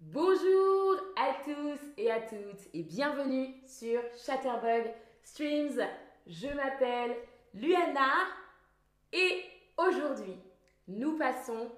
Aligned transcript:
Bonjour 0.00 0.94
à 1.16 1.42
tous 1.42 1.80
et 1.96 2.08
à 2.08 2.20
toutes 2.20 2.68
et 2.72 2.84
bienvenue 2.84 3.52
sur 3.66 4.00
Chatterbug 4.24 4.92
Streams. 5.24 5.80
Je 6.24 6.46
m'appelle 6.46 7.16
Luana 7.52 8.12
et 9.12 9.42
aujourd'hui 9.76 10.36
nous 10.86 11.18
passons 11.18 11.72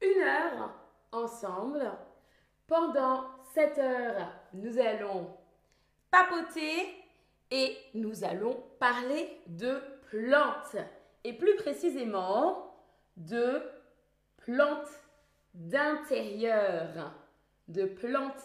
une 0.00 0.22
heure 0.22 0.70
ensemble. 1.12 1.92
Pendant 2.66 3.26
cette 3.52 3.76
heure, 3.76 4.26
nous 4.54 4.78
allons 4.78 5.36
papoter 6.10 6.94
et 7.50 7.76
nous 7.92 8.24
allons 8.24 8.58
parler 8.80 9.38
de 9.48 9.82
plantes 10.10 10.82
et 11.24 11.34
plus 11.34 11.56
précisément 11.56 12.74
de 13.18 13.60
plantes 14.38 14.88
d'intérieur. 15.52 17.12
De 17.68 17.84
plantes 17.84 18.42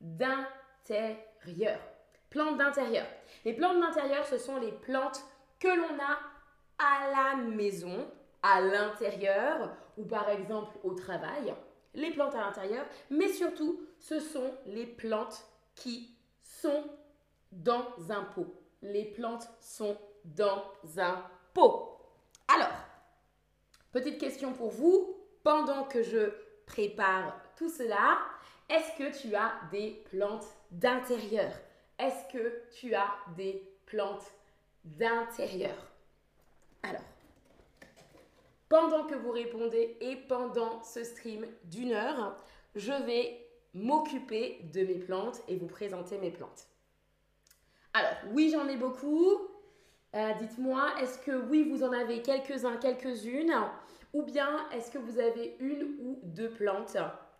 d'intérieur. 0.00 1.80
Plantes 2.30 2.58
d'intérieur. 2.58 3.06
Les 3.44 3.54
plantes 3.54 3.80
d'intérieur, 3.80 4.26
ce 4.26 4.38
sont 4.38 4.58
les 4.58 4.72
plantes 4.72 5.24
que 5.60 5.68
l'on 5.68 5.98
a 6.00 6.18
à 6.78 7.10
la 7.10 7.36
maison, 7.42 8.06
à 8.42 8.60
l'intérieur 8.60 9.70
ou 9.96 10.04
par 10.04 10.28
exemple 10.28 10.76
au 10.82 10.94
travail. 10.94 11.54
Les 11.94 12.10
plantes 12.10 12.34
à 12.34 12.40
l'intérieur, 12.40 12.84
mais 13.10 13.28
surtout, 13.28 13.80
ce 14.00 14.18
sont 14.18 14.52
les 14.66 14.86
plantes 14.86 15.46
qui 15.74 16.16
sont 16.42 16.84
dans 17.52 17.86
un 18.10 18.24
pot. 18.24 18.52
Les 18.82 19.04
plantes 19.04 19.48
sont 19.60 19.96
dans 20.24 20.72
un 20.98 21.24
pot. 21.52 21.98
Alors, 22.48 22.76
petite 23.92 24.18
question 24.18 24.52
pour 24.52 24.70
vous, 24.70 25.16
pendant 25.42 25.84
que 25.84 26.02
je 26.02 26.32
prépare 26.66 27.40
tout 27.56 27.68
cela, 27.68 28.18
est-ce 28.68 28.98
que 28.98 29.16
tu 29.20 29.34
as 29.34 29.52
des 29.70 30.02
plantes 30.10 30.46
d'intérieur? 30.70 31.52
Est-ce 31.98 32.32
que 32.32 32.62
tu 32.72 32.94
as 32.94 33.14
des 33.36 33.62
plantes 33.86 34.32
d'intérieur? 34.84 35.76
Alors, 36.82 37.02
pendant 38.68 39.04
que 39.04 39.14
vous 39.14 39.30
répondez 39.30 39.96
et 40.00 40.16
pendant 40.16 40.82
ce 40.82 41.04
stream 41.04 41.46
d'une 41.64 41.92
heure, 41.92 42.36
je 42.74 42.92
vais 43.04 43.46
m'occuper 43.74 44.60
de 44.72 44.80
mes 44.80 44.98
plantes 44.98 45.40
et 45.48 45.56
vous 45.56 45.66
présenter 45.66 46.18
mes 46.18 46.30
plantes. 46.30 46.66
Alors, 47.92 48.14
oui, 48.32 48.50
j'en 48.52 48.66
ai 48.68 48.76
beaucoup. 48.76 49.32
Euh, 50.14 50.32
dites-moi, 50.40 50.94
est-ce 51.00 51.18
que 51.18 51.32
oui, 51.32 51.68
vous 51.68 51.82
en 51.82 51.92
avez 51.92 52.22
quelques-uns, 52.22 52.76
quelques-unes? 52.76 53.54
Ou 54.12 54.22
bien 54.22 54.68
est-ce 54.70 54.90
que 54.90 54.98
vous 54.98 55.18
avez 55.18 55.56
une 55.60 55.96
ou 56.00 56.20
deux 56.22 56.50
plantes? 56.50 56.96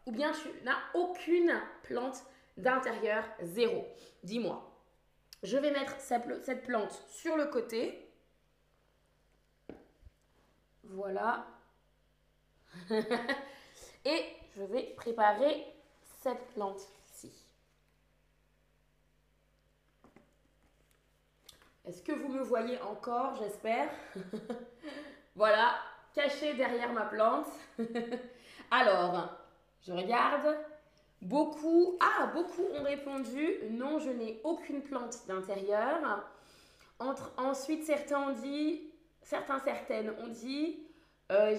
Ou 0.07 0.13
bien 0.13 0.33
tu 0.33 0.49
n'as 0.65 0.79
aucune 0.95 1.61
plante 1.83 2.23
d'intérieur, 2.57 3.25
zéro 3.43 3.87
Dis-moi. 4.23 4.71
Je 5.43 5.59
vais 5.59 5.71
mettre 5.71 5.99
cette 6.01 6.63
plante 6.63 6.93
sur 7.09 7.37
le 7.37 7.47
côté. 7.47 8.11
Voilà. 10.85 11.47
Et 14.05 14.25
je 14.57 14.63
vais 14.63 14.95
préparer 14.97 15.67
cette 16.23 16.47
plante-ci. 16.55 17.33
Est-ce 21.87 22.03
que 22.03 22.13
vous 22.13 22.29
me 22.29 22.43
voyez 22.43 22.81
encore, 22.81 23.37
j'espère 23.37 23.91
Voilà, 25.37 25.75
caché 26.15 26.55
derrière 26.55 26.93
ma 26.93 27.05
plante. 27.05 27.49
Alors, 28.71 29.44
je 29.87 29.93
regarde. 29.93 30.57
Beaucoup, 31.23 31.97
ah, 32.01 32.27
beaucoup 32.35 32.65
ont 32.75 32.83
répondu 32.83 33.59
non, 33.71 33.99
je 33.99 34.11
n'ai 34.11 34.41
aucune 34.45 34.83
plante 34.83 35.27
d'intérieur. 35.27 36.23
ensuite, 37.39 37.85
certains 37.85 38.29
ont 38.29 38.33
dit, 38.33 38.83
certains, 39.23 39.59
certaines 39.61 40.11
ont 40.21 40.29
dit, 40.29 40.81
euh, 41.33 41.57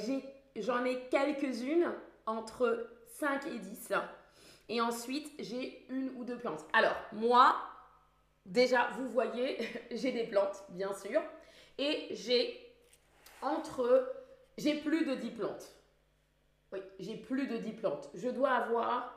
j'en 0.56 0.86
ai, 0.86 1.08
quelques-unes, 1.10 1.92
entre 2.28 2.88
5 3.08 3.48
et 3.48 3.58
10. 3.58 3.94
Et 4.70 4.82
ensuite, 4.82 5.32
j'ai 5.40 5.86
une 5.90 6.12
ou 6.18 6.24
deux 6.24 6.38
plantes. 6.38 6.66
Alors, 6.74 6.96
moi, 7.12 7.56
déjà, 8.46 8.90
vous 8.98 9.08
voyez, 9.08 9.58
j'ai 9.92 10.12
des 10.12 10.26
plantes, 10.26 10.64
bien 10.70 10.94
sûr. 10.94 11.22
Et 11.78 12.08
j'ai 12.12 12.60
entre... 13.42 14.12
J'ai 14.58 14.76
plus 14.76 15.06
de 15.06 15.16
10 15.16 15.32
plantes. 15.32 15.76
J'ai 17.00 17.16
plus 17.16 17.48
de 17.48 17.58
10 17.58 17.74
plantes. 17.74 18.10
Je 18.14 18.30
dois 18.30 18.52
avoir 18.52 19.16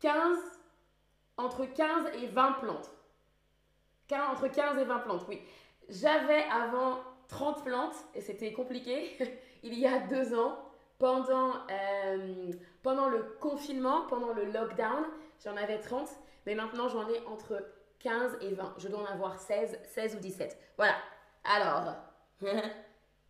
15, 0.00 0.38
entre 1.36 1.64
15 1.64 2.06
et 2.22 2.26
20 2.26 2.52
plantes. 2.52 2.90
Entre 4.12 4.48
15 4.48 4.78
et 4.78 4.84
20 4.84 4.98
plantes, 4.98 5.24
oui. 5.28 5.40
J'avais 5.88 6.44
avant 6.44 7.00
30 7.28 7.64
plantes 7.64 7.96
et 8.14 8.20
c'était 8.20 8.52
compliqué 8.52 9.16
il 9.62 9.78
y 9.78 9.86
a 9.86 10.00
deux 10.00 10.34
ans 10.38 10.58
pendant, 10.98 11.54
euh, 11.70 12.52
pendant 12.82 13.08
le 13.08 13.22
confinement, 13.40 14.02
pendant 14.08 14.32
le 14.32 14.44
lockdown. 14.44 15.04
J'en 15.42 15.56
avais 15.56 15.80
30, 15.80 16.08
mais 16.46 16.54
maintenant 16.54 16.88
j'en 16.88 17.08
ai 17.08 17.20
entre 17.26 17.64
15 18.00 18.38
et 18.42 18.54
20. 18.54 18.74
Je 18.78 18.88
dois 18.88 19.00
en 19.00 19.06
avoir 19.06 19.38
16, 19.38 19.78
16 19.84 20.16
ou 20.16 20.18
17. 20.18 20.58
Voilà. 20.76 20.94
Alors, 21.44 21.94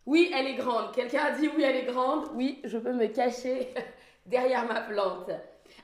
oui, 0.05 0.31
elle 0.33 0.47
est 0.47 0.55
grande. 0.55 0.93
Quelqu'un 0.93 1.25
a 1.25 1.31
dit 1.31 1.49
oui, 1.55 1.63
elle 1.63 1.77
est 1.77 1.91
grande. 1.91 2.29
Oui, 2.33 2.59
je 2.63 2.77
peux 2.77 2.93
me 2.93 3.07
cacher 3.07 3.73
derrière 4.25 4.65
ma 4.65 4.81
plante. 4.81 5.31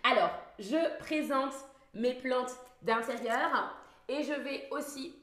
Alors, 0.03 0.31
je 0.59 0.97
présente 0.99 1.53
mes 1.93 2.13
plantes 2.13 2.55
d'intérieur 2.81 3.75
et 4.07 4.23
je 4.23 4.33
vais 4.33 4.67
aussi 4.71 5.15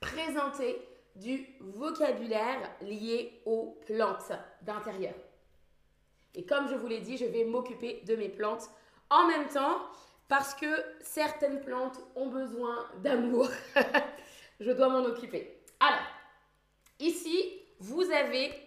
présenter 0.00 0.80
du 1.16 1.46
vocabulaire 1.60 2.70
lié 2.82 3.40
aux 3.44 3.78
plantes 3.86 4.32
d'intérieur. 4.62 5.14
Et 6.34 6.44
comme 6.44 6.68
je 6.68 6.74
vous 6.74 6.86
l'ai 6.86 7.00
dit, 7.00 7.16
je 7.16 7.24
vais 7.24 7.44
m'occuper 7.44 8.02
de 8.06 8.14
mes 8.14 8.28
plantes 8.28 8.70
en 9.10 9.26
même 9.26 9.48
temps 9.48 9.78
parce 10.28 10.54
que 10.54 10.66
certaines 11.00 11.60
plantes 11.60 12.00
ont 12.14 12.28
besoin 12.28 12.86
d'amour. 13.02 13.48
je 14.60 14.70
dois 14.70 14.88
m'en 14.88 15.04
occuper. 15.04 15.62
Alors, 15.80 16.06
ici, 17.00 17.62
vous 17.80 18.10
avez 18.10 18.66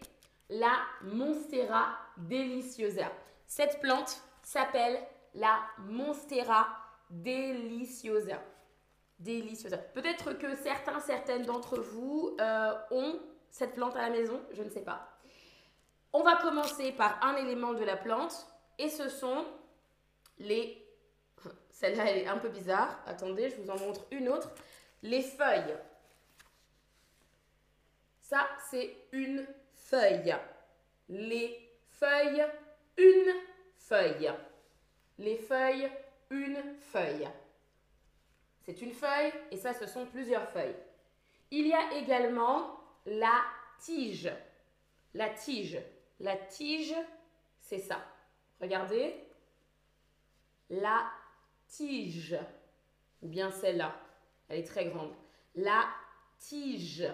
la 0.50 0.78
Monstera 1.04 1.98
deliciosa. 2.18 3.12
Cette 3.48 3.80
plante 3.80 4.22
s'appelle 4.44 5.00
la 5.34 5.60
Monstera 5.80 6.68
deliciosa. 7.10 8.40
Peut-être 9.94 10.34
que 10.34 10.56
certains, 10.56 11.00
certaines 11.00 11.44
d'entre 11.44 11.80
vous 11.80 12.36
euh, 12.40 12.74
ont 12.92 13.20
cette 13.50 13.74
plante 13.74 13.96
à 13.96 14.02
la 14.02 14.10
maison, 14.10 14.42
je 14.52 14.64
ne 14.64 14.70
sais 14.70 14.82
pas. 14.82 15.08
On 16.14 16.24
va 16.24 16.38
commencer 16.38 16.92
par 16.92 17.24
un 17.24 17.36
élément 17.36 17.74
de 17.74 17.84
la 17.84 17.96
plante 17.96 18.48
et 18.80 18.90
ce 18.90 19.10
sont 19.10 19.46
les... 20.40 20.86
Celle-là, 21.70 22.06
elle 22.10 22.18
est 22.20 22.28
un 22.28 22.38
peu 22.38 22.50
bizarre. 22.50 23.00
Attendez, 23.06 23.50
je 23.50 23.58
vous 23.62 23.70
en 23.70 23.78
montre 23.78 24.06
une 24.12 24.28
autre. 24.30 24.50
Les 25.04 25.22
feuilles. 25.22 25.78
Ça, 28.32 28.48
c'est 28.70 28.96
une 29.12 29.46
feuille. 29.74 30.34
Les 31.10 31.70
feuilles, 31.90 32.46
une 32.98 33.34
feuille. 33.76 34.32
Les 35.20 35.36
feuilles, 35.36 35.92
une 36.30 36.64
feuille. 36.80 37.28
C'est 38.62 38.82
une 38.82 38.94
feuille 38.94 39.34
et 39.52 39.58
ça, 39.58 39.74
ce 39.74 39.86
sont 39.86 40.06
plusieurs 40.06 40.48
feuilles. 40.48 40.78
Il 41.52 41.68
y 41.68 41.74
a 41.74 41.98
également 41.98 42.80
la 43.06 43.44
tige. 43.78 44.32
La 45.14 45.28
tige. 45.32 45.80
La 46.22 46.38
tige, 46.38 46.96
c'est 47.60 47.80
ça. 47.80 48.00
Regardez. 48.62 49.14
La 50.70 51.12
tige. 51.68 52.38
Ou 53.24 53.28
bien 53.28 53.52
celle-là. 53.52 53.94
Elle 54.48 54.60
est 54.60 54.64
très 54.64 54.86
grande. 54.86 55.12
La 55.54 55.84
tige. 56.38 57.06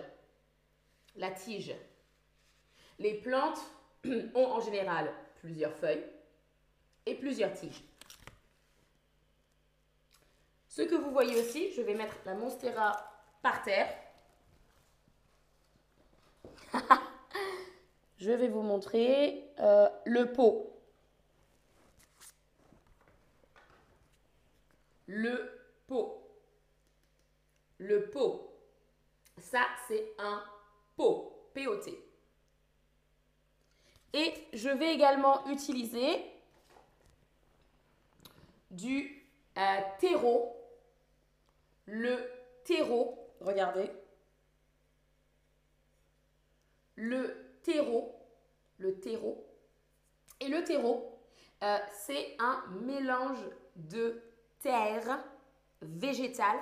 La 1.18 1.32
tige. 1.32 1.76
Les 3.00 3.16
plantes 3.16 3.60
ont 4.36 4.46
en 4.46 4.60
général 4.60 5.14
plusieurs 5.42 5.74
feuilles 5.74 6.06
et 7.06 7.16
plusieurs 7.16 7.54
tiges. 7.54 7.84
Ce 10.68 10.84
que 10.84 10.96
vous 10.96 11.12
voyez 11.12 11.40
aussi, 11.40 11.72
je 11.74 11.82
vais 11.82 11.96
mettre 11.96 12.16
la 12.26 12.36
Monstera 12.36 12.92
par 13.42 13.64
terre. 13.64 13.92
je 18.18 18.32
vais 18.32 18.48
vous 18.48 18.62
montrer 18.62 19.50
euh, 19.60 19.90
le 20.06 20.32
pot. 20.34 20.72
Le 25.08 25.52
pot. 25.88 26.30
Le 27.80 28.10
pot. 28.10 28.54
Ça, 29.40 29.66
c'est 29.88 30.14
un 30.20 30.44
pot. 30.98 31.38
Et 34.14 34.34
je 34.54 34.70
vais 34.70 34.94
également 34.94 35.46
utiliser 35.48 36.24
du 38.70 39.26
euh, 39.58 39.80
terreau. 40.00 40.56
Le 41.88 42.30
terreau, 42.64 43.18
regardez. 43.42 43.90
Le 46.96 47.58
terreau, 47.64 48.16
le 48.78 49.00
terreau. 49.00 49.44
Et 50.40 50.48
le 50.48 50.64
terreau, 50.64 51.20
euh, 51.64 51.78
c'est 51.92 52.36
un 52.40 52.64
mélange 52.82 53.44
de 53.76 54.22
terre 54.60 55.24
végétale 55.82 56.60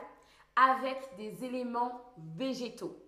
avec 0.55 0.97
des 1.17 1.43
éléments 1.43 2.13
végétaux. 2.17 3.04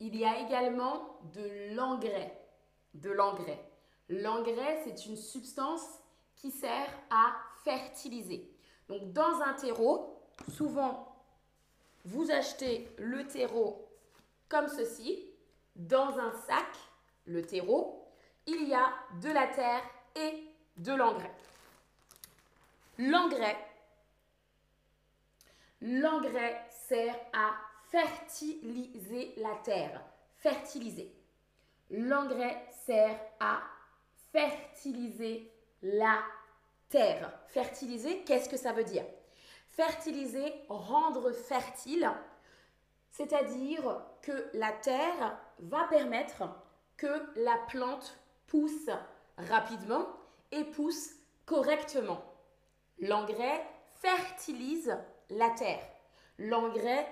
Il 0.00 0.16
y 0.16 0.24
a 0.24 0.40
également 0.40 1.18
de 1.34 1.74
l'engrais. 1.74 2.38
L'engrais. 3.02 3.64
L'engrais, 4.08 4.82
c'est 4.84 5.06
une 5.06 5.16
substance 5.16 5.82
qui 6.36 6.50
sert 6.50 6.88
à 7.10 7.34
fertiliser. 7.64 8.50
Donc 8.88 9.12
dans 9.12 9.42
un 9.42 9.54
terreau, 9.54 10.22
souvent, 10.52 11.14
vous 12.04 12.30
achetez 12.30 12.88
le 12.98 13.26
terreau 13.26 13.88
comme 14.48 14.68
ceci. 14.68 15.24
Dans 15.76 16.18
un 16.18 16.32
sac, 16.32 16.76
le 17.26 17.42
terreau, 17.42 18.04
il 18.46 18.68
y 18.68 18.74
a 18.74 18.92
de 19.20 19.30
la 19.30 19.46
terre 19.46 19.82
et 20.16 20.44
de 20.76 20.92
l'engrais. 20.92 21.34
L'engrais, 22.98 23.56
l'engrais 25.80 26.66
sert 26.70 27.14
à 27.32 27.54
fertiliser 27.90 29.34
la 29.36 29.54
terre. 29.64 30.02
Fertiliser. 30.36 31.14
L'engrais 31.90 32.66
sert 32.84 33.18
à 33.40 33.60
fertiliser 34.32 35.50
la 35.82 36.18
terre. 36.88 37.32
Fertiliser, 37.48 38.22
qu'est-ce 38.24 38.48
que 38.48 38.56
ça 38.56 38.72
veut 38.72 38.84
dire? 38.84 39.04
Fertiliser, 39.68 40.52
rendre 40.68 41.32
fertile, 41.32 42.10
c'est-à-dire 43.10 44.02
que 44.22 44.50
la 44.54 44.72
terre 44.72 45.38
va 45.60 45.84
permettre 45.84 46.42
que 46.96 47.06
la 47.36 47.56
plante 47.68 48.18
pousse 48.46 48.90
rapidement 49.36 50.06
et 50.50 50.64
pousse 50.64 51.10
correctement. 51.46 52.22
L'engrais 52.98 53.64
fertilise 53.94 54.96
la 55.30 55.50
terre. 55.50 55.82
L'engrais 56.38 57.06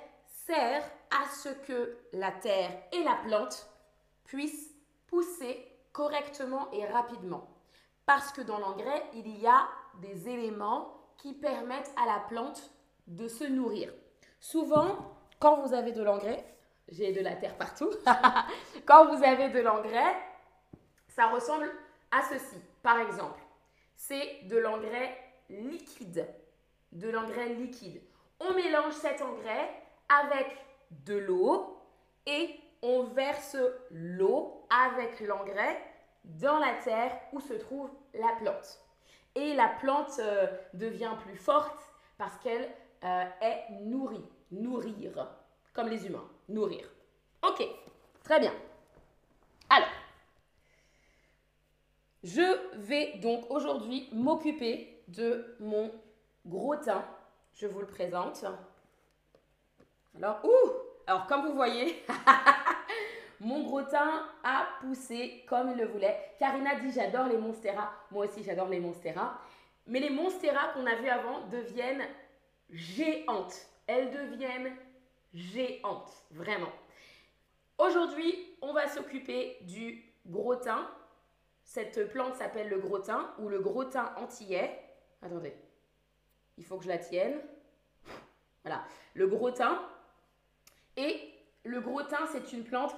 sert 0.46 0.82
à 1.10 1.28
ce 1.28 1.48
que 1.48 1.96
la 2.12 2.30
terre 2.30 2.70
et 2.92 3.02
la 3.02 3.16
plante 3.26 3.68
puissent 4.24 4.70
pousser 5.06 5.66
correctement 5.92 6.70
et 6.72 6.86
rapidement. 6.86 7.48
Parce 8.04 8.30
que 8.32 8.42
dans 8.42 8.58
l'engrais, 8.58 9.02
il 9.14 9.28
y 9.40 9.46
a 9.46 9.68
des 10.00 10.28
éléments 10.28 10.92
qui 11.16 11.32
permettent 11.32 11.92
à 11.96 12.06
la 12.06 12.20
plante 12.28 12.70
de 13.06 13.28
se 13.28 13.44
nourrir. 13.44 13.92
Souvent, 14.38 15.16
quand 15.40 15.62
vous 15.62 15.74
avez 15.74 15.92
de 15.92 16.02
l'engrais, 16.02 16.44
j'ai 16.88 17.12
de 17.12 17.20
la 17.20 17.34
terre 17.34 17.56
partout, 17.56 17.90
quand 18.86 19.06
vous 19.06 19.24
avez 19.24 19.48
de 19.48 19.60
l'engrais, 19.60 20.14
ça 21.08 21.28
ressemble 21.28 21.70
à 22.10 22.22
ceci. 22.22 22.56
Par 22.82 22.98
exemple, 22.98 23.40
c'est 23.96 24.42
de 24.44 24.58
l'engrais 24.58 25.16
liquide. 25.48 26.28
De 26.92 27.08
l'engrais 27.08 27.48
liquide. 27.48 28.00
On 28.38 28.52
mélange 28.54 28.92
cet 28.92 29.22
engrais 29.22 29.85
avec 30.08 30.46
de 30.90 31.16
l'eau 31.16 31.78
et 32.26 32.60
on 32.82 33.04
verse 33.04 33.56
l'eau 33.90 34.66
avec 34.70 35.20
l'engrais 35.20 35.80
dans 36.24 36.58
la 36.58 36.74
terre 36.74 37.18
où 37.32 37.40
se 37.40 37.54
trouve 37.54 37.90
la 38.14 38.32
plante. 38.40 38.80
Et 39.34 39.54
la 39.54 39.68
plante 39.68 40.18
euh, 40.18 40.46
devient 40.74 41.12
plus 41.24 41.36
forte 41.36 41.90
parce 42.18 42.36
qu'elle 42.38 42.68
euh, 43.04 43.24
est 43.40 43.64
nourrie. 43.82 44.24
Nourrir, 44.50 45.28
comme 45.72 45.88
les 45.88 46.06
humains. 46.06 46.28
Nourrir. 46.48 46.88
Ok, 47.42 47.66
très 48.22 48.40
bien. 48.40 48.52
Alors, 49.68 49.88
je 52.22 52.76
vais 52.78 53.18
donc 53.18 53.50
aujourd'hui 53.50 54.08
m'occuper 54.12 55.02
de 55.08 55.56
mon 55.60 55.90
gros 56.46 56.76
teint. 56.76 57.04
Je 57.54 57.66
vous 57.66 57.80
le 57.80 57.86
présente. 57.86 58.44
Alors, 60.18 60.40
ouh 60.44 60.70
Alors, 61.06 61.26
comme 61.26 61.46
vous 61.46 61.54
voyez, 61.54 62.02
mon 63.40 63.64
gros 63.64 63.82
a 63.94 64.66
poussé 64.80 65.44
comme 65.46 65.70
il 65.70 65.76
le 65.76 65.86
voulait. 65.86 66.32
Karina 66.38 66.76
dit 66.76 66.90
j'adore 66.90 67.26
les 67.26 67.36
Monstera. 67.36 67.92
Moi 68.10 68.26
aussi, 68.26 68.42
j'adore 68.42 68.68
les 68.68 68.80
Monstera. 68.80 69.38
Mais 69.86 70.00
les 70.00 70.10
Monstera 70.10 70.68
qu'on 70.72 70.86
a 70.86 70.94
vus 70.94 71.08
avant 71.08 71.46
deviennent 71.48 72.04
géantes. 72.70 73.66
Elles 73.86 74.10
deviennent 74.10 74.74
géantes, 75.34 76.12
vraiment. 76.30 76.72
Aujourd'hui, 77.78 78.56
on 78.62 78.72
va 78.72 78.88
s'occuper 78.88 79.58
du 79.62 80.02
gros. 80.24 80.56
Cette 81.62 82.10
plante 82.10 82.36
s'appelle 82.36 82.68
le 82.68 82.78
gros 82.78 83.02
ou 83.38 83.48
le 83.48 83.60
gros 83.60 83.84
antillais. 84.16 84.80
Attendez, 85.20 85.54
il 86.56 86.64
faut 86.64 86.78
que 86.78 86.84
je 86.84 86.88
la 86.88 86.98
tienne. 86.98 87.38
Voilà, 88.64 88.82
le 89.14 89.26
gros. 89.26 89.50
Et 90.96 91.32
le 91.64 91.80
gros 91.80 92.02
thym, 92.02 92.26
c'est 92.32 92.52
une 92.52 92.64
plante 92.64 92.94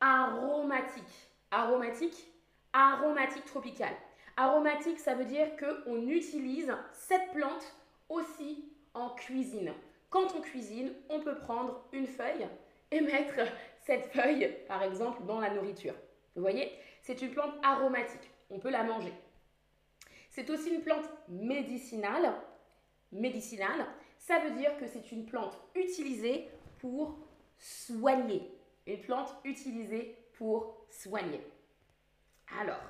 aromatique. 0.00 1.30
Aromatique? 1.50 2.26
Aromatique 2.72 3.44
tropicale. 3.46 3.94
Aromatique, 4.36 4.98
ça 4.98 5.14
veut 5.14 5.24
dire 5.24 5.48
qu'on 5.56 6.06
utilise 6.08 6.72
cette 6.92 7.32
plante 7.32 7.74
aussi 8.08 8.64
en 8.94 9.10
cuisine. 9.10 9.72
Quand 10.10 10.34
on 10.36 10.40
cuisine, 10.40 10.92
on 11.08 11.20
peut 11.20 11.38
prendre 11.38 11.84
une 11.92 12.06
feuille 12.06 12.46
et 12.90 13.00
mettre 13.00 13.40
cette 13.80 14.06
feuille, 14.06 14.54
par 14.66 14.82
exemple, 14.82 15.24
dans 15.24 15.40
la 15.40 15.50
nourriture. 15.50 15.94
Vous 16.34 16.42
voyez? 16.42 16.72
C'est 17.02 17.20
une 17.22 17.30
plante 17.30 17.54
aromatique. 17.62 18.30
On 18.50 18.58
peut 18.58 18.70
la 18.70 18.84
manger. 18.84 19.12
C'est 20.30 20.48
aussi 20.50 20.74
une 20.74 20.82
plante 20.82 21.08
médicinale. 21.28 22.32
Médicinale, 23.12 23.86
ça 24.18 24.38
veut 24.40 24.50
dire 24.50 24.76
que 24.78 24.86
c'est 24.86 25.10
une 25.12 25.26
plante 25.26 25.58
utilisée 25.74 26.48
pour 26.80 27.18
soigner. 27.58 28.54
Une 28.86 29.00
plante 29.00 29.34
utilisée 29.44 30.16
pour 30.38 30.86
soigner. 30.90 31.44
Alors, 32.60 32.80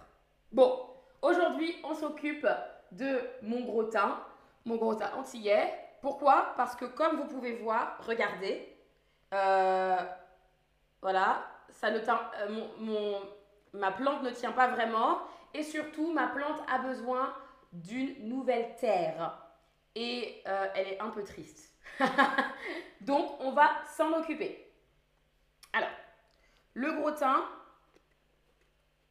bon, 0.53 0.79
aujourd'hui, 1.23 1.75
on 1.85 1.95
s'occupe 1.95 2.47
de 2.93 3.21
mon 3.43 3.63
gros 3.65 3.85
teint, 3.85 4.23
mon 4.65 4.77
gros 4.77 4.95
teint 4.95 5.13
antillais. 5.17 5.75
Pourquoi? 6.01 6.55
Parce 6.57 6.77
que 6.77 6.85
comme 6.85 7.17
vous 7.17 7.27
pouvez 7.27 7.57
voir, 7.57 7.99
regardez, 8.07 8.77
euh, 9.35 9.97
voilà, 11.03 11.45
ça 11.71 11.91
ne 11.91 11.99
euh, 11.99 12.67
mon, 12.79 13.21
ma 13.73 13.91
plante 13.91 14.23
ne 14.23 14.31
tient 14.31 14.53
pas 14.53 14.69
vraiment. 14.69 15.19
Et 15.55 15.63
surtout, 15.63 16.13
ma 16.13 16.29
plante 16.29 16.61
a 16.73 16.79
besoin 16.79 17.35
d'une 17.73 18.29
nouvelle 18.29 18.77
terre. 18.77 19.37
Et 19.95 20.43
euh, 20.47 20.67
elle 20.75 20.89
est 20.89 21.01
un 21.01 21.09
peu 21.09 21.25
triste. 21.25 21.75
Donc, 23.01 23.41
on 23.41 23.53
va 23.53 23.71
s'en 23.97 24.13
occuper. 24.13 24.73
Alors, 25.73 25.91
le 26.75 26.93
gros 26.93 27.11
teint, 27.13 27.45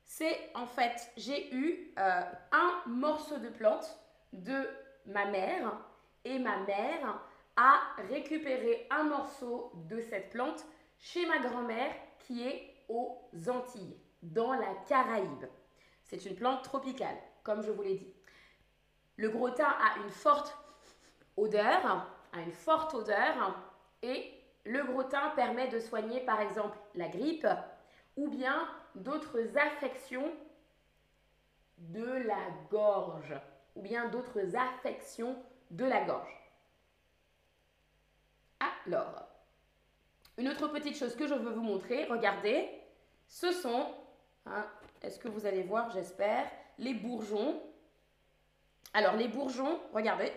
c'est 0.04 0.52
en 0.56 0.66
fait, 0.66 1.12
j'ai 1.18 1.54
eu 1.54 1.94
euh, 2.00 2.22
un 2.52 2.82
morceau 2.88 3.38
de 3.38 3.50
plante 3.50 3.98
de 4.34 4.68
ma 5.06 5.26
mère 5.26 5.78
et 6.26 6.40
ma 6.40 6.58
mère 6.60 7.22
a 7.56 7.80
récupéré 8.10 8.88
un 8.90 9.04
morceau 9.04 9.72
de 9.90 10.00
cette 10.00 10.30
plante 10.30 10.66
chez 11.00 11.26
ma 11.26 11.40
grand-mère 11.40 11.94
qui 12.20 12.48
est 12.48 12.76
aux 12.90 13.20
Antilles, 13.48 13.98
dans 14.22 14.54
la 14.54 14.74
Caraïbe. 14.88 15.46
C'est 16.04 16.26
une 16.26 16.36
plante 16.36 16.64
tropicale, 16.64 17.18
comme 17.44 17.62
je 17.62 17.72
vous 17.72 17.82
l'ai 17.82 17.96
dit. 17.96 18.14
Le 19.18 19.30
gros 19.30 19.50
teint 19.50 19.66
a 19.66 20.00
une 20.04 20.12
forte 20.12 20.58
odeur, 21.36 22.08
une 22.38 22.52
forte 22.52 22.94
odeur 22.94 23.56
et 24.02 24.34
le 24.66 24.84
gros 24.84 25.04
teint 25.04 25.30
permet 25.36 25.68
de 25.70 25.80
soigner 25.80 26.22
par 26.22 26.42
exemple 26.42 26.78
la 26.96 27.08
grippe 27.08 27.48
ou 28.16 28.30
bien 28.30 28.68
d'autres 28.96 29.58
affections 29.58 30.32
de 31.78 32.06
la 32.06 32.50
gorge 32.70 33.34
ou 33.76 33.82
bien 33.82 34.10
d'autres 34.10 34.56
affections 34.56 35.36
de 35.72 35.86
la 35.86 36.04
gorge. 36.04 36.52
Alors, 38.60 39.28
une 40.38 40.50
autre 40.50 40.68
petite 40.70 40.98
chose 40.98 41.16
que 41.16 41.28
je 41.28 41.34
veux 41.34 41.52
vous 41.52 41.64
montrer, 41.64 42.06
regardez, 42.06 42.70
ce 43.28 43.52
sont, 43.52 43.94
hein, 44.46 44.66
est-ce 45.02 45.20
que 45.20 45.28
vous 45.28 45.46
allez 45.46 45.64
voir, 45.64 45.92
j'espère, 45.92 46.50
les 46.80 46.94
bourgeons. 46.94 47.62
Alors, 48.94 49.16
les 49.16 49.28
bourgeons, 49.28 49.80
regardez, 49.94 50.32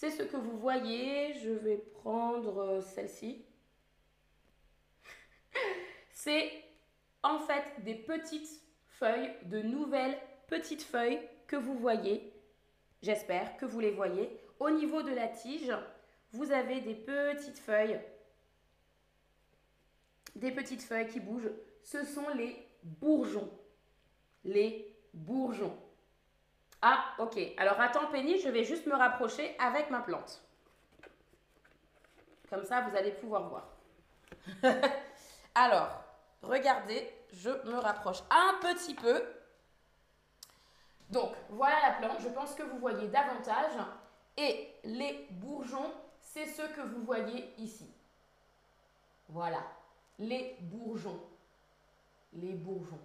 c'est 0.00 0.10
ce 0.10 0.22
que 0.22 0.38
vous 0.38 0.56
voyez. 0.56 1.34
Je 1.42 1.50
vais 1.50 1.76
prendre 1.76 2.58
euh, 2.58 2.80
celle-ci. 2.80 3.44
C'est 6.14 6.50
en 7.22 7.38
fait 7.40 7.84
des 7.84 7.96
petites 7.96 8.48
feuilles, 8.86 9.30
de 9.44 9.60
nouvelles 9.60 10.16
petites 10.48 10.82
feuilles 10.82 11.20
que 11.46 11.56
vous 11.56 11.78
voyez 11.78 12.32
J'espère 13.02 13.58
que 13.58 13.66
vous 13.66 13.80
les 13.80 13.90
voyez. 13.90 14.40
Au 14.58 14.70
niveau 14.70 15.02
de 15.02 15.12
la 15.12 15.28
tige, 15.28 15.72
vous 16.32 16.50
avez 16.50 16.80
des 16.80 16.94
petites 16.94 17.58
feuilles. 17.58 18.00
Des 20.34 20.50
petites 20.50 20.82
feuilles 20.82 21.08
qui 21.08 21.20
bougent. 21.20 21.52
Ce 21.84 22.06
sont 22.06 22.28
les 22.30 22.56
bourgeons. 22.82 23.50
Les 24.44 24.96
bourgeons. 25.12 25.76
Ah, 26.82 27.14
ok. 27.18 27.38
Alors 27.58 27.80
attends, 27.80 28.06
Penny, 28.10 28.40
je 28.40 28.48
vais 28.48 28.64
juste 28.64 28.86
me 28.86 28.94
rapprocher 28.94 29.54
avec 29.58 29.90
ma 29.90 30.00
plante. 30.00 30.42
Comme 32.48 32.64
ça, 32.64 32.80
vous 32.82 32.96
allez 32.96 33.12
pouvoir 33.12 33.48
voir. 33.48 33.68
Alors, 35.54 35.88
regardez, 36.42 37.08
je 37.32 37.50
me 37.50 37.78
rapproche 37.78 38.22
un 38.30 38.58
petit 38.60 38.94
peu. 38.94 39.22
Donc, 41.10 41.32
voilà 41.50 41.76
la 41.82 41.92
plante. 41.94 42.20
Je 42.20 42.28
pense 42.28 42.54
que 42.54 42.62
vous 42.62 42.78
voyez 42.78 43.08
davantage. 43.08 43.72
Et 44.36 44.74
les 44.84 45.28
bourgeons, 45.30 45.92
c'est 46.20 46.46
ce 46.46 46.62
que 46.62 46.80
vous 46.80 47.02
voyez 47.02 47.52
ici. 47.58 47.92
Voilà, 49.28 49.62
les 50.18 50.56
bourgeons. 50.60 51.20
Les 52.32 52.52
bourgeons. 52.54 53.00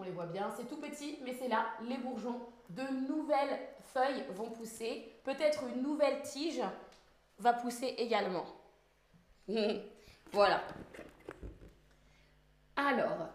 On 0.00 0.02
les 0.02 0.12
voit 0.12 0.24
bien. 0.24 0.50
C'est 0.56 0.66
tout 0.66 0.78
petit, 0.78 1.18
mais 1.22 1.34
c'est 1.34 1.48
là, 1.48 1.66
les 1.86 1.98
bourgeons. 1.98 2.40
De 2.70 2.82
nouvelles 3.06 3.58
feuilles 3.92 4.24
vont 4.30 4.48
pousser. 4.48 5.12
Peut-être 5.24 5.64
une 5.74 5.82
nouvelle 5.82 6.22
tige 6.22 6.62
va 7.38 7.52
pousser 7.52 7.94
également. 7.98 8.46
voilà. 10.32 10.62
Alors, 12.76 13.28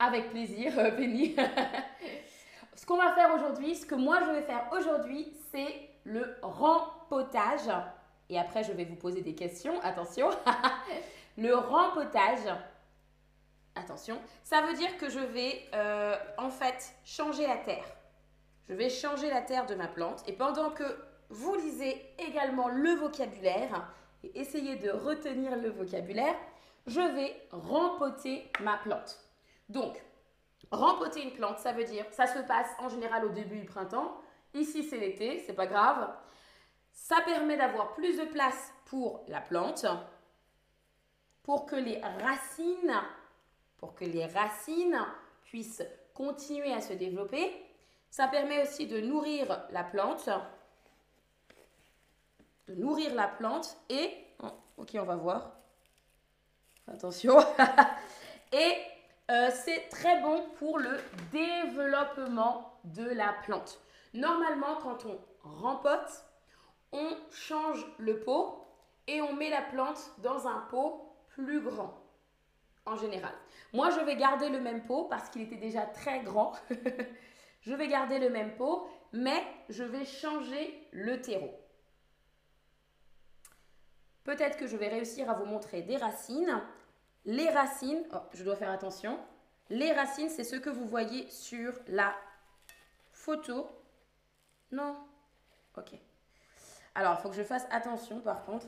avec 0.00 0.30
plaisir, 0.30 0.72
Penny. 0.96 1.36
ce 2.74 2.84
qu'on 2.84 2.96
va 2.96 3.14
faire 3.14 3.32
aujourd'hui, 3.36 3.76
ce 3.76 3.86
que 3.86 3.94
moi 3.94 4.18
je 4.26 4.32
vais 4.32 4.42
faire 4.42 4.68
aujourd'hui, 4.72 5.32
c'est 5.52 5.90
le 6.02 6.38
rempotage. 6.42 7.70
Et 8.28 8.36
après, 8.36 8.64
je 8.64 8.72
vais 8.72 8.84
vous 8.84 8.96
poser 8.96 9.20
des 9.20 9.36
questions. 9.36 9.80
Attention. 9.82 10.30
le 11.38 11.54
rempotage. 11.54 12.52
Attention. 13.76 14.20
Ça 14.42 14.62
veut 14.62 14.74
dire 14.74 14.96
que 14.98 15.08
je 15.08 15.18
vais 15.18 15.66
euh, 15.74 16.16
en 16.38 16.50
fait 16.50 16.94
changer 17.04 17.46
la 17.46 17.56
terre. 17.56 17.84
Je 18.68 18.74
vais 18.74 18.88
changer 18.88 19.28
la 19.28 19.42
terre 19.42 19.66
de 19.66 19.74
ma 19.74 19.88
plante. 19.88 20.22
Et 20.28 20.32
pendant 20.32 20.70
que 20.70 20.84
vous 21.28 21.54
lisez 21.56 22.00
également 22.18 22.68
le 22.68 22.92
vocabulaire 22.92 23.88
et 24.22 24.38
essayez 24.38 24.76
de 24.76 24.90
retenir 24.90 25.56
le 25.56 25.70
vocabulaire, 25.70 26.36
je 26.86 27.00
vais 27.00 27.34
rempoter 27.50 28.50
ma 28.60 28.76
plante. 28.78 29.18
Donc, 29.68 30.02
rempoter 30.70 31.22
une 31.22 31.32
plante, 31.32 31.58
ça 31.58 31.72
veut 31.72 31.84
dire, 31.84 32.04
ça 32.12 32.26
se 32.26 32.38
passe 32.40 32.68
en 32.78 32.88
général 32.88 33.24
au 33.24 33.30
début 33.30 33.58
du 33.58 33.66
printemps. 33.66 34.16
Ici, 34.54 34.84
c'est 34.84 34.98
l'été, 34.98 35.40
c'est 35.40 35.54
pas 35.54 35.66
grave. 35.66 36.14
Ça 36.92 37.16
permet 37.24 37.56
d'avoir 37.56 37.94
plus 37.94 38.18
de 38.18 38.24
place 38.24 38.72
pour 38.86 39.24
la 39.28 39.40
plante, 39.40 39.86
pour 41.42 41.66
que 41.66 41.76
les 41.76 42.00
racines, 42.22 42.94
pour 43.84 43.94
que 43.94 44.06
les 44.06 44.24
racines 44.24 44.98
puissent 45.44 45.82
continuer 46.14 46.72
à 46.72 46.80
se 46.80 46.94
développer. 46.94 47.52
Ça 48.08 48.28
permet 48.28 48.62
aussi 48.62 48.86
de 48.86 48.98
nourrir 48.98 49.62
la 49.72 49.84
plante, 49.84 50.30
de 52.66 52.74
nourrir 52.76 53.14
la 53.14 53.28
plante 53.28 53.76
et, 53.90 54.10
oh, 54.42 54.46
ok, 54.78 54.88
on 54.94 55.02
va 55.02 55.16
voir. 55.16 55.52
Attention. 56.90 57.36
et 58.52 58.72
euh, 59.30 59.50
c'est 59.52 59.90
très 59.90 60.22
bon 60.22 60.46
pour 60.58 60.78
le 60.78 60.98
développement 61.30 62.78
de 62.84 63.04
la 63.04 63.34
plante. 63.44 63.82
Normalement, 64.14 64.76
quand 64.82 65.04
on 65.04 65.18
rempote, 65.42 66.24
on 66.92 67.10
change 67.30 67.86
le 67.98 68.18
pot 68.20 68.66
et 69.08 69.20
on 69.20 69.34
met 69.34 69.50
la 69.50 69.60
plante 69.60 70.10
dans 70.22 70.48
un 70.48 70.60
pot 70.70 71.14
plus 71.28 71.60
grand 71.60 72.03
en 72.86 72.96
général. 72.96 73.32
Moi, 73.72 73.90
je 73.90 74.00
vais 74.00 74.16
garder 74.16 74.48
le 74.48 74.60
même 74.60 74.84
pot 74.84 75.04
parce 75.04 75.28
qu'il 75.30 75.42
était 75.42 75.56
déjà 75.56 75.82
très 75.82 76.20
grand. 76.20 76.52
je 77.62 77.74
vais 77.74 77.88
garder 77.88 78.18
le 78.18 78.30
même 78.30 78.56
pot, 78.56 78.88
mais 79.12 79.42
je 79.68 79.84
vais 79.84 80.04
changer 80.04 80.88
le 80.92 81.20
terreau. 81.20 81.52
Peut-être 84.24 84.56
que 84.56 84.66
je 84.66 84.76
vais 84.76 84.88
réussir 84.88 85.30
à 85.30 85.34
vous 85.34 85.44
montrer 85.44 85.82
des 85.82 85.96
racines. 85.96 86.62
Les 87.26 87.48
racines, 87.50 88.04
oh, 88.12 88.18
je 88.32 88.42
dois 88.44 88.56
faire 88.56 88.70
attention. 88.70 89.18
Les 89.70 89.92
racines, 89.92 90.30
c'est 90.30 90.44
ce 90.44 90.56
que 90.56 90.70
vous 90.70 90.86
voyez 90.86 91.28
sur 91.30 91.72
la 91.88 92.14
photo. 93.12 93.66
Non 94.72 94.96
Ok. 95.76 95.92
Alors, 96.94 97.16
il 97.18 97.22
faut 97.22 97.30
que 97.30 97.36
je 97.36 97.42
fasse 97.42 97.66
attention 97.70 98.20
par 98.20 98.44
contre. 98.44 98.66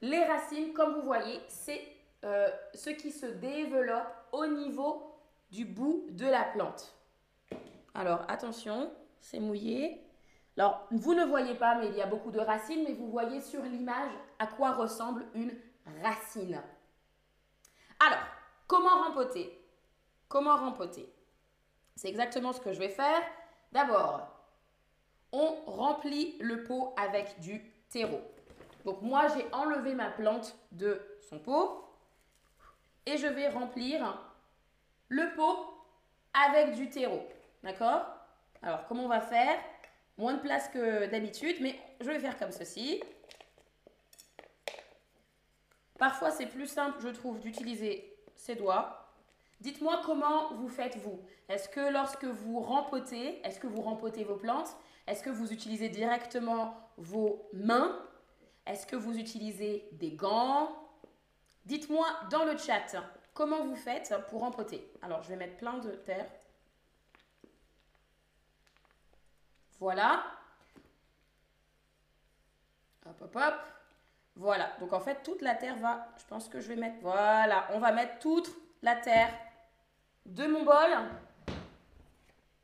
Les 0.00 0.24
racines, 0.24 0.72
comme 0.72 0.94
vous 0.94 1.02
voyez, 1.02 1.40
c'est 1.48 1.95
euh, 2.24 2.48
ce 2.74 2.90
qui 2.90 3.12
se 3.12 3.26
développe 3.26 4.12
au 4.32 4.46
niveau 4.46 5.14
du 5.50 5.64
bout 5.64 6.06
de 6.10 6.26
la 6.26 6.44
plante. 6.44 6.94
Alors, 7.94 8.20
attention, 8.28 8.90
c'est 9.20 9.40
mouillé. 9.40 10.02
Alors, 10.56 10.86
vous 10.90 11.14
ne 11.14 11.24
voyez 11.24 11.54
pas, 11.54 11.76
mais 11.76 11.88
il 11.88 11.96
y 11.96 12.02
a 12.02 12.06
beaucoup 12.06 12.30
de 12.30 12.40
racines, 12.40 12.84
mais 12.84 12.94
vous 12.94 13.10
voyez 13.10 13.40
sur 13.40 13.62
l'image 13.62 14.12
à 14.38 14.46
quoi 14.46 14.72
ressemble 14.72 15.26
une 15.34 15.52
racine. 16.02 16.60
Alors, 18.04 18.24
comment 18.66 19.04
rempoter? 19.04 19.58
Comment 20.28 20.56
rempoter? 20.56 21.12
C'est 21.94 22.08
exactement 22.08 22.52
ce 22.52 22.60
que 22.60 22.72
je 22.72 22.78
vais 22.78 22.88
faire. 22.88 23.22
D'abord, 23.72 24.28
on 25.32 25.54
remplit 25.66 26.36
le 26.40 26.64
pot 26.64 26.94
avec 26.96 27.40
du 27.40 27.62
terreau. 27.88 28.20
Donc 28.84 29.02
moi, 29.02 29.26
j'ai 29.28 29.46
enlevé 29.52 29.94
ma 29.94 30.10
plante 30.10 30.56
de 30.72 31.00
son 31.28 31.38
pot 31.38 31.85
et 33.06 33.16
je 33.16 33.26
vais 33.26 33.48
remplir 33.48 34.20
le 35.08 35.34
pot 35.34 35.72
avec 36.34 36.74
du 36.74 36.90
terreau. 36.90 37.26
D'accord? 37.62 38.04
Alors, 38.62 38.86
comment 38.86 39.04
on 39.04 39.08
va 39.08 39.20
faire? 39.20 39.58
Moins 40.18 40.34
de 40.34 40.40
place 40.40 40.68
que 40.68 41.06
d'habitude, 41.06 41.56
mais 41.60 41.78
je 42.00 42.06
vais 42.06 42.18
faire 42.18 42.38
comme 42.38 42.52
ceci. 42.52 43.02
Parfois, 45.98 46.30
c'est 46.30 46.46
plus 46.46 46.66
simple, 46.66 46.98
je 47.00 47.08
trouve, 47.08 47.40
d'utiliser 47.40 48.18
ses 48.34 48.54
doigts. 48.54 49.10
Dites-moi 49.60 50.02
comment 50.04 50.52
vous 50.54 50.68
faites 50.68 50.96
vous. 50.98 51.20
Est-ce 51.48 51.68
que 51.68 51.92
lorsque 51.92 52.24
vous 52.24 52.60
rempotez, 52.60 53.40
est-ce 53.46 53.58
que 53.58 53.66
vous 53.66 53.80
rempotez 53.80 54.24
vos 54.24 54.36
plantes? 54.36 54.76
Est-ce 55.06 55.22
que 55.22 55.30
vous 55.30 55.52
utilisez 55.52 55.88
directement 55.88 56.74
vos 56.96 57.48
mains? 57.52 57.98
Est-ce 58.66 58.86
que 58.86 58.96
vous 58.96 59.16
utilisez 59.18 59.88
des 59.92 60.12
gants? 60.12 60.76
Dites-moi 61.66 62.06
dans 62.30 62.44
le 62.44 62.56
chat 62.56 62.96
comment 63.34 63.64
vous 63.64 63.76
faites 63.76 64.14
pour 64.30 64.40
rempoter. 64.40 64.88
Alors, 65.02 65.22
je 65.22 65.28
vais 65.28 65.36
mettre 65.36 65.56
plein 65.56 65.78
de 65.78 65.90
terre. 65.90 66.30
Voilà. 69.78 70.24
Hop, 73.04 73.20
hop, 73.20 73.36
hop. 73.36 73.54
Voilà. 74.36 74.76
Donc, 74.78 74.92
en 74.92 75.00
fait, 75.00 75.22
toute 75.22 75.42
la 75.42 75.54
terre 75.54 75.76
va... 75.76 76.08
Je 76.16 76.24
pense 76.26 76.48
que 76.48 76.60
je 76.60 76.68
vais 76.68 76.76
mettre... 76.76 76.98
Voilà. 77.02 77.68
On 77.72 77.80
va 77.80 77.90
mettre 77.90 78.20
toute 78.20 78.48
la 78.82 78.94
terre 78.96 79.32
de 80.24 80.46
mon 80.46 80.62
bol. 80.62 80.90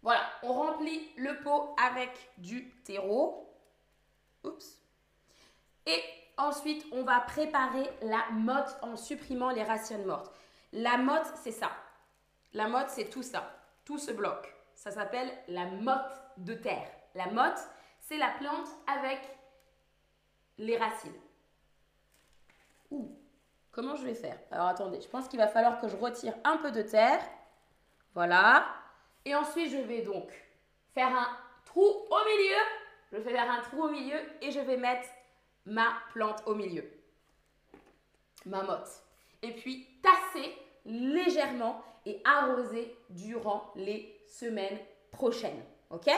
Voilà. 0.01 0.23
On 0.45 0.53
remplit 0.53 1.11
le 1.17 1.43
pot 1.43 1.75
avec 1.77 2.31
du 2.39 2.71
terreau. 2.85 3.53
Oups. 4.45 4.79
Et 5.87 6.03
ensuite, 6.43 6.85
on 6.93 7.03
va 7.03 7.21
préparer 7.21 7.89
la 8.03 8.25
motte 8.33 8.77
en 8.83 8.97
supprimant 8.97 9.51
les 9.51 9.63
racines 9.63 10.05
mortes. 10.05 10.33
La 10.73 10.97
motte, 10.97 11.33
c'est 11.37 11.53
ça. 11.53 11.71
La 12.53 12.69
motte, 12.69 12.91
c'est 12.91 13.11
tout 13.11 13.23
ça. 13.23 13.51
Tout 13.85 13.99
ce 13.99 14.13
bloc. 14.13 14.55
Ça 14.75 14.91
s'appelle 14.91 15.31
la 15.49 15.67
motte 15.67 16.23
de 16.39 16.55
terre. 16.55 16.89
La 17.15 17.27
motte, 17.27 17.59
c'est 18.01 18.17
la 18.17 18.31
plante 18.39 18.69
avec 18.87 19.21
les 20.59 20.77
racines. 20.77 21.21
Ouh, 22.91 23.17
comment 23.71 23.97
je 23.97 24.05
vais 24.05 24.15
faire? 24.15 24.39
Alors 24.51 24.69
attendez, 24.69 25.01
je 25.01 25.09
pense 25.09 25.29
qu'il 25.29 25.39
va 25.39 25.49
falloir 25.49 25.81
que 25.81 25.89
je 25.89 25.97
retire 25.97 26.35
un 26.45 26.57
peu 26.59 26.71
de 26.71 26.83
terre. 26.83 27.21
Voilà. 28.15 28.67
Et 29.25 29.35
ensuite, 29.35 29.71
je 29.71 29.79
vais 29.79 30.03
donc 30.03 30.31
faire 30.95 31.09
un 31.09 31.29
trou 31.65 31.85
au 31.85 32.25
milieu. 32.25 32.63
Je 33.11 33.19
vais 33.19 33.31
faire 33.31 33.51
un 33.51 33.61
trou 33.61 33.85
au 33.85 33.89
milieu 33.91 34.19
et 34.41 34.51
je 34.51 34.61
vais 34.61 34.77
mettre 34.77 35.09
ma 35.67 35.89
plante 36.13 36.43
au 36.47 36.55
milieu. 36.55 36.85
Ma 38.47 38.63
motte. 38.63 39.03
Et 39.43 39.53
puis, 39.53 39.87
tasser 40.03 40.55
légèrement 40.85 41.83
et 42.07 42.21
arroser 42.25 42.97
durant 43.11 43.71
les 43.77 44.21
semaines 44.27 44.79
prochaines. 45.11 45.63
OK? 45.91 46.11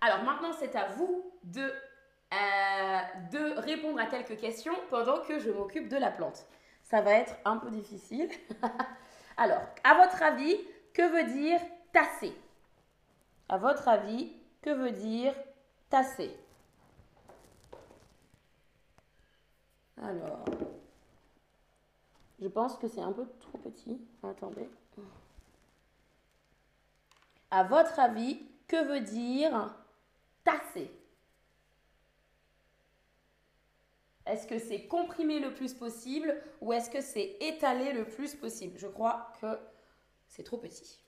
Alors 0.00 0.22
maintenant, 0.24 0.52
c'est 0.58 0.74
à 0.76 0.88
vous 0.88 1.32
de, 1.44 1.62
euh, 1.62 2.98
de 3.30 3.60
répondre 3.60 4.00
à 4.00 4.06
quelques 4.06 4.38
questions 4.38 4.74
pendant 4.90 5.20
que 5.20 5.38
je 5.38 5.50
m'occupe 5.50 5.88
de 5.88 5.96
la 5.96 6.10
plante. 6.10 6.44
Ça 6.82 7.00
va 7.00 7.12
être 7.12 7.34
un 7.44 7.56
peu 7.56 7.70
difficile. 7.70 8.28
Alors, 9.36 9.62
à 9.84 9.94
votre 9.94 10.22
avis, 10.22 10.56
que 10.92 11.02
veut 11.02 11.32
dire 11.32 11.60
tasser? 11.92 12.34
À 13.48 13.56
votre 13.56 13.88
avis, 13.88 14.32
que 14.60 14.70
veut 14.70 14.90
dire 14.90 15.34
tasser? 15.88 16.36
Alors, 20.02 20.44
je 22.40 22.48
pense 22.48 22.76
que 22.76 22.88
c'est 22.88 23.00
un 23.00 23.12
peu 23.12 23.26
trop 23.40 23.58
petit. 23.58 24.00
Attendez. 24.22 24.68
À 27.50 27.64
votre 27.64 27.98
avis, 28.00 28.40
que 28.66 28.84
veut 28.84 29.00
dire 29.00 29.74
tasser? 30.44 30.90
Est-ce 34.24 34.46
que 34.46 34.58
c'est 34.58 34.86
comprimer 34.86 35.40
le 35.40 35.52
plus 35.52 35.74
possible 35.74 36.34
ou 36.60 36.72
est-ce 36.72 36.90
que 36.90 37.00
c'est 37.00 37.36
étaler 37.40 37.92
le 37.92 38.04
plus 38.04 38.34
possible? 38.34 38.78
Je 38.78 38.86
crois 38.86 39.32
que 39.40 39.58
c'est 40.28 40.44
trop 40.44 40.58
petit. 40.58 41.00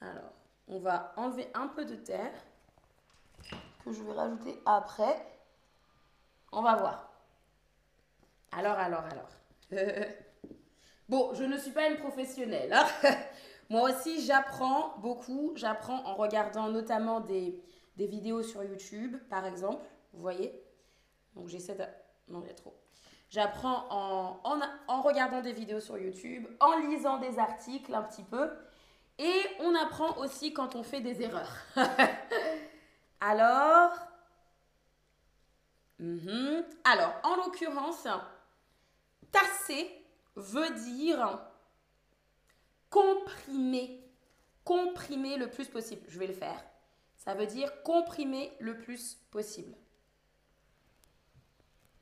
Alors, 0.00 0.32
on 0.68 0.78
va 0.78 1.12
enlever 1.16 1.48
un 1.54 1.68
peu 1.68 1.84
de 1.84 1.96
terre 1.96 2.32
que 3.84 3.92
je 3.92 4.02
vais 4.02 4.12
rajouter 4.12 4.60
après. 4.64 5.33
On 6.56 6.62
va 6.62 6.76
voir. 6.76 7.10
Alors, 8.52 8.78
alors, 8.78 9.04
alors. 9.10 9.28
bon, 11.08 11.34
je 11.34 11.42
ne 11.42 11.58
suis 11.58 11.72
pas 11.72 11.88
une 11.88 11.96
professionnelle. 11.96 12.72
Hein. 12.72 12.86
Moi 13.70 13.90
aussi, 13.90 14.24
j'apprends 14.24 14.94
beaucoup. 14.98 15.52
J'apprends 15.56 16.04
en 16.04 16.14
regardant 16.14 16.68
notamment 16.68 17.20
des, 17.20 17.60
des 17.96 18.06
vidéos 18.06 18.42
sur 18.44 18.62
YouTube, 18.62 19.16
par 19.28 19.46
exemple. 19.46 19.84
Vous 20.12 20.22
voyez? 20.22 20.62
Donc, 21.34 21.48
j'essaie 21.48 21.74
de... 21.74 21.84
Non, 22.28 22.40
il 22.42 22.46
y 22.46 22.50
a 22.50 22.54
trop. 22.54 22.78
J'apprends 23.30 23.86
en, 23.90 24.40
en, 24.44 24.60
en, 24.86 25.02
regardant 25.02 25.40
des 25.40 25.52
vidéos 25.52 25.80
sur 25.80 25.98
YouTube, 25.98 26.46
en 26.60 26.78
lisant 26.86 27.18
des 27.18 27.40
articles 27.40 27.92
un 27.92 28.02
petit 28.02 28.22
peu. 28.22 28.48
Et 29.18 29.42
on 29.58 29.74
apprend 29.74 30.16
aussi 30.18 30.52
quand 30.52 30.76
on 30.76 30.84
fait 30.84 31.00
des 31.00 31.20
erreurs. 31.22 31.56
Alors, 33.20 33.90
mm 35.98 36.62
alors, 36.84 37.14
en 37.22 37.36
l'occurrence, 37.36 38.06
tasser 39.32 39.90
veut 40.36 40.70
dire 40.70 41.40
comprimer. 42.90 44.00
Comprimer 44.64 45.36
le 45.36 45.50
plus 45.50 45.68
possible. 45.68 46.02
Je 46.08 46.18
vais 46.18 46.26
le 46.26 46.34
faire. 46.34 46.62
Ça 47.16 47.34
veut 47.34 47.46
dire 47.46 47.82
comprimer 47.82 48.52
le 48.60 48.78
plus 48.78 49.16
possible. 49.30 49.74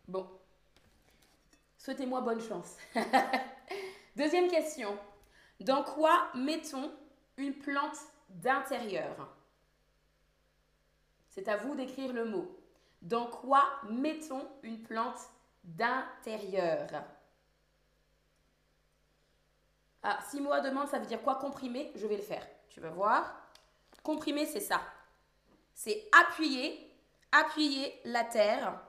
Bon. 0.09 0.29
Souhaitez-moi 1.79 2.21
bonne 2.21 2.41
chance. 2.41 2.77
Deuxième 4.17 4.49
question. 4.49 4.99
Dans 5.61 5.85
quoi 5.85 6.29
mettons 6.35 6.93
une 7.37 7.55
plante 7.55 7.99
d'intérieur? 8.29 9.35
C'est 11.29 11.49
à 11.49 11.57
vous 11.57 11.75
d'écrire 11.75 12.13
le 12.13 12.25
mot. 12.25 12.62
Dans 13.03 13.27
quoi 13.27 13.65
mettons 13.91 14.49
une 14.63 14.83
plante 14.83 15.19
d'intérieur? 15.65 16.89
Ah, 20.03 20.19
si 20.31 20.41
moi 20.41 20.61
demande, 20.61 20.89
ça 20.89 20.99
veut 20.99 21.07
dire 21.07 21.23
quoi 21.23 21.35
comprimer? 21.37 21.93
Je 21.95 22.07
vais 22.07 22.17
le 22.17 22.23
faire. 22.23 22.47
Tu 22.69 22.81
vas 22.81 22.91
voir. 22.91 23.51
Comprimer, 24.03 24.47
c'est 24.47 24.61
ça. 24.61 24.81
C'est 25.75 26.09
appuyer, 26.13 26.91
appuyer 27.31 28.01
la 28.05 28.25
terre. 28.25 28.81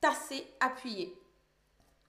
Tasser, 0.00 0.46
appuyer. 0.60 1.16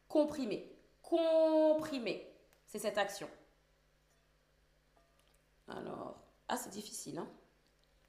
Comprimer. 0.08 0.72
Comprimer. 1.02 2.34
C'est 2.66 2.80
cette 2.80 2.98
action. 2.98 3.30
Alors, 5.68 6.18
ah, 6.48 6.58
c'est 6.58 6.70
difficile, 6.70 7.20
hein 7.20 7.27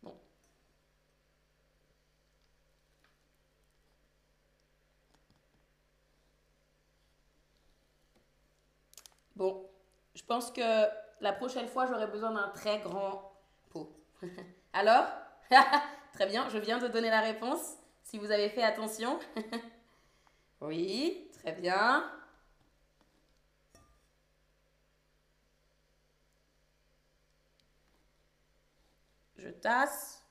Bon. 0.02 0.16
Bon, 9.38 9.64
je 10.16 10.22
pense 10.24 10.50
que 10.50 10.88
la 11.20 11.32
prochaine 11.32 11.68
fois, 11.68 11.86
j'aurai 11.86 12.08
besoin 12.08 12.32
d'un 12.32 12.48
très 12.48 12.80
grand 12.80 13.32
pot. 13.70 13.96
Alors? 14.72 15.06
Très 16.12 16.26
bien, 16.26 16.48
je 16.48 16.58
viens 16.58 16.78
de 16.78 16.88
donner 16.88 17.10
la 17.10 17.20
réponse, 17.20 17.76
si 18.02 18.18
vous 18.18 18.32
avez 18.32 18.48
fait 18.48 18.64
attention. 18.64 19.20
oui, 20.60 21.30
très 21.32 21.52
bien. 21.52 22.10
Je 29.36 29.48
tasse. 29.50 30.24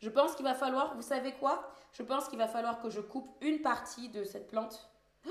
Je 0.00 0.08
pense 0.08 0.34
qu'il 0.34 0.44
va 0.46 0.54
falloir, 0.54 0.94
vous 0.96 1.02
savez 1.02 1.32
quoi? 1.32 1.74
Je 2.00 2.04
pense 2.06 2.28
qu'il 2.28 2.38
va 2.38 2.48
falloir 2.48 2.80
que 2.80 2.88
je 2.88 3.02
coupe 3.02 3.36
une 3.42 3.60
partie 3.60 4.08
de 4.08 4.24
cette 4.24 4.48
plante. 4.48 4.90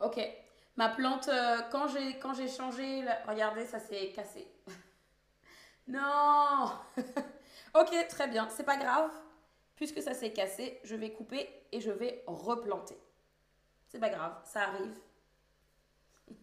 ok. 0.00 0.20
Ma 0.74 0.88
plante, 0.88 1.28
euh, 1.28 1.60
quand 1.70 1.86
j'ai 2.34 2.48
changé, 2.48 3.04
regardez, 3.28 3.66
ça 3.66 3.78
s'est 3.78 4.10
cassé. 4.10 4.48
non 5.86 6.72
Ok, 7.74 7.94
très 8.08 8.26
bien, 8.26 8.48
c'est 8.48 8.64
pas 8.64 8.76
grave. 8.76 9.08
Puisque 9.76 10.02
ça 10.02 10.14
s'est 10.14 10.32
cassé, 10.32 10.80
je 10.82 10.96
vais 10.96 11.12
couper 11.12 11.48
et 11.70 11.80
je 11.80 11.92
vais 11.92 12.24
replanter. 12.26 12.98
C'est 13.86 14.00
pas 14.00 14.10
grave, 14.10 14.34
ça 14.46 14.62
arrive. 14.62 14.98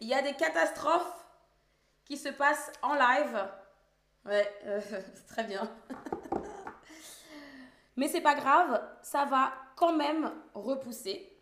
Il 0.00 0.06
y 0.06 0.14
a 0.14 0.22
des 0.22 0.34
catastrophes 0.34 1.26
qui 2.04 2.16
se 2.16 2.28
passent 2.28 2.70
en 2.80 2.94
live. 2.94 3.44
Ouais, 4.24 4.48
euh, 4.66 4.80
très 5.26 5.42
bien. 5.42 5.68
Mais 7.96 8.08
c'est 8.08 8.20
pas 8.20 8.34
grave, 8.34 8.82
ça 9.02 9.24
va 9.24 9.52
quand 9.76 9.92
même 9.94 10.32
repousser. 10.54 11.36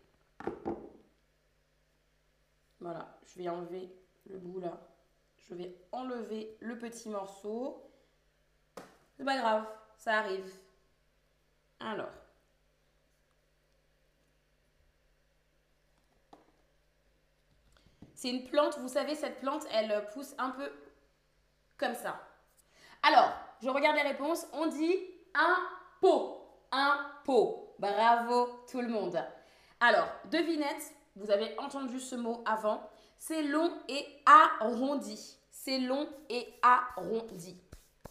Voilà, 2.79 3.19
je 3.25 3.39
vais 3.39 3.49
enlever 3.49 3.89
le 4.25 4.37
bout 4.37 4.59
là. 4.59 4.77
Je 5.37 5.55
vais 5.55 5.75
enlever 5.91 6.57
le 6.59 6.77
petit 6.77 7.09
morceau. 7.09 7.89
C'est 9.17 9.25
pas 9.25 9.37
grave, 9.37 9.65
ça 9.97 10.17
arrive. 10.17 10.51
Alors. 11.79 12.09
C'est 18.15 18.29
une 18.29 18.47
plante, 18.47 18.77
vous 18.77 18.87
savez, 18.87 19.15
cette 19.15 19.39
plante, 19.39 19.65
elle 19.71 20.05
pousse 20.13 20.35
un 20.37 20.51
peu 20.51 20.71
comme 21.77 21.95
ça. 21.95 22.19
Alors, 23.01 23.33
je 23.63 23.69
regarde 23.69 23.95
les 23.95 24.03
réponses. 24.03 24.45
On 24.53 24.67
dit 24.67 24.95
un 25.33 25.57
pot. 26.01 26.40
Un 26.71 27.11
pot. 27.23 27.75
Bravo 27.79 28.63
tout 28.69 28.81
le 28.81 28.87
monde. 28.87 29.23
Alors, 29.79 30.07
devinette, 30.25 30.93
vous 31.15 31.31
avez 31.31 31.57
entendu 31.59 31.99
ce 31.99 32.15
mot 32.15 32.43
avant. 32.45 32.87
C'est 33.17 33.43
long 33.43 33.71
et 33.87 34.05
arrondi. 34.25 35.37
C'est 35.51 35.79
long 35.79 36.07
et 36.29 36.53
arrondi. 36.61 37.59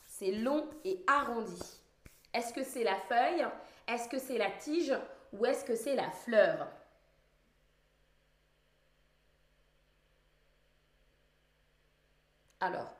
C'est 0.06 0.32
long 0.32 0.68
et 0.84 1.02
arrondi. 1.06 1.60
Est-ce 2.34 2.52
que 2.52 2.62
c'est 2.64 2.84
la 2.84 2.96
feuille? 2.96 3.46
Est-ce 3.88 4.08
que 4.08 4.18
c'est 4.18 4.38
la 4.38 4.50
tige? 4.50 4.94
Ou 5.32 5.46
est-ce 5.46 5.64
que 5.64 5.76
c'est 5.76 5.94
la 5.94 6.10
fleur? 6.10 6.68
Alors, 12.60 12.92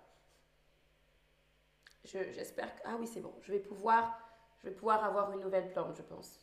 j'espère 2.05 2.75
que... 2.75 2.81
Ah 2.85 2.96
oui, 2.99 3.07
c'est 3.07 3.20
bon. 3.20 3.35
Je 3.42 3.53
vais, 3.53 3.59
pouvoir, 3.59 4.18
je 4.62 4.68
vais 4.68 4.75
pouvoir 4.75 5.05
avoir 5.05 5.33
une 5.33 5.40
nouvelle 5.40 5.70
plante, 5.73 5.96
je 5.96 6.03
pense. 6.03 6.38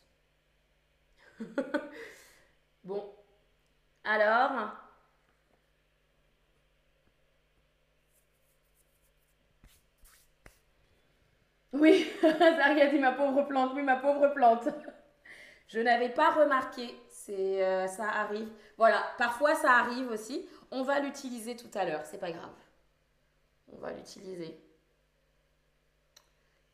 bon. 2.84 3.12
Alors... 4.04 4.72
Oui, 11.72 12.10
dit 12.90 12.98
ma 12.98 13.12
pauvre 13.12 13.42
plante, 13.42 13.72
oui, 13.74 13.82
ma 13.82 13.96
pauvre 13.96 14.28
plante. 14.28 14.68
Je 15.68 15.80
n'avais 15.80 16.08
pas 16.08 16.30
remarqué, 16.30 16.98
euh, 17.28 17.86
ça 17.86 18.08
arrive. 18.08 18.48
Voilà, 18.78 19.04
parfois 19.18 19.54
ça 19.54 19.72
arrive 19.72 20.10
aussi. 20.10 20.48
On 20.70 20.82
va 20.82 20.98
l'utiliser 21.00 21.56
tout 21.56 21.70
à 21.74 21.84
l'heure, 21.84 22.04
c'est 22.06 22.18
pas 22.18 22.32
grave. 22.32 22.54
On 23.72 23.76
va 23.76 23.92
l'utiliser. 23.92 24.58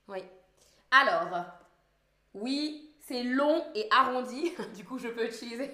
Oui. 0.08 0.22
Alors, 0.96 1.44
oui, 2.34 2.94
c'est 3.00 3.24
long 3.24 3.66
et 3.74 3.88
arrondi. 3.90 4.52
Du 4.76 4.84
coup, 4.84 4.96
je 4.96 5.08
peux 5.08 5.26
utiliser. 5.26 5.72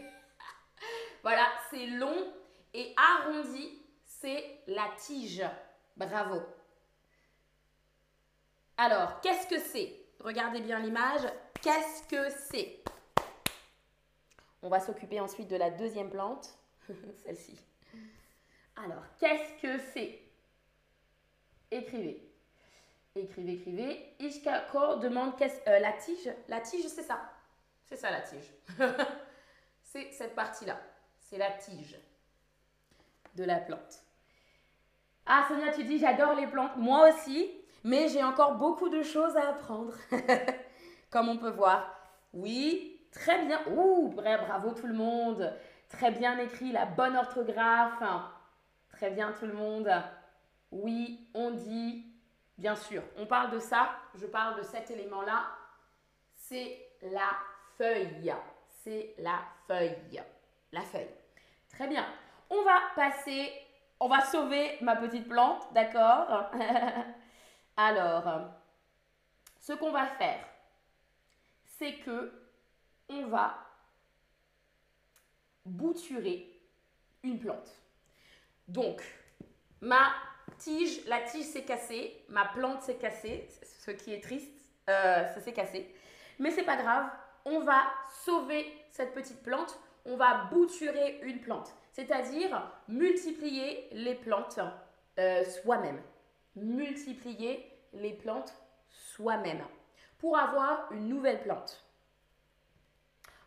voilà, 1.22 1.46
c'est 1.68 1.86
long 1.88 2.32
et 2.72 2.94
arrondi, 2.96 3.82
c'est 4.06 4.62
la 4.66 4.88
tige. 4.96 5.44
Bravo. 5.94 6.40
Alors, 8.78 9.20
qu'est-ce 9.20 9.46
que 9.46 9.58
c'est? 9.58 9.94
Regardez 10.20 10.62
bien 10.62 10.78
l'image. 10.78 11.26
Qu'est-ce 11.60 12.08
que 12.08 12.30
c'est? 12.50 12.82
On 14.62 14.70
va 14.70 14.80
s'occuper 14.80 15.20
ensuite 15.20 15.48
de 15.48 15.56
la 15.56 15.68
deuxième 15.68 16.08
plante, 16.08 16.48
celle-ci. 17.24 17.60
Alors, 18.74 19.02
qu'est-ce 19.18 19.60
que 19.60 19.78
c'est? 19.92 20.22
Écrivez. 21.70 22.29
Écrivez, 23.16 23.54
écrivez. 23.54 24.14
Ishkako 24.20 24.96
demande 24.96 25.32
euh, 25.40 25.78
la 25.80 25.92
tige. 25.92 26.32
La 26.48 26.60
tige, 26.60 26.86
c'est 26.86 27.02
ça. 27.02 27.20
C'est 27.84 27.96
ça 27.96 28.10
la 28.10 28.20
tige. 28.20 28.54
c'est 29.82 30.12
cette 30.12 30.34
partie-là. 30.34 30.78
C'est 31.18 31.38
la 31.38 31.50
tige 31.50 31.98
de 33.34 33.44
la 33.44 33.56
plante. 33.56 34.02
Ah 35.26 35.44
Sonia, 35.48 35.72
tu 35.72 35.84
dis 35.84 35.98
j'adore 35.98 36.34
les 36.34 36.46
plantes. 36.46 36.76
Moi 36.76 37.08
aussi, 37.08 37.50
mais 37.84 38.08
j'ai 38.08 38.22
encore 38.22 38.54
beaucoup 38.54 38.88
de 38.88 39.02
choses 39.02 39.36
à 39.36 39.48
apprendre. 39.50 39.94
Comme 41.10 41.28
on 41.28 41.36
peut 41.36 41.50
voir. 41.50 41.96
Oui, 42.32 43.00
très 43.12 43.44
bien. 43.44 43.60
Ouh, 43.76 44.08
bravo 44.08 44.72
tout 44.72 44.86
le 44.86 44.94
monde. 44.94 45.52
Très 45.88 46.12
bien 46.12 46.38
écrit, 46.38 46.70
la 46.70 46.86
bonne 46.86 47.16
orthographe. 47.16 48.02
Très 48.92 49.10
bien 49.10 49.32
tout 49.32 49.46
le 49.46 49.52
monde. 49.52 49.90
Oui, 50.70 51.28
on 51.34 51.50
dit. 51.50 52.09
Bien 52.60 52.76
sûr, 52.76 53.02
on 53.16 53.24
parle 53.24 53.52
de 53.52 53.58
ça. 53.58 53.96
Je 54.14 54.26
parle 54.26 54.58
de 54.58 54.62
cet 54.62 54.90
élément-là. 54.90 55.46
C'est 56.36 56.90
la 57.00 57.30
feuille. 57.78 58.34
C'est 58.68 59.14
la 59.16 59.40
feuille. 59.66 60.22
La 60.70 60.82
feuille. 60.82 61.08
Très 61.70 61.88
bien. 61.88 62.06
On 62.50 62.62
va 62.62 62.78
passer, 62.94 63.50
on 63.98 64.08
va 64.08 64.20
sauver 64.20 64.76
ma 64.82 64.96
petite 64.96 65.26
plante, 65.26 65.72
d'accord? 65.72 66.50
Alors, 67.78 68.50
ce 69.58 69.72
qu'on 69.72 69.90
va 69.90 70.06
faire, 70.08 70.44
c'est 71.64 71.94
que 71.94 72.30
on 73.08 73.26
va 73.28 73.56
bouturer 75.64 76.60
une 77.22 77.38
plante. 77.38 77.72
Donc, 78.68 79.02
ma 79.80 80.12
tige, 80.58 81.04
la 81.06 81.20
tige 81.20 81.46
s'est 81.46 81.64
cassée, 81.64 82.24
ma 82.28 82.46
plante 82.46 82.82
s'est 82.82 82.96
cassée, 82.96 83.48
ce 83.84 83.90
qui 83.90 84.12
est 84.12 84.22
triste, 84.22 84.52
euh, 84.88 85.26
ça 85.26 85.40
s'est 85.40 85.52
cassé. 85.52 85.94
Mais 86.38 86.50
c'est 86.50 86.64
pas 86.64 86.76
grave, 86.76 87.10
on 87.44 87.60
va 87.60 87.82
sauver 88.24 88.66
cette 88.90 89.14
petite 89.14 89.42
plante, 89.42 89.78
on 90.04 90.16
va 90.16 90.44
bouturer 90.50 91.20
une 91.22 91.40
plante, 91.40 91.72
c'est-à-dire 91.92 92.70
multiplier 92.88 93.88
les 93.92 94.14
plantes 94.14 94.60
euh, 95.18 95.44
soi-même. 95.44 96.00
Multiplier 96.56 97.70
les 97.92 98.12
plantes 98.12 98.54
soi-même 98.88 99.62
pour 100.18 100.38
avoir 100.38 100.90
une 100.92 101.08
nouvelle 101.08 101.40
plante. 101.40 101.84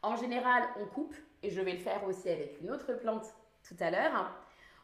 En 0.02 0.16
général, 0.16 0.63
on 0.80 0.86
coupe, 0.86 1.16
et 1.42 1.50
je 1.50 1.62
vais 1.62 1.74
le 1.74 1.80
faire 1.80 2.04
aussi 2.06 2.30
avec 2.30 2.60
une 2.62 2.72
autre 2.72 2.94
plante 2.94 3.34
tout 3.68 3.76
à 3.80 3.89
l'heure. 3.89 4.32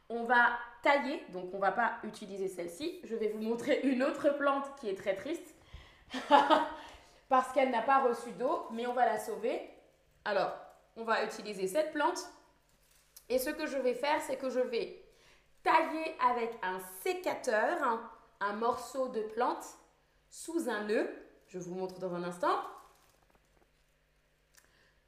On 0.09 0.23
va 0.23 0.57
tailler, 0.81 1.23
donc 1.29 1.53
on 1.53 1.59
va 1.59 1.71
pas 1.71 1.97
utiliser 2.03 2.47
celle-ci. 2.47 2.99
Je 3.03 3.15
vais 3.15 3.29
vous 3.29 3.41
montrer 3.41 3.81
une 3.83 4.03
autre 4.03 4.37
plante 4.37 4.65
qui 4.79 4.89
est 4.89 4.95
très 4.95 5.15
triste 5.15 5.55
parce 7.29 7.51
qu'elle 7.53 7.71
n'a 7.71 7.81
pas 7.81 7.99
reçu 7.99 8.31
d'eau, 8.31 8.67
mais 8.71 8.87
on 8.87 8.93
va 8.93 9.05
la 9.05 9.19
sauver. 9.19 9.69
Alors, 10.25 10.53
on 10.95 11.03
va 11.03 11.23
utiliser 11.23 11.67
cette 11.67 11.93
plante. 11.93 12.29
Et 13.29 13.37
ce 13.37 13.49
que 13.49 13.67
je 13.67 13.77
vais 13.77 13.93
faire, 13.93 14.21
c'est 14.21 14.37
que 14.37 14.49
je 14.49 14.59
vais 14.59 15.03
tailler 15.63 16.15
avec 16.19 16.51
un 16.63 16.79
sécateur 17.03 17.77
un 18.41 18.53
morceau 18.53 19.09
de 19.09 19.21
plante 19.21 19.65
sous 20.29 20.69
un 20.69 20.83
nœud. 20.85 21.09
Je 21.47 21.59
vous 21.59 21.75
montre 21.75 21.99
dans 21.99 22.13
un 22.13 22.23
instant. 22.23 22.61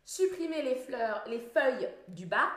Supprimer 0.03 0.61
les 0.61 0.75
fleurs, 0.75 1.23
les 1.27 1.39
feuilles 1.39 1.89
du 2.07 2.25
bas 2.25 2.51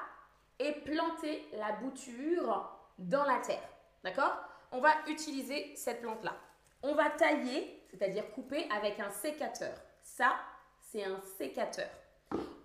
et 0.59 0.73
planter 0.73 1.49
la 1.53 1.73
bouture 1.73 2.74
dans 2.99 3.25
la 3.25 3.39
terre. 3.39 3.69
D'accord? 4.03 4.37
On 4.73 4.81
va 4.81 4.93
utiliser 5.09 5.75
cette 5.77 6.01
plante-là. 6.01 6.35
On 6.83 6.95
va 6.95 7.11
tailler, 7.11 7.83
c'est-à-dire 7.91 8.31
couper 8.33 8.69
avec 8.71 9.01
un 9.01 9.11
sécateur. 9.11 9.75
Ça, 10.03 10.35
c'est 10.81 11.05
un 11.05 11.21
sécateur. 11.39 11.89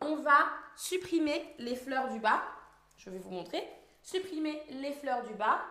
On 0.01 0.17
va 0.17 0.37
supprimer 0.75 1.55
les 1.59 1.75
fleurs 1.75 2.09
du 2.09 2.19
bas. 2.19 2.41
Je 2.97 3.09
vais 3.09 3.19
vous 3.19 3.31
montrer. 3.31 3.67
Supprimer 4.01 4.63
les 4.69 4.93
fleurs 4.93 5.23
du 5.23 5.33
bas 5.33 5.61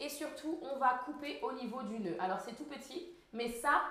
et 0.00 0.08
surtout, 0.08 0.58
on 0.62 0.78
va 0.78 1.00
couper 1.04 1.40
au 1.42 1.52
niveau 1.52 1.82
du 1.82 1.98
nœud. 1.98 2.16
Alors, 2.20 2.40
c'est 2.40 2.54
tout 2.54 2.64
petit, 2.64 3.16
mais 3.32 3.48
ça, 3.48 3.82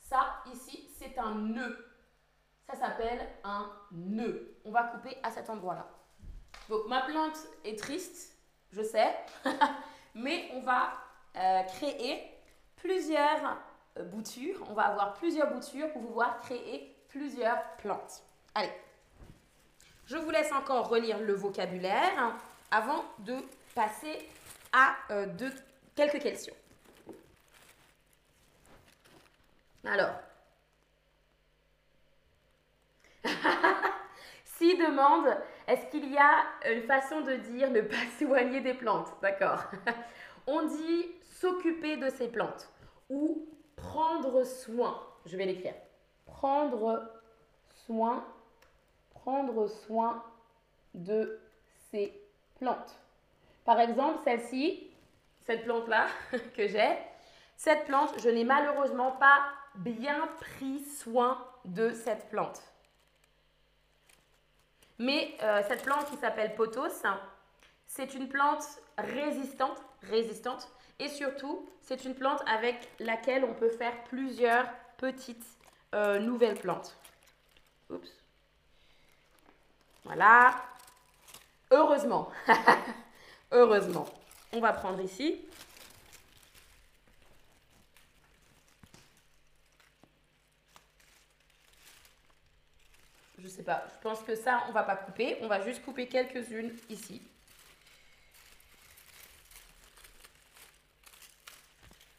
ça, 0.00 0.42
ici, 0.52 0.90
c'est 0.98 1.16
un 1.18 1.34
nœud. 1.36 1.86
Ça 2.66 2.74
s'appelle 2.74 3.28
un 3.44 3.70
nœud. 3.92 4.56
On 4.64 4.72
va 4.72 4.84
couper 4.84 5.16
à 5.22 5.30
cet 5.30 5.50
endroit-là. 5.50 5.88
Donc, 6.68 6.86
ma 6.88 7.02
plante 7.02 7.38
est 7.64 7.78
triste, 7.78 8.33
je 8.74 8.82
sais, 8.82 9.14
mais 10.14 10.50
on 10.54 10.60
va 10.60 10.92
euh, 11.36 11.62
créer 11.62 12.22
plusieurs 12.76 13.58
euh, 13.98 14.04
boutures. 14.04 14.64
On 14.68 14.74
va 14.74 14.88
avoir 14.88 15.14
plusieurs 15.14 15.52
boutures 15.52 15.92
pour 15.92 16.02
pouvoir 16.02 16.38
créer 16.40 16.94
plusieurs 17.08 17.62
plantes. 17.78 18.22
Allez, 18.54 18.72
je 20.06 20.16
vous 20.16 20.30
laisse 20.30 20.52
encore 20.52 20.88
relire 20.88 21.18
le 21.20 21.34
vocabulaire 21.34 22.34
avant 22.70 23.04
de 23.20 23.36
passer 23.74 24.28
à 24.72 24.94
euh, 25.10 25.26
quelques 25.94 26.20
questions. 26.20 26.54
Alors, 29.84 30.14
demande, 34.72 35.36
est-ce 35.66 35.86
qu'il 35.90 36.10
y 36.10 36.18
a 36.18 36.44
une 36.72 36.82
façon 36.82 37.20
de 37.20 37.34
dire 37.34 37.70
ne 37.70 37.82
pas 37.82 37.96
soigner 38.18 38.60
des 38.60 38.74
plantes 38.74 39.12
D'accord? 39.22 39.64
On 40.46 40.62
dit 40.62 41.06
s'occuper 41.22 41.96
de 41.96 42.08
ces 42.08 42.28
plantes 42.28 42.68
ou 43.08 43.46
prendre 43.76 44.44
soin. 44.44 45.00
Je 45.26 45.36
vais 45.36 45.46
l'écrire. 45.46 45.74
Prendre 46.26 47.10
soin, 47.86 48.24
prendre 49.10 49.66
soin 49.66 50.22
de 50.94 51.38
ces 51.90 52.12
plantes. 52.58 52.98
Par 53.64 53.80
exemple, 53.80 54.18
celle-ci, 54.24 54.90
cette 55.46 55.64
plante-là 55.64 56.06
que 56.56 56.68
j'ai, 56.68 56.98
cette 57.56 57.84
plante, 57.84 58.12
je 58.18 58.28
n'ai 58.28 58.44
malheureusement 58.44 59.12
pas 59.12 59.40
bien 59.76 60.28
pris 60.40 60.80
soin 60.80 61.38
de 61.64 61.90
cette 61.90 62.28
plante. 62.28 62.62
Mais 64.98 65.36
euh, 65.42 65.62
cette 65.66 65.82
plante 65.82 66.10
qui 66.10 66.16
s'appelle 66.16 66.54
potos, 66.54 67.02
c'est 67.86 68.14
une 68.14 68.28
plante 68.28 68.64
résistante, 68.98 69.82
résistante, 70.08 70.68
et 70.98 71.08
surtout, 71.08 71.68
c'est 71.82 72.04
une 72.04 72.14
plante 72.14 72.40
avec 72.46 72.88
laquelle 73.00 73.44
on 73.44 73.54
peut 73.54 73.70
faire 73.70 74.04
plusieurs 74.04 74.66
petites 74.96 75.44
euh, 75.94 76.20
nouvelles 76.20 76.58
plantes. 76.58 76.96
Oups. 77.90 78.10
Voilà. 80.04 80.54
Heureusement. 81.70 82.30
Heureusement. 83.52 84.06
On 84.52 84.60
va 84.60 84.72
prendre 84.72 85.00
ici. 85.00 85.40
Je 93.44 93.50
sais 93.50 93.62
pas, 93.62 93.84
je 93.92 94.00
pense 94.00 94.22
que 94.22 94.34
ça, 94.34 94.62
on 94.70 94.72
va 94.72 94.84
pas 94.84 94.96
couper. 94.96 95.36
On 95.42 95.48
va 95.48 95.60
juste 95.60 95.84
couper 95.84 96.08
quelques-unes 96.08 96.74
ici. 96.88 97.20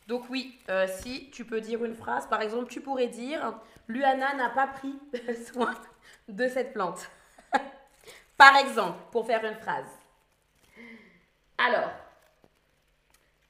Donc 0.07 0.29
oui, 0.29 0.59
euh, 0.69 0.85
si 0.87 1.31
tu 1.31 1.43
peux 1.43 1.61
dire 1.61 1.83
une 1.83 1.95
phrase, 1.95 2.27
par 2.27 2.43
exemple, 2.43 2.69
tu 2.69 2.79
pourrais 2.79 3.07
dire 3.07 3.59
«Luana 3.87 4.35
n'a 4.35 4.51
pas 4.51 4.67
pris 4.67 4.93
soin 5.51 5.73
de 6.27 6.47
cette 6.47 6.73
plante». 6.73 7.09
Par 8.37 8.55
exemple, 8.57 8.99
pour 9.11 9.25
faire 9.25 9.43
une 9.43 9.55
phrase. 9.55 9.89
Alors, 11.57 11.89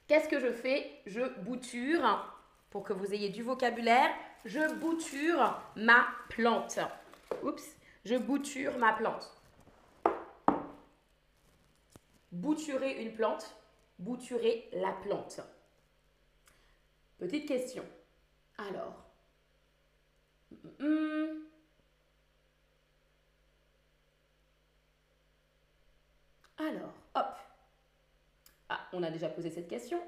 qu'est-ce 0.08 0.30
que 0.30 0.40
je 0.40 0.50
fais? 0.50 1.02
Je 1.04 1.20
bouture, 1.40 2.34
pour 2.70 2.84
que 2.84 2.94
vous 2.94 3.12
ayez 3.12 3.28
du 3.28 3.42
vocabulaire, 3.42 4.08
je 4.46 4.72
bouture 4.76 5.60
ma 5.76 6.06
plante. 6.30 6.78
Oups, 7.42 7.76
je 8.04 8.16
bouture 8.16 8.78
ma 8.78 8.92
plante. 8.92 9.32
Bouturer 12.32 13.02
une 13.02 13.14
plante, 13.14 13.56
bouturer 13.98 14.68
la 14.72 14.92
plante. 14.92 15.40
Petite 17.18 17.48
question. 17.48 17.84
Alors, 18.58 18.94
hmm. 20.78 21.44
alors, 26.58 26.94
hop, 27.14 27.36
ah, 28.68 28.86
on 28.92 29.02
a 29.02 29.10
déjà 29.10 29.28
posé 29.28 29.50
cette 29.50 29.68
question. 29.68 30.00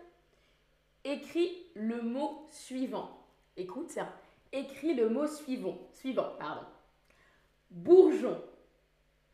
Écris 1.04 1.66
le 1.74 2.02
mot 2.02 2.46
suivant. 2.50 3.26
Écoute, 3.56 3.98
écrit 4.52 4.94
le 4.94 5.08
mot 5.08 5.26
suivant. 5.26 5.78
Suivant, 5.92 6.36
pardon. 6.38 6.66
Bourgeon. 7.70 8.42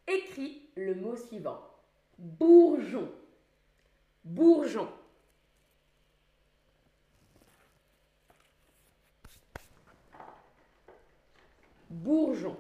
Écrit 0.07 0.63
le 0.77 0.95
mot 0.95 1.17
suivant. 1.17 1.61
Bourgeon. 2.19 3.11
Bourgeon. 4.25 4.89
Bourgeon. 11.91 12.57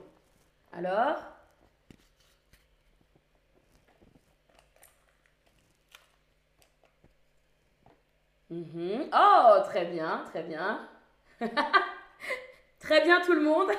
Alors? 0.72 1.34
Mhm. 8.50 9.10
Oh, 9.12 9.60
très 9.64 9.87
bien, 9.87 10.24
très 10.30 10.42
bien. 10.44 10.88
très 12.78 13.02
bien 13.02 13.20
tout 13.22 13.32
le 13.32 13.40
monde. 13.40 13.70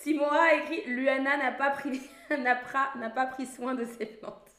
Simora 0.00 0.44
a 0.44 0.54
écrit 0.54 0.82
Luana 0.86 1.36
n'a 1.36 1.52
pas, 1.52 1.70
pris, 3.26 3.46
soin 3.46 3.74
de 3.74 3.84
ses 3.84 4.06
plantes. 4.06 4.50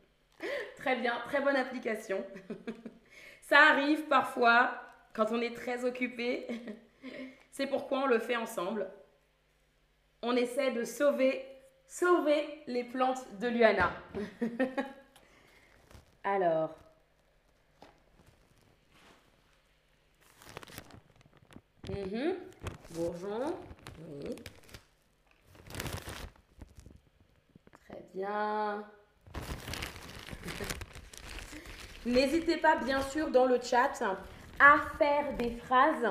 très 0.76 0.96
bien, 0.96 1.14
très 1.26 1.40
bonne 1.40 1.56
application. 1.56 2.22
Ça 3.42 3.58
arrive 3.70 4.02
parfois 4.08 4.72
quand 5.14 5.32
on 5.32 5.40
est 5.40 5.56
très 5.56 5.86
occupé. 5.86 6.46
C'est 7.50 7.66
pourquoi 7.66 8.00
on 8.00 8.06
le 8.06 8.18
fait 8.18 8.36
ensemble. 8.36 8.88
On 10.22 10.36
essaie 10.36 10.70
de 10.72 10.84
sauver, 10.84 11.46
sauver 11.86 12.62
les 12.66 12.84
plantes 12.84 13.26
de 13.38 13.48
Luana. 13.48 13.92
Alors. 16.22 16.76
Oui. 21.88 22.36
Très 27.86 27.99
bien. 28.14 28.84
N'hésitez 32.06 32.56
pas, 32.56 32.76
bien 32.76 33.02
sûr, 33.02 33.30
dans 33.30 33.46
le 33.46 33.60
chat, 33.60 34.02
à 34.58 34.78
faire 34.98 35.34
des 35.36 35.50
phrases 35.50 36.06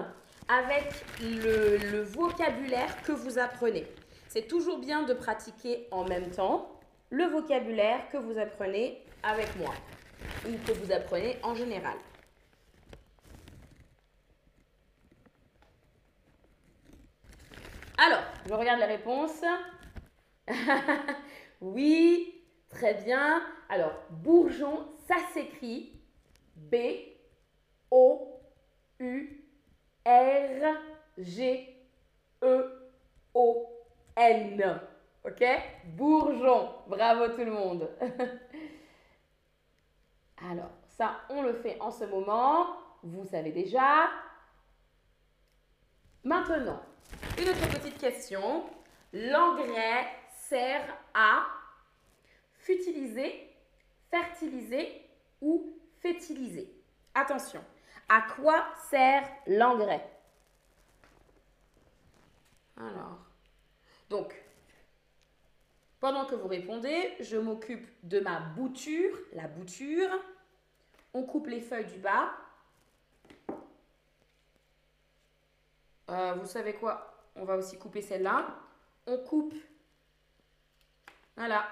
avec 0.48 1.04
le, 1.22 2.02
vocabulaire 2.02 3.02
que 3.04 3.12
vous 3.12 3.38
apprenez. 3.38 3.86
C'est 4.28 4.48
toujours 4.48 4.80
bien 4.80 5.04
de 5.04 5.14
pratiquer 5.14 5.88
en 5.92 6.04
même 6.04 6.30
temps 6.32 6.72
le 7.12 7.26
vocabulaire 7.26 8.10
que 8.12 8.18
vous 8.18 8.38
apprenez 8.38 9.04
avec 9.24 9.56
moi 9.58 9.74
ou 10.48 10.52
que 10.66 10.72
vous 10.74 10.92
apprenez 10.92 11.38
en 11.44 11.56
général. 11.56 11.98
Alors, 17.98 18.24
je 18.48 18.54
regarde 18.54 18.80
les 18.80 18.86
réponses. 18.86 19.42
oui, 21.62 22.44
très 22.70 22.96
bien. 22.96 23.44
Alors, 23.68 23.94
bourgeon, 24.10 24.88
ça 25.08 25.16
s'écrit 25.34 25.94
B 26.56 26.76
O 27.92 28.40
U 29.00 29.46
R 30.06 30.76
G 31.18 31.76
E 32.42 32.92
O 33.34 33.68
N. 34.16 34.80
OK? 35.26 35.44
Bourgeon. 35.96 36.70
Bravo 36.88 37.28
tout 37.30 37.46
le 37.46 37.52
monde. 37.52 37.90
Alors, 40.50 40.72
ça, 40.88 41.20
on 41.30 41.42
le 41.42 41.54
fait 41.54 41.78
en 41.82 41.92
ce 41.92 42.06
moment. 42.06 42.68
Vous 43.04 43.26
savez 43.26 43.52
déjà. 43.52 44.10
Maintenant, 46.24 46.82
une 47.38 47.50
autre 47.50 47.70
petite 47.70 47.98
question. 47.98 48.64
L'engrais 49.12 50.19
sert 50.50 50.98
à 51.14 51.46
futiliser, 52.56 53.50
fertiliser 54.10 55.06
ou 55.42 55.78
fétiliser. 56.00 56.74
Attention, 57.14 57.64
à 58.08 58.22
quoi 58.22 58.66
sert 58.90 59.30
l'engrais? 59.46 60.10
Alors, 62.78 63.20
donc, 64.10 64.34
pendant 66.00 66.26
que 66.26 66.36
vous 66.36 66.48
répondez, 66.48 67.16
je 67.20 67.38
m'occupe 67.38 67.88
de 68.04 68.20
ma 68.20 68.40
bouture, 68.40 69.18
la 69.34 69.48
bouture. 69.48 70.10
On 71.14 71.24
coupe 71.24 71.48
les 71.48 71.62
feuilles 71.62 71.86
du 71.86 72.00
bas. 72.00 72.32
Euh, 76.10 76.34
vous 76.36 76.48
savez 76.48 76.74
quoi? 76.74 77.14
On 77.36 77.44
va 77.44 77.58
aussi 77.58 77.78
couper 77.78 78.02
celle-là. 78.02 78.48
On 79.06 79.18
coupe. 79.18 79.54
Voilà. 81.40 81.66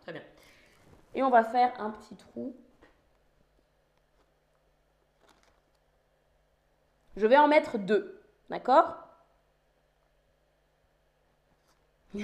Très 0.00 0.12
bien. 0.12 0.22
Et 1.14 1.22
on 1.22 1.28
va 1.28 1.44
faire 1.44 1.78
un 1.78 1.90
petit 1.90 2.16
trou. 2.16 2.56
Je 7.14 7.26
vais 7.26 7.36
en 7.36 7.48
mettre 7.48 7.76
deux. 7.76 8.18
D'accord? 8.48 8.96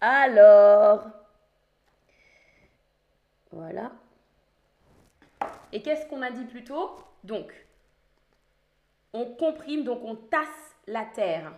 Alors, 0.00 1.10
voilà. 3.50 3.90
Et 5.72 5.82
qu'est-ce 5.82 6.06
qu'on 6.06 6.22
a 6.22 6.30
dit 6.30 6.44
plus 6.44 6.62
tôt? 6.62 6.94
Donc, 7.24 7.52
on 9.12 9.34
comprime, 9.34 9.82
donc 9.82 10.04
on 10.04 10.14
tasse 10.14 10.76
la 10.86 11.04
terre. 11.06 11.52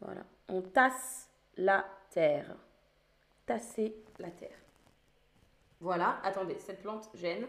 Voilà, 0.00 0.22
on 0.50 0.62
tasse 0.62 1.28
la 1.56 1.84
terre. 2.10 2.56
Tasser 3.46 3.94
la 4.18 4.30
terre. 4.30 4.58
Voilà, 5.80 6.20
attendez, 6.22 6.58
cette 6.58 6.82
plante 6.82 7.08
gêne. 7.14 7.46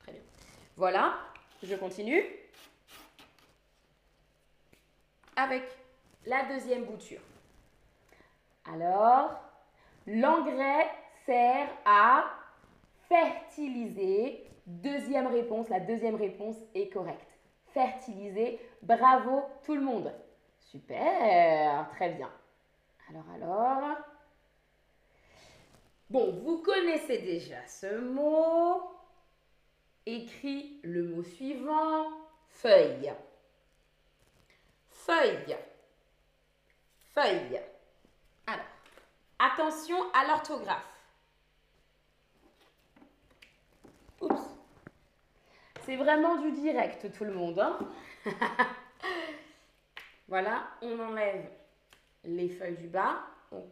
Très 0.00 0.12
bien. 0.12 0.22
Voilà, 0.76 1.18
je 1.62 1.74
continue 1.74 2.24
avec 5.36 5.64
la 6.26 6.44
deuxième 6.46 6.84
bouture. 6.84 7.20
Alors, 8.64 9.40
l'engrais 10.06 10.88
sert 11.26 11.68
à 11.84 12.24
fertiliser. 13.08 14.51
Deuxième 14.66 15.26
réponse, 15.26 15.68
la 15.68 15.80
deuxième 15.80 16.14
réponse 16.14 16.56
est 16.74 16.88
correcte. 16.88 17.26
Fertiliser. 17.72 18.60
Bravo 18.82 19.42
tout 19.64 19.74
le 19.74 19.80
monde. 19.80 20.12
Super, 20.60 21.88
très 21.90 22.10
bien. 22.10 22.30
Alors, 23.08 23.24
alors. 23.34 23.96
Bon, 26.08 26.40
vous 26.44 26.58
connaissez 26.58 27.18
déjà 27.18 27.66
ce 27.66 27.98
mot. 27.98 28.82
Écris 30.06 30.80
le 30.82 31.04
mot 31.04 31.22
suivant. 31.22 32.06
Feuille. 32.48 33.12
Feuille. 34.90 35.56
Feuille. 37.14 37.60
Alors, 38.46 38.64
attention 39.38 39.96
à 40.12 40.26
l'orthographe. 40.26 40.88
Oups. 44.20 44.51
C'est 45.84 45.96
vraiment 45.96 46.40
du 46.40 46.52
direct, 46.52 47.12
tout 47.12 47.24
le 47.24 47.32
monde. 47.32 47.58
Hein. 47.58 47.76
voilà, 50.28 50.68
on 50.80 50.98
enlève 51.00 51.50
les 52.24 52.48
feuilles 52.48 52.76
du 52.76 52.86
bas. 52.86 53.26
On, 53.50 53.64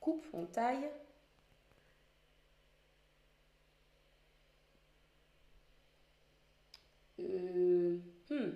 coupe, 0.00 0.26
on 0.32 0.46
taille. 0.46 0.90
Euh, 7.20 7.98
hmm. 8.30 8.50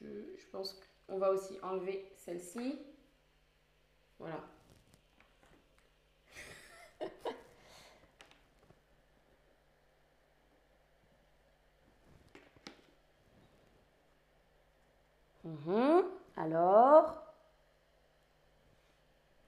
Je 0.00 0.46
pense 0.52 0.80
qu'on 1.08 1.18
va 1.18 1.32
aussi 1.32 1.58
enlever 1.62 2.12
celle-ci. 2.14 2.78
Voilà. 4.20 4.40
Mhm. 15.46 16.04
Alors, 16.36 17.22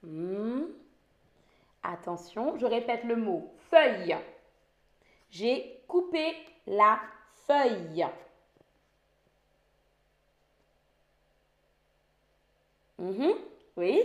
hmm. 0.03 0.63
attention, 1.83 2.57
je 2.57 2.65
répète 2.65 3.03
le 3.03 3.17
mot 3.17 3.53
feuille. 3.69 4.15
J'ai 5.29 5.83
coupé 5.87 6.35
la 6.67 7.01
feuille. 7.45 8.07
Mhm. 12.97 13.33
Oui. 13.75 14.01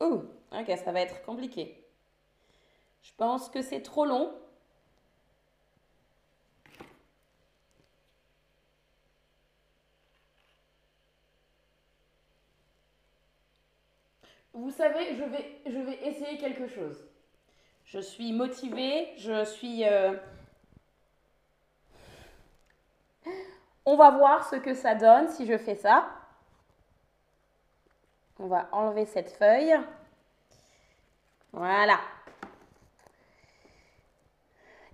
Oh, 0.00 0.24
ok, 0.52 0.78
ça 0.84 0.92
va 0.92 1.00
être 1.00 1.22
compliqué. 1.24 1.84
Je 3.02 3.12
pense 3.16 3.48
que 3.48 3.62
c'est 3.62 3.82
trop 3.82 4.06
long. 4.06 4.32
Vous 14.54 14.70
savez, 14.70 15.16
je 15.16 15.24
vais, 15.24 15.60
je 15.66 15.78
vais 15.78 16.06
essayer 16.06 16.38
quelque 16.38 16.68
chose. 16.68 17.04
Je 17.84 17.98
suis 17.98 18.32
motivée, 18.32 19.12
je 19.16 19.44
suis... 19.44 19.84
Euh, 19.84 20.14
on 23.84 23.96
va 23.96 24.12
voir 24.12 24.48
ce 24.48 24.56
que 24.56 24.74
ça 24.74 24.94
donne 24.94 25.28
si 25.28 25.44
je 25.44 25.58
fais 25.58 25.74
ça. 25.74 26.08
On 28.38 28.46
va 28.46 28.68
enlever 28.70 29.06
cette 29.06 29.30
feuille. 29.30 29.76
Voilà. 31.52 31.98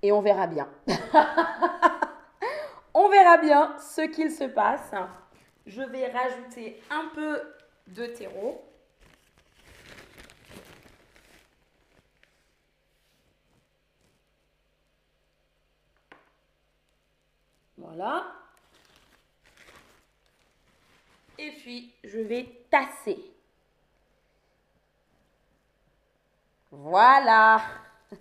Et 0.02 0.10
on 0.10 0.22
verra 0.22 0.46
bien. 0.46 0.68
on 2.94 3.10
verra 3.10 3.36
bien 3.36 3.76
ce 3.78 4.02
qu'il 4.02 4.30
se 4.30 4.44
passe. 4.44 4.92
Je 5.66 5.82
vais 5.82 6.10
rajouter 6.10 6.82
un 6.90 7.10
peu 7.14 7.42
de 7.88 8.06
terreau. 8.06 8.69
Voilà. 17.80 18.26
Et 21.38 21.52
puis, 21.52 21.94
je 22.04 22.18
vais 22.18 22.44
tasser. 22.70 23.18
Voilà. 26.70 27.62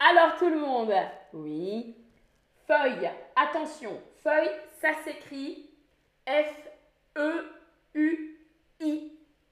Alors 0.00 0.36
tout 0.38 0.48
le 0.48 0.58
monde, 0.58 0.94
oui. 1.34 1.94
Feuille, 2.66 3.10
attention, 3.36 4.00
feuille, 4.22 4.50
ça 4.80 4.94
s'écrit 5.04 5.68
F-E-U-I, 6.26 7.22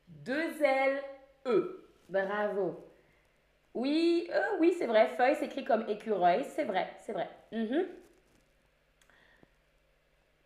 deux 0.09 0.63
L, 0.63 1.03
E. 1.47 1.89
Bravo. 2.09 2.94
Oui, 3.75 4.29
euh, 4.33 4.57
oui, 4.61 4.73
c'est 4.79 4.87
vrai, 4.87 5.09
feuille 5.17 5.35
s'écrit 5.35 5.65
comme 5.65 5.89
écureuil, 5.89 6.45
c'est 6.45 6.65
vrai, 6.65 6.95
c'est 7.01 7.13
vrai. 7.13 7.29
Mhm. 7.53 7.87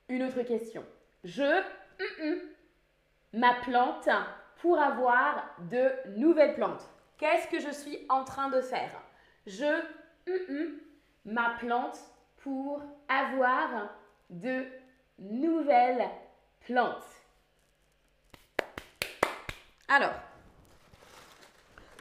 Une 0.08 0.22
autre 0.22 0.42
question. 0.42 0.84
Je 1.24 1.42
mm, 1.42 2.24
mm, 2.24 2.40
ma 3.34 3.54
plante 3.54 4.08
pour 4.56 4.78
avoir 4.78 5.54
de 5.70 5.90
nouvelles 6.16 6.54
plantes. 6.54 6.88
Qu'est-ce 7.18 7.48
que 7.48 7.60
je 7.60 7.70
suis 7.70 7.98
en 8.08 8.24
train 8.24 8.48
de 8.48 8.62
faire? 8.62 8.90
Je 9.46 9.82
mm, 10.26 10.78
ma 11.26 11.50
plante 11.58 11.98
pour 12.38 12.82
avoir 13.08 13.90
de 14.30 14.64
nouvelles 15.18 16.08
plantes. 16.60 17.04
Alors, 19.88 20.14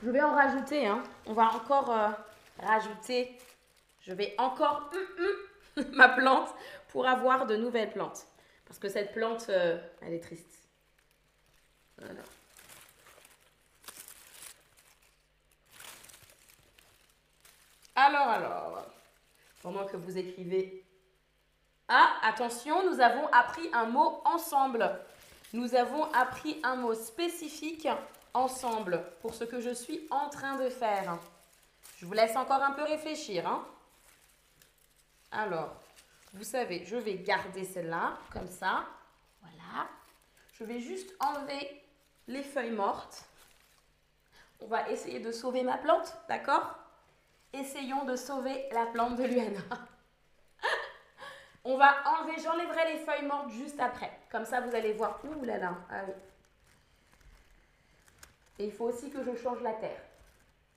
je 0.03 0.09
vais 0.09 0.21
en 0.21 0.33
rajouter. 0.33 0.85
Hein. 0.85 1.03
On 1.25 1.33
va 1.33 1.53
encore 1.53 1.91
euh, 1.91 2.09
rajouter. 2.59 3.37
Je 4.01 4.13
vais 4.13 4.35
encore 4.37 4.89
ma 5.93 6.09
plante 6.09 6.49
pour 6.89 7.07
avoir 7.07 7.45
de 7.45 7.55
nouvelles 7.55 7.91
plantes. 7.91 8.27
Parce 8.65 8.79
que 8.79 8.89
cette 8.89 9.13
plante, 9.13 9.47
euh, 9.49 9.77
elle 10.01 10.13
est 10.13 10.23
triste. 10.23 10.45
Alors, 17.95 18.27
alors, 18.27 18.85
pendant 19.63 19.85
que 19.85 19.97
vous 19.97 20.17
écrivez 20.17 20.83
Ah, 21.87 22.13
attention, 22.21 22.87
nous 22.89 22.99
avons 22.99 23.25
appris 23.29 23.67
un 23.73 23.85
mot 23.85 24.21
ensemble. 24.25 24.87
Nous 25.53 25.73
avons 25.73 26.03
appris 26.13 26.59
un 26.63 26.75
mot 26.75 26.93
spécifique 26.93 27.87
ensemble 28.33 29.03
pour 29.21 29.33
ce 29.33 29.43
que 29.43 29.59
je 29.59 29.73
suis 29.73 30.07
en 30.11 30.29
train 30.29 30.57
de 30.57 30.69
faire. 30.69 31.17
Je 31.97 32.05
vous 32.05 32.13
laisse 32.13 32.35
encore 32.35 32.61
un 32.61 32.71
peu 32.71 32.83
réfléchir. 32.83 33.47
Hein. 33.47 33.65
Alors, 35.31 35.75
vous 36.33 36.43
savez, 36.43 36.85
je 36.85 36.95
vais 36.95 37.15
garder 37.15 37.63
celle-là, 37.63 38.17
comme 38.31 38.47
ça. 38.47 38.85
Voilà. 39.41 39.87
Je 40.53 40.63
vais 40.63 40.79
juste 40.79 41.11
enlever 41.19 41.83
les 42.27 42.43
feuilles 42.43 42.71
mortes. 42.71 43.25
On 44.59 44.67
va 44.67 44.89
essayer 44.89 45.19
de 45.19 45.31
sauver 45.31 45.63
ma 45.63 45.77
plante, 45.77 46.15
d'accord? 46.27 46.75
Essayons 47.53 48.05
de 48.05 48.15
sauver 48.15 48.67
la 48.71 48.87
plante 48.87 49.15
de 49.15 49.23
Luana. 49.23 49.59
On 51.63 51.77
va 51.77 51.95
enlever, 52.05 52.41
j'enlèverai 52.41 52.93
les 52.93 52.99
feuilles 52.99 53.25
mortes 53.25 53.49
juste 53.49 53.79
après. 53.79 54.11
Comme 54.31 54.45
ça, 54.45 54.61
vous 54.61 54.75
allez 54.75 54.93
voir. 54.93 55.19
Ouh 55.25 55.43
là 55.43 55.57
là, 55.57 55.75
ah 55.89 56.01
oui. 56.07 56.13
Et 58.59 58.65
il 58.65 58.71
faut 58.71 58.85
aussi 58.85 59.09
que 59.09 59.23
je 59.23 59.35
change 59.35 59.61
la 59.61 59.73
terre. 59.73 60.01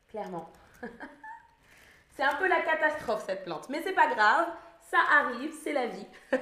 Clairement. 0.09 0.51
c'est 2.17 2.23
un 2.23 2.35
peu 2.37 2.49
la 2.49 2.61
catastrophe 2.61 3.25
cette 3.27 3.45
plante. 3.45 3.69
Mais 3.69 3.83
c'est 3.83 3.93
pas 3.93 4.09
grave. 4.15 4.49
Ça 4.91 4.99
arrive, 5.11 5.53
c'est 5.63 5.73
la 5.73 5.87
vie. 5.87 6.07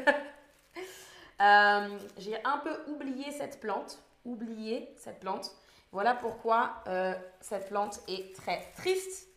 Euh, 1.41 1.97
j'ai 2.17 2.37
un 2.45 2.59
peu 2.59 2.77
oublié 2.89 3.31
cette 3.31 3.61
plante. 3.61 4.03
Oublié 4.25 4.93
cette 4.97 5.21
plante. 5.21 5.53
Voilà 5.93 6.15
pourquoi 6.15 6.83
euh, 6.89 7.15
cette 7.41 7.69
plante 7.69 8.01
est 8.09 8.35
très 8.35 8.61
triste. 8.77 9.29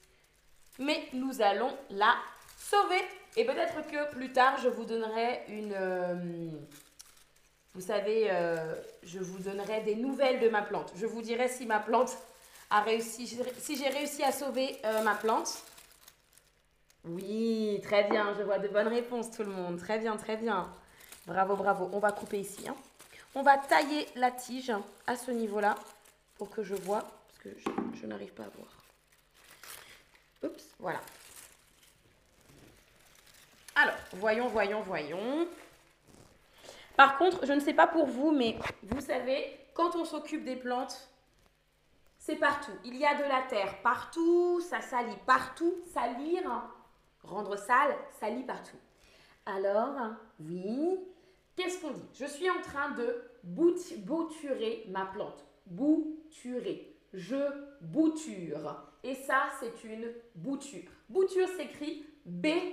Mais 0.79 1.07
nous 1.13 1.43
allons 1.43 1.77
la 1.91 2.15
sauver. 2.57 3.01
Et 3.37 3.45
peut-être 3.45 3.85
que 3.87 4.11
plus 4.11 4.33
tard, 4.33 4.57
je 4.57 4.67
vous 4.67 4.85
donnerai 4.85 5.43
une... 5.47 5.73
Euh, 5.73 6.49
vous 7.73 7.81
savez, 7.81 8.27
euh, 8.29 8.75
je 9.03 9.19
vous 9.19 9.39
donnerai 9.39 9.81
des 9.81 9.95
nouvelles 9.95 10.39
de 10.39 10.49
ma 10.49 10.61
plante. 10.61 10.91
Je 10.95 11.05
vous 11.05 11.21
dirai 11.21 11.47
si 11.47 11.65
ma 11.65 11.79
plante 11.79 12.17
a 12.69 12.81
réussi, 12.81 13.27
si 13.59 13.77
j'ai 13.77 13.87
réussi 13.89 14.23
à 14.23 14.31
sauver 14.31 14.77
euh, 14.83 15.03
ma 15.03 15.15
plante. 15.15 15.63
Oui, 17.05 17.79
très 17.83 18.03
bien, 18.03 18.33
je 18.37 18.43
vois 18.43 18.59
de 18.59 18.67
bonnes 18.67 18.89
réponses 18.89 19.31
tout 19.31 19.43
le 19.43 19.51
monde. 19.51 19.79
Très 19.79 19.99
bien, 19.99 20.17
très 20.17 20.35
bien. 20.35 20.69
Bravo, 21.25 21.55
bravo. 21.55 21.89
On 21.93 21.99
va 21.99 22.11
couper 22.11 22.39
ici. 22.39 22.67
Hein. 22.67 22.75
On 23.35 23.41
va 23.41 23.57
tailler 23.57 24.05
la 24.15 24.31
tige 24.31 24.73
à 25.07 25.15
ce 25.15 25.31
niveau-là 25.31 25.75
pour 26.37 26.49
que 26.49 26.63
je 26.63 26.75
vois, 26.75 26.99
parce 26.99 27.39
que 27.43 27.49
je, 27.57 28.01
je 28.01 28.05
n'arrive 28.05 28.33
pas 28.33 28.43
à 28.43 28.49
voir. 28.49 28.67
Oups, 30.43 30.67
voilà. 30.79 30.99
Alors, 33.75 33.95
voyons, 34.13 34.47
voyons, 34.49 34.81
voyons. 34.81 35.47
Par 36.97 37.17
contre, 37.17 37.45
je 37.45 37.53
ne 37.53 37.59
sais 37.59 37.73
pas 37.73 37.87
pour 37.87 38.05
vous, 38.05 38.31
mais 38.31 38.57
vous 38.83 39.01
savez, 39.01 39.57
quand 39.73 39.95
on 39.95 40.05
s'occupe 40.05 40.43
des 40.43 40.55
plantes, 40.55 41.09
c'est 42.17 42.35
partout. 42.35 42.73
Il 42.85 42.95
y 42.97 43.05
a 43.05 43.15
de 43.15 43.23
la 43.23 43.41
terre 43.49 43.81
partout, 43.81 44.61
ça 44.61 44.79
salit 44.81 45.17
partout. 45.25 45.73
Salir, 45.91 46.43
rendre 47.23 47.57
sale, 47.57 47.95
salit 48.19 48.43
partout. 48.43 48.77
Alors, 49.45 49.95
oui, 50.39 50.99
qu'est-ce 51.55 51.81
qu'on 51.81 51.91
dit? 51.91 52.07
Je 52.13 52.25
suis 52.25 52.49
en 52.49 52.61
train 52.61 52.91
de 52.91 53.23
bouturer 53.43 54.85
ma 54.89 55.05
plante. 55.05 55.43
Bouturer. 55.65 56.95
Je 57.13 57.49
bouture. 57.81 58.75
Et 59.03 59.15
ça, 59.15 59.49
c'est 59.59 59.83
une 59.83 60.13
bouture. 60.35 60.91
Bouture 61.09 61.47
s'écrit 61.49 62.05
B-O-U-T-U-R. 62.25 62.71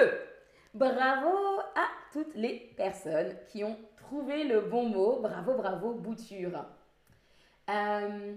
E. 0.00 0.10
Bravo 0.74 1.60
à 1.74 1.88
toutes 2.12 2.34
les 2.34 2.72
personnes 2.76 3.36
qui 3.48 3.62
ont 3.64 3.76
trouvé 3.96 4.44
le 4.44 4.62
bon 4.62 4.88
mot. 4.88 5.20
Bravo, 5.20 5.54
bravo, 5.54 5.94
bouture. 5.94 6.64
Euh, 7.68 8.34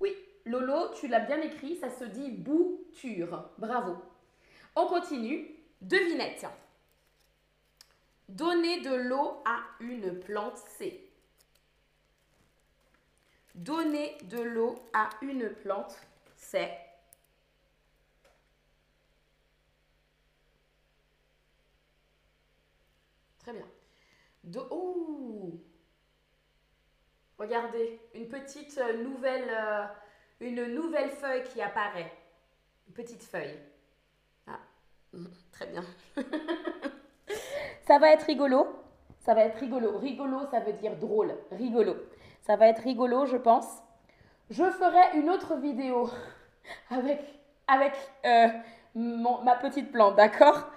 oui, 0.00 0.14
Lolo, 0.44 0.92
tu 0.94 1.08
l'as 1.08 1.20
bien 1.20 1.40
écrit, 1.40 1.76
ça 1.76 1.90
se 1.90 2.04
dit 2.04 2.30
bouture. 2.30 3.50
Bravo. 3.58 3.96
On 4.76 4.86
continue. 4.86 5.50
Devinette. 5.80 6.46
Donner 8.28 8.80
de 8.80 8.94
l'eau 8.94 9.42
à 9.44 9.60
une 9.80 10.18
plante, 10.20 10.58
c'est. 10.78 11.00
Donner 13.54 14.16
de 14.24 14.40
l'eau 14.40 14.76
à 14.92 15.10
une 15.22 15.50
plante, 15.50 15.96
c'est. 16.36 16.76
Très 23.44 23.52
bien. 23.52 23.66
De... 24.42 24.60
Oh 24.70 25.52
Regardez, 27.38 28.00
une 28.14 28.26
petite 28.26 28.78
euh, 28.78 29.02
nouvelle, 29.02 29.50
euh, 29.50 29.84
une 30.40 30.64
nouvelle 30.74 31.10
feuille 31.10 31.42
qui 31.42 31.60
apparaît. 31.60 32.10
Une 32.88 32.94
petite 32.94 33.22
feuille. 33.22 33.58
Ah, 34.46 34.60
très 35.52 35.66
bien. 35.66 35.84
Ça 37.86 37.98
va 37.98 38.12
être 38.12 38.24
rigolo. 38.24 38.66
Ça 39.18 39.34
va 39.34 39.42
être 39.44 39.58
rigolo. 39.58 39.98
Rigolo, 39.98 40.46
ça 40.50 40.60
veut 40.60 40.72
dire 40.72 40.96
drôle. 40.96 41.36
Rigolo. 41.50 41.96
Ça 42.40 42.56
va 42.56 42.68
être 42.68 42.82
rigolo, 42.82 43.26
je 43.26 43.36
pense. 43.36 43.82
Je 44.48 44.64
ferai 44.70 45.18
une 45.18 45.28
autre 45.28 45.56
vidéo 45.56 46.08
avec, 47.68 47.94
euh, 48.24 48.48
ma 48.94 49.56
petite 49.56 49.92
plante, 49.92 50.16
d'accord? 50.16 50.70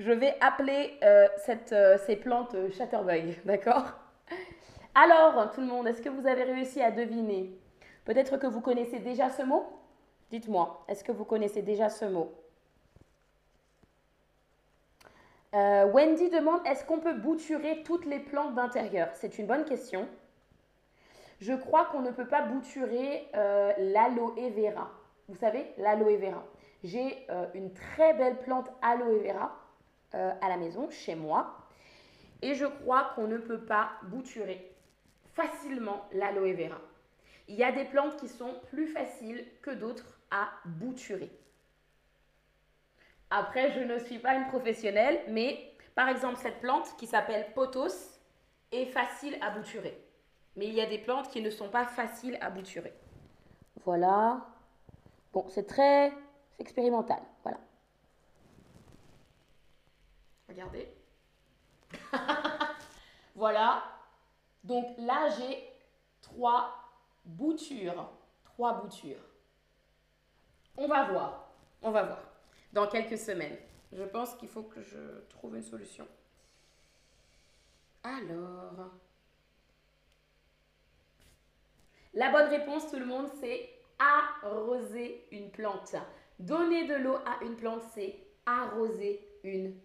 Je 0.00 0.10
vais 0.10 0.34
appeler 0.40 0.98
euh, 1.04 1.28
cette, 1.36 1.72
euh, 1.72 1.98
ces 1.98 2.16
plantes 2.16 2.56
Chatterbug, 2.72 3.38
d'accord? 3.44 3.92
Alors, 4.94 5.52
tout 5.52 5.60
le 5.60 5.66
monde, 5.66 5.86
est-ce 5.86 6.02
que 6.02 6.08
vous 6.08 6.26
avez 6.26 6.42
réussi 6.42 6.82
à 6.82 6.90
deviner? 6.90 7.56
Peut-être 8.04 8.38
que 8.38 8.46
vous 8.46 8.62
connaissez 8.62 8.98
déjà 8.98 9.28
ce 9.28 9.42
mot? 9.42 9.66
Dites-moi, 10.30 10.84
est-ce 10.88 11.04
que 11.04 11.12
vous 11.12 11.24
connaissez 11.24 11.60
déjà 11.62 11.88
ce 11.88 12.06
mot? 12.06 12.34
Wendy 15.52 16.30
demande, 16.30 16.60
est-ce 16.64 16.84
qu'on 16.84 17.00
peut 17.00 17.14
bouturer 17.14 17.82
toutes 17.84 18.06
les 18.06 18.20
plantes 18.20 18.54
d'intérieur? 18.54 19.08
C'est 19.14 19.38
une 19.38 19.46
bonne 19.46 19.64
question. 19.64 20.08
Je 21.40 21.54
crois 21.54 21.86
qu'on 21.86 22.00
ne 22.00 22.10
peut 22.10 22.26
pas 22.26 22.42
bouturer 22.42 23.28
euh, 23.34 23.72
l'aloe 23.78 24.34
vera. 24.50 24.90
Vous 25.28 25.36
savez, 25.36 25.72
l'aloe 25.78 26.16
vera. 26.16 26.44
J'ai 26.84 27.26
euh, 27.30 27.46
une 27.54 27.72
très 27.72 28.14
belle 28.14 28.38
plante 28.38 28.70
aloe 28.82 29.18
vera 29.20 29.59
euh, 30.14 30.32
à 30.40 30.48
la 30.48 30.56
maison, 30.56 30.90
chez 30.90 31.14
moi. 31.14 31.56
Et 32.42 32.54
je 32.54 32.66
crois 32.66 33.12
qu'on 33.14 33.26
ne 33.26 33.38
peut 33.38 33.60
pas 33.60 33.92
bouturer 34.04 34.74
facilement 35.34 36.04
l'aloe 36.12 36.54
vera. 36.54 36.80
Il 37.48 37.56
y 37.56 37.64
a 37.64 37.72
des 37.72 37.84
plantes 37.84 38.16
qui 38.16 38.28
sont 38.28 38.54
plus 38.70 38.88
faciles 38.88 39.44
que 39.62 39.70
d'autres 39.70 40.18
à 40.30 40.48
bouturer. 40.64 41.30
Après, 43.30 43.72
je 43.72 43.80
ne 43.80 43.98
suis 43.98 44.18
pas 44.18 44.34
une 44.34 44.48
professionnelle, 44.48 45.20
mais 45.28 45.72
par 45.94 46.08
exemple, 46.08 46.36
cette 46.36 46.60
plante 46.60 46.96
qui 46.96 47.06
s'appelle 47.06 47.52
potos 47.54 48.20
est 48.72 48.86
facile 48.86 49.36
à 49.40 49.50
bouturer. 49.50 49.96
Mais 50.56 50.66
il 50.66 50.74
y 50.74 50.80
a 50.80 50.86
des 50.86 50.98
plantes 50.98 51.28
qui 51.30 51.42
ne 51.42 51.50
sont 51.50 51.68
pas 51.68 51.86
faciles 51.86 52.38
à 52.40 52.50
bouturer. 52.50 52.92
Voilà. 53.84 54.46
Bon, 55.32 55.46
c'est 55.48 55.66
très 55.66 56.12
expérimental. 56.58 57.20
Voilà. 57.42 57.58
Regardez. 60.50 60.88
voilà. 63.36 63.84
Donc 64.64 64.96
là, 64.98 65.28
j'ai 65.38 65.62
trois 66.20 66.74
boutures. 67.24 68.10
Trois 68.44 68.82
boutures. 68.82 69.24
On 70.76 70.88
va 70.88 71.10
voir. 71.10 71.52
On 71.82 71.92
va 71.92 72.02
voir. 72.02 72.22
Dans 72.72 72.88
quelques 72.88 73.18
semaines. 73.18 73.56
Je 73.92 74.02
pense 74.02 74.34
qu'il 74.34 74.48
faut 74.48 74.64
que 74.64 74.82
je 74.82 75.20
trouve 75.28 75.56
une 75.56 75.62
solution. 75.62 76.06
Alors. 78.02 78.90
La 82.14 82.32
bonne 82.32 82.48
réponse, 82.48 82.90
tout 82.90 82.98
le 82.98 83.06
monde, 83.06 83.28
c'est 83.40 83.70
arroser 83.98 85.28
une 85.30 85.50
plante. 85.50 85.94
Donner 86.40 86.88
de 86.88 86.94
l'eau 86.94 87.16
à 87.24 87.44
une 87.44 87.54
plante, 87.54 87.82
c'est 87.94 88.18
arroser 88.46 89.24
une 89.44 89.78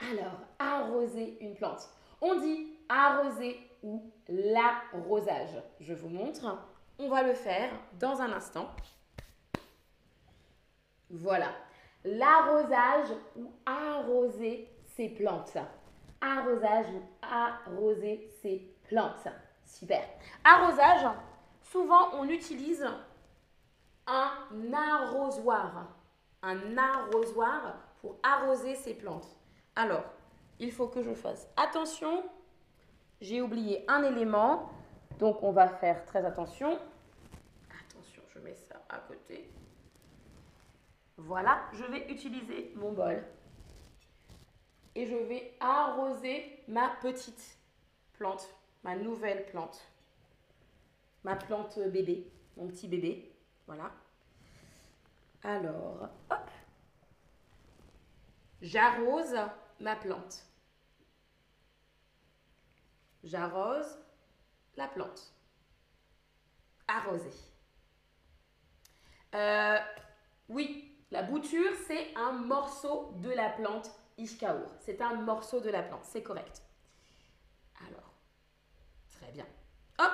Alors, 0.00 0.40
arroser 0.58 1.38
une 1.40 1.54
plante. 1.54 1.88
On 2.20 2.38
dit 2.40 2.78
arroser 2.88 3.60
ou 3.82 4.10
l'arrosage. 4.28 5.62
Je 5.80 5.92
vous 5.92 6.08
montre. 6.08 6.58
On 6.98 7.08
va 7.08 7.22
le 7.22 7.34
faire 7.34 7.70
dans 7.98 8.20
un 8.20 8.32
instant. 8.32 8.70
Voilà. 11.10 11.52
L'arrosage 12.04 13.08
ou 13.36 13.50
arroser 13.64 14.70
ses 14.96 15.08
plantes. 15.10 15.58
Arrosage 16.20 16.86
ou 16.94 17.02
arroser 17.22 18.30
ses 18.40 18.74
plantes. 18.88 19.28
Super. 19.66 20.02
Arrosage, 20.44 21.06
souvent 21.62 22.14
on 22.14 22.28
utilise 22.28 22.86
un 24.06 24.72
arrosoir. 24.72 25.88
Un 26.42 26.78
arrosoir 26.78 27.85
arroser 28.22 28.74
ses 28.74 28.94
plantes. 28.94 29.28
Alors, 29.74 30.04
il 30.58 30.72
faut 30.72 30.88
que 30.88 31.02
je 31.02 31.14
fasse 31.14 31.48
attention. 31.56 32.24
J'ai 33.20 33.40
oublié 33.42 33.84
un 33.88 34.02
élément. 34.02 34.70
Donc, 35.18 35.42
on 35.42 35.52
va 35.52 35.68
faire 35.68 36.04
très 36.04 36.24
attention. 36.24 36.78
Attention, 37.70 38.22
je 38.34 38.38
mets 38.40 38.54
ça 38.54 38.80
à 38.88 38.98
côté. 38.98 39.50
Voilà, 41.16 41.62
je 41.72 41.84
vais 41.84 42.10
utiliser 42.10 42.72
mon 42.76 42.92
bol. 42.92 43.22
Et 44.94 45.06
je 45.06 45.16
vais 45.16 45.54
arroser 45.60 46.62
ma 46.68 46.88
petite 47.00 47.58
plante 48.14 48.48
ma 48.86 48.94
nouvelle 48.94 49.44
plante. 49.46 49.82
Ma 51.24 51.34
plante 51.34 51.76
bébé, 51.88 52.30
mon 52.56 52.68
petit 52.68 52.86
bébé. 52.86 53.32
Voilà. 53.66 53.90
Alors, 55.42 56.08
hop. 56.30 56.50
J'arrose 58.62 59.36
ma 59.80 59.96
plante. 59.96 60.44
J'arrose 63.24 63.98
la 64.76 64.88
plante. 64.88 65.32
Arroser. 66.88 67.30
Euh, 69.34 69.78
oui, 70.48 70.96
la 71.10 71.22
bouture, 71.22 71.72
c'est 71.86 72.14
un 72.16 72.32
morceau 72.32 73.12
de 73.16 73.30
la 73.30 73.50
plante 73.50 73.90
Ishkaur. 74.16 74.70
C'est 74.80 75.00
un 75.02 75.14
morceau 75.14 75.60
de 75.60 75.70
la 75.70 75.82
plante, 75.82 76.04
c'est 76.04 76.22
correct. 76.22 76.62
Alors, 77.86 78.12
Très 79.20 79.32
bien. 79.32 79.46
Hop 79.98 80.12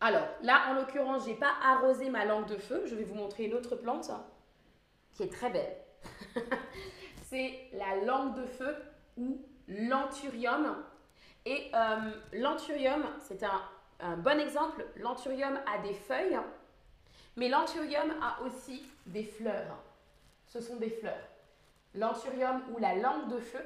Alors, 0.00 0.26
là, 0.42 0.64
en 0.68 0.74
l'occurrence, 0.74 1.24
je 1.24 1.28
n'ai 1.28 1.36
pas 1.36 1.52
arrosé 1.62 2.10
ma 2.10 2.24
langue 2.24 2.46
de 2.46 2.56
feu. 2.56 2.82
Je 2.86 2.94
vais 2.96 3.04
vous 3.04 3.14
montrer 3.14 3.44
une 3.44 3.54
autre 3.54 3.76
plante 3.76 4.10
qui 5.14 5.24
est 5.24 5.32
très 5.32 5.50
belle. 5.50 5.76
c'est 7.22 7.68
la 7.72 7.96
langue 8.04 8.34
de 8.34 8.46
feu 8.46 8.76
ou 9.16 9.40
l'anthurium. 9.68 10.76
Et 11.44 11.70
euh, 11.74 12.10
l'anthurium, 12.32 13.04
c'est 13.20 13.42
un, 13.42 14.16
bon 14.18 14.40
exemple. 14.40 14.84
L'anthurium 14.96 15.58
a 15.66 15.78
des 15.78 15.94
feuilles, 15.94 16.38
mais 17.36 17.48
l'anthurium 17.48 18.14
a 18.20 18.42
aussi 18.42 18.84
des 19.06 19.24
fleurs. 19.24 19.78
Ce 20.46 20.60
sont 20.60 20.76
des 20.76 20.90
fleurs. 20.90 21.28
L'anthurium 21.94 22.62
ou 22.74 22.78
la 22.78 22.94
langue 22.94 23.28
de 23.28 23.38
feu, 23.38 23.62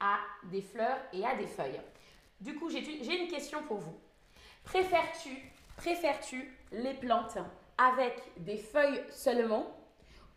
à 0.00 0.18
des 0.44 0.62
fleurs 0.62 0.98
et 1.12 1.26
à 1.26 1.34
des 1.34 1.46
feuilles. 1.46 1.80
Du 2.40 2.54
coup, 2.54 2.70
j'ai 2.70 3.22
une 3.22 3.28
question 3.28 3.62
pour 3.64 3.78
vous. 3.78 3.98
Préfères-tu 4.64 5.30
préfères 5.76 6.20
les 6.72 6.94
plantes 6.94 7.38
avec 7.78 8.20
des 8.36 8.58
feuilles 8.58 9.02
seulement 9.10 9.79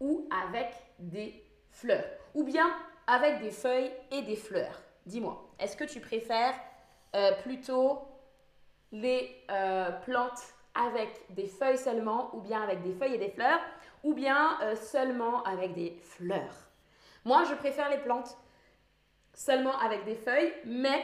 ou 0.04 0.28
avec 0.30 0.76
des 1.00 1.42
fleurs 1.72 2.06
Ou 2.36 2.44
bien 2.44 2.68
avec 3.08 3.40
des 3.40 3.52
feuilles 3.52 3.92
et 4.12 4.22
des 4.22 4.36
fleurs 4.36 4.82
Dis-moi, 5.06 5.50
est-ce 5.60 5.76
que 5.78 5.86
tu 5.86 6.00
préfères 6.02 6.56
euh, 7.16 7.32
plutôt 7.42 8.02
les 8.92 9.34
euh, 9.50 9.92
plantes 9.92 10.42
avec 10.76 11.10
des 11.30 11.48
feuilles 11.48 11.78
seulement 11.78 12.36
ou 12.36 12.42
bien 12.42 12.62
avec 12.62 12.82
des 12.84 12.94
feuilles 12.94 13.16
et 13.16 13.18
des 13.18 13.30
fleurs 13.30 13.60
ou 14.04 14.14
bien 14.14 14.60
euh, 14.62 14.76
seulement 14.76 15.42
avec 15.44 15.74
des 15.74 15.98
fleurs? 16.02 16.70
Moi, 17.24 17.46
je 17.50 17.56
préfère 17.56 17.90
les 17.90 18.00
plantes 18.00 18.38
seulement 19.34 19.78
avec 19.80 20.04
des 20.04 20.16
feuilles, 20.16 20.54
mais 20.66 21.04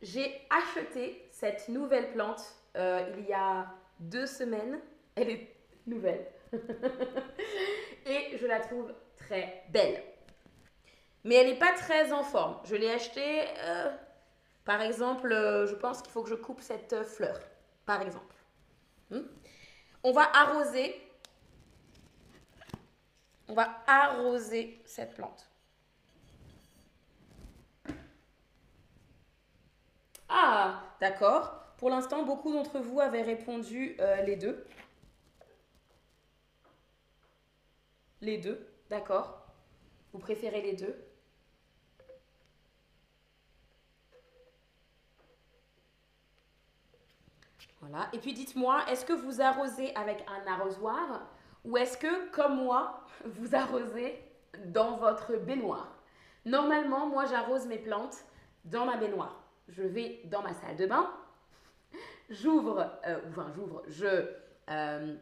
j'ai 0.00 0.40
acheté 0.50 1.26
cette 1.30 1.68
nouvelle 1.68 2.12
plante 2.12 2.42
il 2.76 3.24
y 3.26 3.32
a 3.32 3.66
deux 3.98 4.26
semaines. 4.26 4.78
Elle 5.14 5.30
est 5.30 5.56
nouvelle. 5.86 6.26
Et 8.06 8.38
je 8.38 8.46
la 8.46 8.60
trouve 8.60 8.94
très 9.16 9.64
belle. 9.70 10.02
Mais 11.24 11.34
elle 11.34 11.48
n'est 11.48 11.58
pas 11.58 11.72
très 11.72 12.12
en 12.12 12.22
forme. 12.22 12.56
Je 12.64 12.76
l'ai 12.76 12.90
achetée, 12.90 13.44
euh, 13.64 13.90
par 14.64 14.80
exemple, 14.80 15.32
euh, 15.32 15.66
je 15.66 15.74
pense 15.74 16.00
qu'il 16.00 16.12
faut 16.12 16.22
que 16.22 16.30
je 16.30 16.36
coupe 16.36 16.60
cette 16.60 17.02
fleur, 17.02 17.40
par 17.84 18.00
exemple. 18.00 18.34
Hmm? 19.10 19.22
On 20.04 20.12
va 20.12 20.30
arroser. 20.32 20.94
On 23.48 23.54
va 23.54 23.82
arroser 23.86 24.80
cette 24.84 25.14
plante. 25.14 25.50
Ah, 30.28 30.82
d'accord. 31.00 31.62
Pour 31.78 31.90
l'instant, 31.90 32.22
beaucoup 32.22 32.52
d'entre 32.52 32.78
vous 32.78 33.00
avaient 33.00 33.22
répondu 33.22 33.96
euh, 34.00 34.22
les 34.22 34.36
deux. 34.36 34.64
Les 38.20 38.38
deux, 38.38 38.66
d'accord. 38.88 39.46
Vous 40.12 40.18
préférez 40.18 40.62
les 40.62 40.74
deux 40.74 40.96
Voilà. 47.80 48.08
Et 48.12 48.18
puis 48.18 48.32
dites-moi, 48.32 48.82
est-ce 48.90 49.04
que 49.04 49.12
vous 49.12 49.40
arrosez 49.40 49.94
avec 49.94 50.24
un 50.28 50.50
arrosoir 50.50 51.28
ou 51.64 51.76
est-ce 51.76 51.98
que, 51.98 52.30
comme 52.30 52.56
moi, 52.64 53.04
vous 53.24 53.54
arrosez 53.54 54.20
dans 54.66 54.96
votre 54.96 55.36
baignoire? 55.36 55.92
Normalement, 56.44 57.06
moi, 57.06 57.26
j'arrose 57.26 57.66
mes 57.66 57.78
plantes 57.78 58.24
dans 58.64 58.86
ma 58.86 58.96
baignoire. 58.96 59.42
Je 59.68 59.82
vais 59.82 60.20
dans 60.26 60.42
ma 60.42 60.52
salle 60.54 60.76
de 60.76 60.86
bain, 60.86 61.12
j'ouvre, 62.30 62.92
euh, 63.06 63.18
enfin 63.28 63.48
j'ouvre, 63.54 63.82
je, 63.88 64.30
euh, 64.70 65.16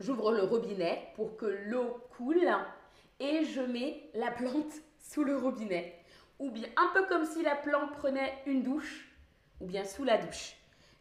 j'ouvre 0.00 0.32
le 0.32 0.42
robinet 0.42 1.12
pour 1.14 1.36
que 1.36 1.46
l'eau 1.46 2.00
coule 2.16 2.48
et 3.20 3.44
je 3.44 3.60
mets 3.60 4.10
la 4.14 4.30
plante 4.30 4.72
sous 4.98 5.24
le 5.24 5.36
robinet. 5.36 5.94
Ou 6.38 6.50
bien 6.50 6.68
un 6.76 6.90
peu 6.94 7.06
comme 7.06 7.24
si 7.24 7.42
la 7.42 7.56
plante 7.56 7.92
prenait 7.92 8.42
une 8.46 8.62
douche, 8.62 9.08
ou 9.60 9.66
bien 9.66 9.84
sous 9.84 10.04
la 10.04 10.18
douche. 10.18 10.54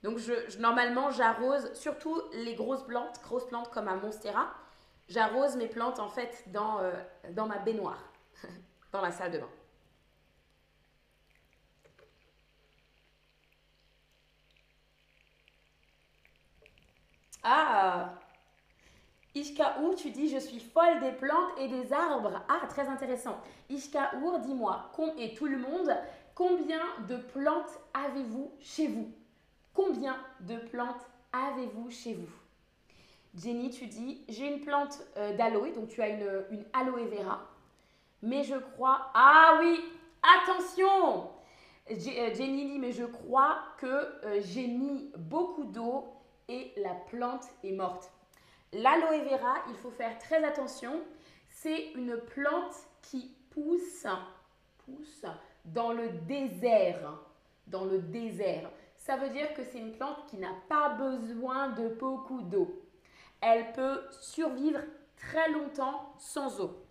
Donc 0.04 0.18
je, 0.18 0.58
normalement 0.60 1.12
j'arrose 1.12 1.74
surtout 1.74 2.22
les 2.34 2.56
grosses 2.56 2.84
plantes, 2.86 3.20
grosses 3.24 3.48
plantes 3.48 3.70
comme 3.70 3.88
un 3.88 3.98
Monstera. 3.98 4.48
J'arrose 5.10 5.56
mes 5.56 5.68
plantes 5.68 6.00
en 6.00 6.10
fait 6.10 6.44
dans, 6.48 6.80
euh, 6.80 6.92
dans 7.32 7.48
ma 7.48 7.60
baignoire, 7.60 8.04
dans 8.92 9.02
la 9.02 9.12
salle 9.12 9.32
de 9.32 9.40
bain. 9.40 9.50
Ah 17.44 18.27
Ishkaour, 19.36 19.96
tu 19.96 20.10
dis 20.12 20.30
je 20.30 20.40
suis 20.40 20.60
folle 20.60 21.00
des 21.00 21.12
plantes 21.12 21.52
et 21.60 21.68
des 21.68 21.94
arbres. 21.94 22.42
Ah, 22.50 22.66
très 22.68 22.88
intéressant. 22.88 23.38
Ishkaour, 23.70 24.40
dis-moi, 24.40 24.92
et 25.18 25.34
tout 25.34 25.48
le 25.48 25.58
monde, 25.58 25.96
combien 26.34 26.82
de 27.08 27.18
plantes 27.18 27.80
avez-vous 27.94 28.52
chez 28.60 28.88
vous? 28.88 29.12
Combien 29.74 30.18
de 30.42 30.58
plantes 30.58 31.06
avez-vous 31.32 31.90
chez 31.92 32.14
vous? 32.14 32.30
Jenny, 33.36 33.70
tu 33.70 33.86
dis 33.86 34.24
j'ai 34.28 34.48
une 34.48 34.62
plante 34.62 35.00
euh, 35.18 35.36
d'aloe, 35.38 35.72
donc 35.74 35.90
tu 35.90 36.02
as 36.02 36.10
une, 36.10 36.44
une 36.50 36.66
aloe 36.74 37.06
vera. 37.06 37.46
Mais 38.24 38.44
je 38.44 38.56
crois. 38.56 39.12
Ah 39.14 39.60
oui 39.60 39.80
Attention 40.44 41.30
euh, 41.90 42.34
Jenny 42.34 42.66
dit 42.66 42.80
mais 42.80 42.92
je 42.92 43.06
crois 43.06 43.60
que 43.78 43.86
euh, 43.86 44.42
j'ai 44.42 44.68
mis 44.68 45.12
beaucoup 45.18 45.66
d'eau 45.66 46.06
et 46.50 46.74
la 46.78 46.94
plante 47.10 47.46
est 47.64 47.72
morte. 47.72 48.12
L'aloe 48.74 49.24
vera, 49.24 49.56
il 49.70 49.76
faut 49.76 49.92
faire 49.92 50.18
très 50.20 50.44
attention. 50.44 51.02
C'est 51.50 51.92
une 51.94 52.18
plante 52.18 52.76
qui 53.02 53.34
pousse, 53.50 54.06
pousse 54.86 55.26
dans 55.66 55.94
le 55.94 56.10
désert. 56.10 57.20
Dans 57.66 57.86
le 57.86 58.00
désert. 58.00 58.70
Ça 58.98 59.18
veut 59.18 59.30
dire 59.30 59.54
que 59.54 59.64
c'est 59.64 59.80
une 59.80 59.94
plante 59.94 60.26
qui 60.28 60.38
n'a 60.38 60.54
pas 60.68 60.90
besoin 60.90 61.70
de 61.70 61.90
beaucoup 61.90 62.42
d'eau. 62.42 62.84
Elle 63.42 63.72
peut 63.74 64.04
survivre 64.22 64.82
très 65.16 65.50
longtemps 65.52 66.14
sans 66.18 66.60
eau. 66.62 66.84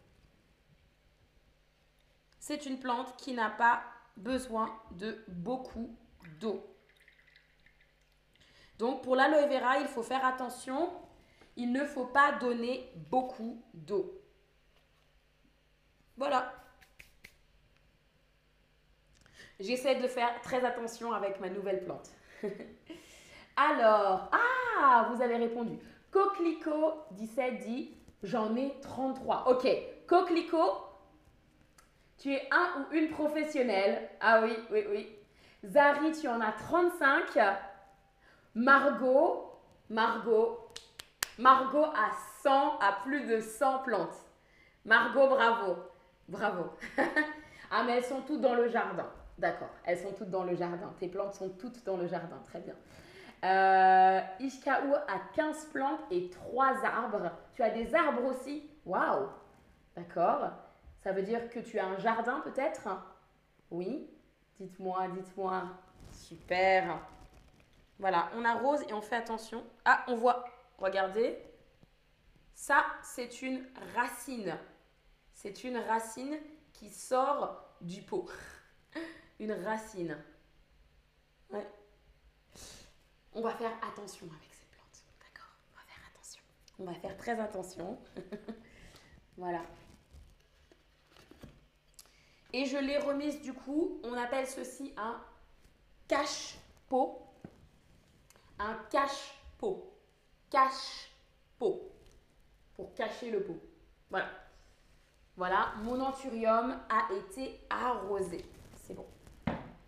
C'est 2.39 2.67
une 2.67 2.79
plante 2.79 3.17
qui 3.17 3.33
n'a 3.33 3.51
pas 3.51 3.83
besoin 4.17 4.73
de 4.93 5.19
beaucoup 5.29 5.95
d'eau. 6.41 6.65
Donc 8.79 9.03
pour 9.03 9.17
l'aloe 9.17 9.49
vera, 9.49 9.79
il 9.79 9.89
faut 9.89 10.03
faire 10.03 10.25
attention. 10.25 10.91
Il 11.57 11.73
ne 11.73 11.85
faut 11.85 12.07
pas 12.07 12.33
donner 12.33 12.91
beaucoup 13.11 13.63
d'eau. 13.73 14.21
Voilà. 16.17 16.53
J'essaie 19.59 19.97
de 19.97 20.07
faire 20.07 20.41
très 20.43 20.65
attention 20.65 21.13
avec 21.13 21.41
ma 21.41 21.49
nouvelle 21.49 21.85
plante. 21.85 22.11
Alors, 23.57 24.31
ah, 24.33 25.11
vous 25.11 25.23
avez 25.23 25.37
répondu. 25.37 25.79
Coquelicot 26.11 27.07
17 27.13 27.59
dit 27.59 27.97
j'en 28.23 28.55
ai 28.57 28.75
33. 28.83 29.49
Ok, 29.49 29.67
Coquelicot, 30.07 30.87
tu 32.19 32.33
es 32.33 32.49
un 32.51 32.81
ou 32.81 32.95
une 32.95 33.09
professionnelle. 33.09 34.11
Ah 34.21 34.43
oui, 34.43 34.57
oui, 34.71 34.85
oui. 34.91 35.17
Zari, 35.65 36.13
tu 36.13 36.29
en 36.29 36.41
as 36.41 36.53
35. 36.53 37.39
Margot, 38.55 39.53
Margot, 39.91 40.71
Margot 41.39 41.85
a 41.85 42.11
100, 42.43 42.79
a 42.81 42.93
plus 43.03 43.27
de 43.27 43.41
100 43.41 43.79
plantes. 43.81 44.17
Margot, 44.85 45.29
bravo, 45.29 45.77
bravo. 46.29 46.71
ah, 47.71 47.83
mais 47.85 47.99
elles 47.99 48.05
sont 48.05 48.23
toutes 48.23 48.41
dans 48.41 48.55
le 48.55 48.69
jardin. 48.69 49.07
D'accord, 49.39 49.71
elles 49.85 49.99
sont 49.99 50.13
toutes 50.13 50.31
dans 50.31 50.45
le 50.45 50.55
jardin. 50.55 50.95
Tes 50.99 51.09
plantes 51.09 51.35
sont 51.35 51.51
toutes 51.51 51.85
dans 51.85 51.97
le 51.97 52.07
jardin, 52.07 52.39
très 52.47 52.61
bien. 52.61 52.75
Euh, 53.45 54.21
Ishkaou 54.41 54.95
a 54.95 55.19
15 55.35 55.67
plantes 55.67 56.01
et 56.11 56.31
3 56.31 56.85
arbres. 56.85 57.31
Tu 57.55 57.63
as 57.63 57.71
des 57.71 57.95
arbres 57.95 58.25
aussi? 58.25 58.71
Waouh 58.87 59.29
D'accord. 59.95 60.53
Ça 61.03 61.13
veut 61.13 61.23
dire 61.23 61.51
que 61.51 61.61
tu 61.61 61.79
as 61.79 61.87
un 61.87 61.99
jardin 61.99 62.41
peut-être? 62.41 62.89
Oui 63.71 64.09
Dites-moi, 64.59 65.09
dites-moi. 65.09 65.65
Super. 66.13 66.99
Voilà, 67.99 68.31
on 68.37 68.45
arrose 68.45 68.83
et 68.89 68.95
on 68.95 69.03
fait 69.03 69.17
attention. 69.17 69.63
Ah, 69.85 70.03
on 70.09 70.17
voit, 70.17 70.45
regardez. 70.79 71.39
Ça, 72.55 72.87
c'est 73.03 73.43
une 73.43 73.67
racine. 73.95 74.59
C'est 75.33 75.65
une 75.65 75.77
racine 75.77 76.39
qui 76.73 76.91
sort 76.91 77.77
du 77.81 78.03
pot. 78.03 78.29
Une 79.39 79.53
racine. 79.53 80.17
Ouais. 81.51 81.67
On 83.35 83.43
va 83.43 83.55
faire 83.55 83.73
attention 83.87 84.27
avec 84.27 84.55
ces 84.55 84.65
plantes. 84.67 85.05
D'accord 85.21 85.51
On 85.71 85.77
va 85.77 85.83
faire 85.85 86.03
attention. 86.11 86.43
On 86.79 86.85
va 86.85 86.95
faire 86.95 87.17
très 87.19 87.39
attention. 87.39 87.99
voilà. 89.37 89.63
Et 92.55 92.65
je 92.65 92.79
l'ai 92.79 92.97
remise 92.97 93.43
du 93.43 93.53
coup, 93.53 94.01
on 94.05 94.15
appelle 94.15 94.47
ceci 94.47 94.95
un 94.97 95.23
cache-pot 96.09 97.27
un 98.59 98.75
cache-pot. 98.91 99.93
Cache-pot. 100.51 101.93
Pour 102.77 102.95
cacher 102.95 103.31
le 103.31 103.43
pot. 103.43 103.59
Voilà. 104.11 104.29
Voilà, 105.37 105.73
mon 105.83 106.01
anthurium 106.01 106.79
a 106.89 107.13
été 107.13 107.61
arrosé. 107.69 108.45
C'est 108.75 108.95
bon. 108.95 109.07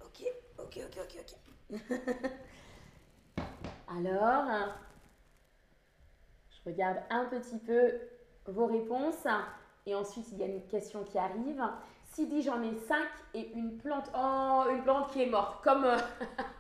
Ok, 0.05 0.25
ok, 0.59 0.81
ok, 0.87 0.99
ok, 1.03 1.25
ok. 1.71 1.81
Alors, 3.89 4.75
je 6.51 6.71
regarde 6.71 6.99
un 7.09 7.25
petit 7.27 7.59
peu 7.59 7.93
vos 8.47 8.67
réponses. 8.67 9.27
Et 9.87 9.95
ensuite, 9.95 10.27
il 10.33 10.39
y 10.39 10.43
a 10.43 10.47
une 10.47 10.67
question 10.67 11.03
qui 11.05 11.17
arrive. 11.17 11.63
Si 12.05 12.27
dit 12.27 12.43
j'en 12.43 12.63
ai 12.63 12.75
5 12.75 12.99
et 13.35 13.53
une 13.53 13.79
plante, 13.79 14.11
oh, 14.15 14.65
une 14.71 14.83
plante 14.83 15.11
qui 15.13 15.23
est 15.23 15.31
morte, 15.31 15.63
comme 15.65 15.85
euh, 15.85 15.97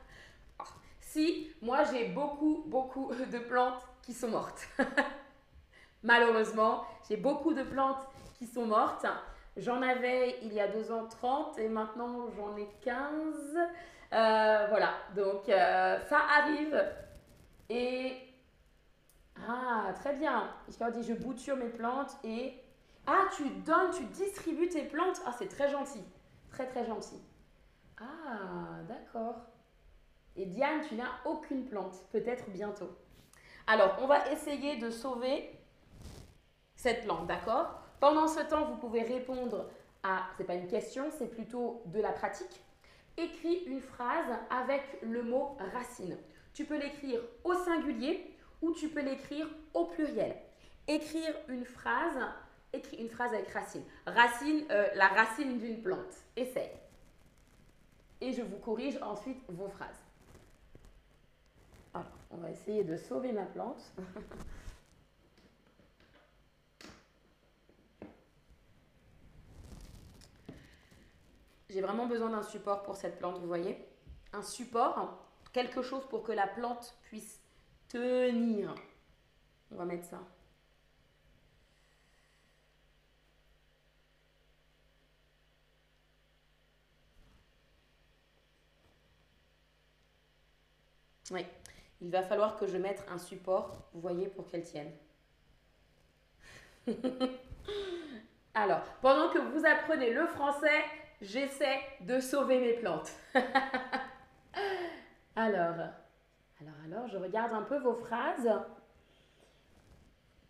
moi 1.62 1.84
j'ai 1.84 2.08
beaucoup, 2.08 2.64
beaucoup 2.66 3.12
de 3.14 3.38
plantes 3.38 3.82
qui 4.02 4.12
sont 4.12 4.28
mortes. 4.28 4.68
Malheureusement, 6.02 6.84
j'ai 7.08 7.16
beaucoup 7.16 7.54
de 7.54 7.62
plantes 7.62 8.06
qui 8.38 8.46
sont 8.46 8.66
mortes. 8.66 9.06
J'en 9.56 9.82
avais 9.82 10.38
il 10.42 10.52
y 10.52 10.60
a 10.60 10.68
deux 10.68 10.92
ans 10.92 11.06
30 11.08 11.58
et 11.58 11.68
maintenant 11.68 12.28
j'en 12.36 12.56
ai 12.56 12.68
15. 12.82 13.58
Euh, 14.12 14.66
voilà, 14.68 14.94
donc 15.14 15.48
euh, 15.48 15.98
ça 16.08 16.20
arrive. 16.38 16.82
Et. 17.68 18.16
Ah, 19.48 19.92
très 19.94 20.14
bien. 20.14 20.50
Il 20.68 20.90
dit 20.92 21.02
je 21.02 21.14
bouture 21.14 21.56
mes 21.56 21.68
plantes 21.68 22.16
et. 22.24 22.54
Ah, 23.06 23.26
tu 23.34 23.48
donnes, 23.48 23.90
tu 23.90 24.04
distribues 24.04 24.68
tes 24.68 24.84
plantes. 24.84 25.20
Ah, 25.26 25.32
c'est 25.36 25.48
très 25.48 25.70
gentil. 25.70 26.04
Très, 26.50 26.66
très 26.66 26.84
gentil. 26.84 27.20
Ah, 28.00 28.82
d'accord. 28.86 29.36
Et 30.38 30.46
Diane, 30.46 30.82
tu 30.88 30.94
n'as 30.94 31.10
aucune 31.24 31.64
plante, 31.64 31.96
peut-être 32.12 32.48
bientôt. 32.50 32.96
Alors, 33.66 33.98
on 34.00 34.06
va 34.06 34.30
essayer 34.30 34.76
de 34.76 34.88
sauver 34.88 35.50
cette 36.76 37.02
plante, 37.02 37.26
d'accord? 37.26 37.82
Pendant 37.98 38.28
ce 38.28 38.40
temps, 38.40 38.64
vous 38.66 38.76
pouvez 38.76 39.02
répondre 39.02 39.68
à, 40.04 40.28
c'est 40.36 40.44
pas 40.44 40.54
une 40.54 40.68
question, 40.68 41.10
c'est 41.18 41.28
plutôt 41.28 41.82
de 41.86 42.00
la 42.00 42.12
pratique. 42.12 42.62
Écris 43.16 43.64
une 43.66 43.80
phrase 43.80 44.32
avec 44.48 44.82
le 45.02 45.24
mot 45.24 45.56
racine. 45.74 46.16
Tu 46.54 46.64
peux 46.64 46.78
l'écrire 46.78 47.20
au 47.42 47.54
singulier 47.54 48.32
ou 48.62 48.72
tu 48.72 48.88
peux 48.88 49.02
l'écrire 49.02 49.48
au 49.74 49.86
pluriel. 49.86 50.36
Écrire 50.86 51.34
une 51.48 51.64
phrase, 51.64 52.16
écris 52.72 52.98
une 52.98 53.10
phrase 53.10 53.34
avec 53.34 53.48
racine. 53.50 53.82
Racine, 54.06 54.64
euh, 54.70 54.86
la 54.94 55.08
racine 55.08 55.58
d'une 55.58 55.82
plante. 55.82 56.14
Essaye. 56.36 56.70
Et 58.20 58.32
je 58.32 58.42
vous 58.42 58.58
corrige 58.58 58.98
ensuite 59.02 59.42
vos 59.48 59.68
phrases. 59.68 60.07
Alors, 61.94 62.06
on 62.30 62.36
va 62.38 62.50
essayer 62.50 62.84
de 62.84 62.96
sauver 62.96 63.32
ma 63.32 63.44
plante. 63.44 63.92
J'ai 71.70 71.80
vraiment 71.82 72.06
besoin 72.06 72.30
d'un 72.30 72.42
support 72.42 72.82
pour 72.82 72.96
cette 72.96 73.18
plante, 73.18 73.38
vous 73.38 73.46
voyez 73.46 73.78
Un 74.32 74.42
support, 74.42 75.22
quelque 75.52 75.82
chose 75.82 76.06
pour 76.08 76.22
que 76.22 76.32
la 76.32 76.46
plante 76.46 76.96
puisse 77.02 77.40
tenir. 77.88 78.74
On 79.70 79.76
va 79.76 79.84
mettre 79.84 80.06
ça. 80.06 80.20
Oui, 91.30 91.44
il 92.00 92.10
va 92.10 92.22
falloir 92.22 92.56
que 92.56 92.66
je 92.66 92.76
mette 92.76 93.04
un 93.10 93.18
support, 93.18 93.88
vous 93.92 94.00
voyez, 94.00 94.28
pour 94.28 94.46
qu'elle 94.46 94.62
tienne. 94.62 94.92
Alors, 98.54 98.82
pendant 99.00 99.28
que 99.30 99.38
vous 99.38 99.64
apprenez 99.66 100.12
le 100.12 100.26
français, 100.26 100.82
j'essaie 101.20 101.80
de 102.00 102.18
sauver 102.20 102.60
mes 102.60 102.72
plantes. 102.74 103.12
alors, 105.36 105.76
alors, 106.60 106.74
alors, 106.84 107.06
je 107.08 107.16
regarde 107.18 107.52
un 107.52 107.62
peu 107.62 107.78
vos 107.78 107.94
phrases. 107.94 108.50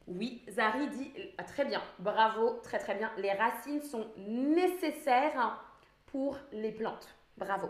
Oui, 0.07 0.42
Zari 0.49 0.88
dit 0.88 1.12
ah, 1.36 1.44
très 1.44 1.66
bien, 1.66 1.82
bravo, 1.99 2.61
très 2.62 2.78
très 2.78 2.94
bien. 2.94 3.11
Les 3.18 3.32
racines 3.32 3.82
sont 3.82 4.07
nécessaires 4.16 5.62
pour 6.07 6.38
les 6.53 6.72
plantes. 6.72 7.09
Bravo. 7.36 7.68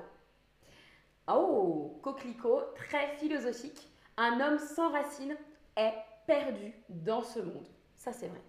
Oh, 1.30 1.98
coquelicot, 2.02 2.72
très 2.74 3.16
philosophique. 3.16 3.88
Un 4.16 4.40
homme 4.40 4.58
sans 4.58 4.90
racines 4.90 5.36
est 5.76 5.94
perdu 6.26 6.72
dans 6.88 7.22
ce 7.22 7.40
monde. 7.40 7.66
Ça, 7.94 8.12
c'est 8.12 8.28
vrai. 8.28 8.40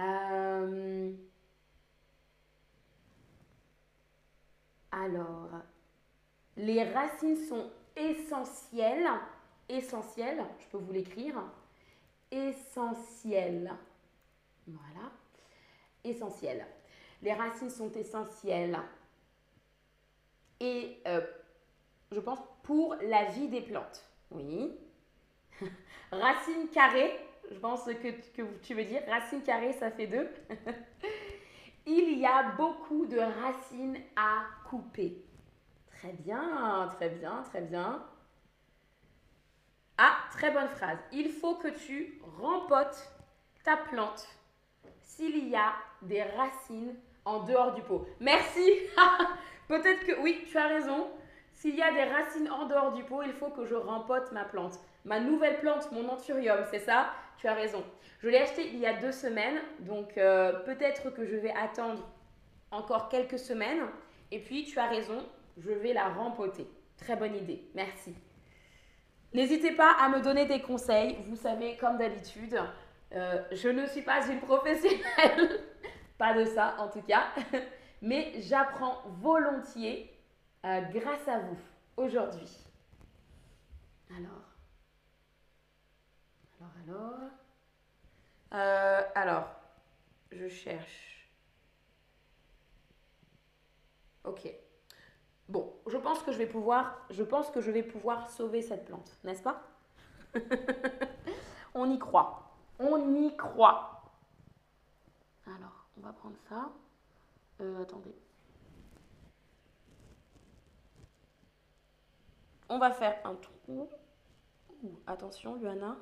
Euh, 0.00 1.12
alors, 4.90 5.50
les 6.56 6.84
racines 6.84 7.36
sont 7.36 7.70
essentielles. 7.96 9.08
Essentielles, 9.68 10.44
je 10.58 10.66
peux 10.66 10.78
vous 10.78 10.92
l'écrire. 10.92 11.36
Essentielles. 12.30 13.72
Voilà. 14.66 15.12
Essentielles. 16.02 16.66
Les 17.22 17.32
racines 17.32 17.70
sont 17.70 17.92
essentielles. 17.92 18.78
Et 20.58 21.00
euh, 21.06 21.20
je 22.12 22.20
pense 22.20 22.40
pour 22.64 22.96
la 23.02 23.26
vie 23.26 23.48
des 23.48 23.60
plantes. 23.60 24.04
Oui. 24.30 24.76
Racines 26.12 26.68
carrées, 26.72 27.18
je 27.50 27.58
pense 27.58 27.84
que, 27.84 28.10
que 28.36 28.42
tu 28.62 28.74
veux 28.74 28.84
dire. 28.84 29.02
Racines 29.08 29.42
carrées, 29.42 29.72
ça 29.74 29.90
fait 29.90 30.06
deux. 30.06 30.28
Il 31.86 32.18
y 32.18 32.26
a 32.26 32.52
beaucoup 32.52 33.06
de 33.06 33.18
racines 33.18 33.98
à 34.16 34.44
couper. 34.68 35.24
Très 35.98 36.12
bien, 36.12 36.88
très 36.96 37.10
bien, 37.10 37.42
très 37.42 37.62
bien. 37.62 38.04
Ah, 39.96 40.16
très 40.30 40.50
bonne 40.50 40.68
phrase. 40.68 40.98
Il 41.12 41.30
faut 41.30 41.56
que 41.56 41.68
tu 41.68 42.20
rempotes 42.40 43.12
ta 43.64 43.76
plante 43.76 44.26
s'il 45.00 45.48
y 45.48 45.56
a 45.56 45.74
des 46.02 46.22
racines 46.22 46.94
en 47.24 47.44
dehors 47.44 47.74
du 47.74 47.82
pot. 47.82 48.06
Merci. 48.18 48.68
Peut-être 49.68 50.04
que 50.04 50.20
oui, 50.20 50.44
tu 50.48 50.56
as 50.58 50.66
raison. 50.66 51.10
S'il 51.60 51.74
y 51.74 51.82
a 51.82 51.92
des 51.92 52.04
racines 52.04 52.50
en 52.50 52.64
dehors 52.64 52.94
du 52.94 53.04
pot, 53.04 53.20
il 53.22 53.34
faut 53.34 53.50
que 53.50 53.66
je 53.66 53.74
rempote 53.74 54.32
ma 54.32 54.44
plante. 54.44 54.78
Ma 55.04 55.20
nouvelle 55.20 55.58
plante, 55.58 55.92
mon 55.92 56.08
anthurium, 56.08 56.60
c'est 56.70 56.78
ça? 56.78 57.12
Tu 57.36 57.48
as 57.48 57.52
raison. 57.52 57.84
Je 58.20 58.30
l'ai 58.30 58.38
acheté 58.38 58.68
il 58.68 58.78
y 58.78 58.86
a 58.86 58.94
deux 58.94 59.12
semaines, 59.12 59.60
donc 59.80 60.16
euh, 60.16 60.52
peut-être 60.60 61.10
que 61.10 61.26
je 61.26 61.36
vais 61.36 61.52
attendre 61.52 62.08
encore 62.70 63.10
quelques 63.10 63.38
semaines. 63.38 63.82
Et 64.30 64.38
puis, 64.38 64.64
tu 64.64 64.78
as 64.78 64.86
raison, 64.86 65.18
je 65.58 65.70
vais 65.70 65.92
la 65.92 66.08
rempoter. 66.08 66.66
Très 66.96 67.14
bonne 67.14 67.36
idée, 67.36 67.68
merci. 67.74 68.14
N'hésitez 69.34 69.72
pas 69.72 69.94
à 70.00 70.08
me 70.08 70.22
donner 70.22 70.46
des 70.46 70.62
conseils. 70.62 71.18
Vous 71.28 71.36
savez, 71.36 71.76
comme 71.76 71.98
d'habitude, 71.98 72.58
euh, 73.12 73.42
je 73.52 73.68
ne 73.68 73.84
suis 73.84 74.00
pas 74.00 74.26
une 74.26 74.40
professionnelle. 74.40 75.60
pas 76.16 76.32
de 76.32 76.46
ça, 76.46 76.76
en 76.78 76.88
tout 76.88 77.02
cas. 77.02 77.24
Mais 78.00 78.32
j'apprends 78.38 79.02
volontiers 79.20 80.10
euh, 80.64 80.80
grâce 80.92 81.28
à 81.28 81.40
vous 81.40 81.58
aujourd'hui. 81.96 82.56
Alors, 84.10 84.50
alors, 86.60 86.72
alors. 86.84 87.30
Euh, 88.52 89.02
alors, 89.14 89.48
je 90.32 90.48
cherche. 90.48 91.30
Ok. 94.24 94.52
Bon, 95.48 95.72
je 95.86 95.96
pense 95.96 96.22
que 96.22 96.32
je 96.32 96.38
vais 96.38 96.46
pouvoir, 96.46 97.06
je 97.10 97.22
pense 97.22 97.50
que 97.50 97.60
je 97.60 97.70
vais 97.70 97.82
pouvoir 97.82 98.30
sauver 98.30 98.62
cette 98.62 98.84
plante, 98.84 99.18
n'est-ce 99.24 99.42
pas? 99.42 99.62
On 101.74 101.90
y 101.90 101.98
croit. 101.98 102.54
On 102.78 103.14
y 103.14 103.36
croit. 103.36 104.02
Alors, 105.46 105.86
on 105.96 106.00
va 106.00 106.12
prendre 106.12 106.36
ça. 106.48 106.70
Euh, 107.60 107.82
attendez. 107.82 108.14
On 112.72 112.78
va 112.78 112.92
faire 112.92 113.18
un 113.24 113.34
trou. 113.34 113.88
attention, 115.04 115.56
Luana, 115.56 115.96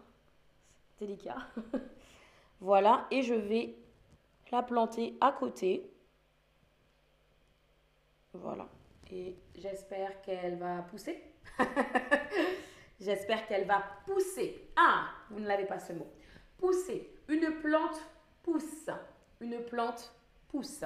c'est 0.99 1.07
délicat. 1.07 1.39
voilà, 2.61 3.07
et 3.11 3.23
je 3.23 3.33
vais 3.33 3.75
la 4.53 4.63
planter 4.63 5.17
à 5.19 5.33
côté. 5.33 5.91
Voilà. 8.35 8.69
Et 9.11 9.35
j'espère 9.57 10.21
qu'elle 10.21 10.59
va 10.59 10.83
pousser. 10.83 11.25
j'espère 13.01 13.47
qu'elle 13.47 13.67
va 13.67 13.83
pousser. 14.05 14.69
Ah, 14.77 15.07
vous 15.31 15.41
ne 15.41 15.49
l'avez 15.49 15.65
pas 15.65 15.79
ce 15.79 15.95
mot. 15.95 16.13
Pousser. 16.59 17.11
Une 17.29 17.51
plante 17.63 17.99
pousse. 18.43 18.91
Une 19.41 19.65
plante 19.65 20.15
pousse. 20.49 20.85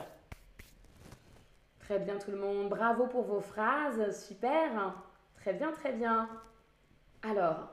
Très 1.81 1.99
bien 1.99 2.19
tout 2.19 2.31
le 2.31 2.39
monde. 2.39 2.69
Bravo 2.69 3.09
pour 3.09 3.25
vos 3.25 3.41
phrases. 3.41 4.25
Super. 4.25 4.95
Très 5.43 5.55
bien, 5.55 5.73
très 5.73 5.93
bien. 5.93 6.29
Alors, 7.21 7.69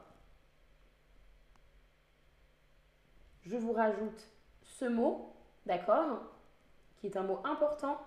je 3.43 3.55
vous 3.57 3.73
rajoute 3.73 4.27
ce 4.63 4.85
mot, 4.85 5.35
d'accord 5.67 6.23
Qui 6.97 7.05
est 7.05 7.15
un 7.15 7.21
mot 7.21 7.45
important. 7.45 8.01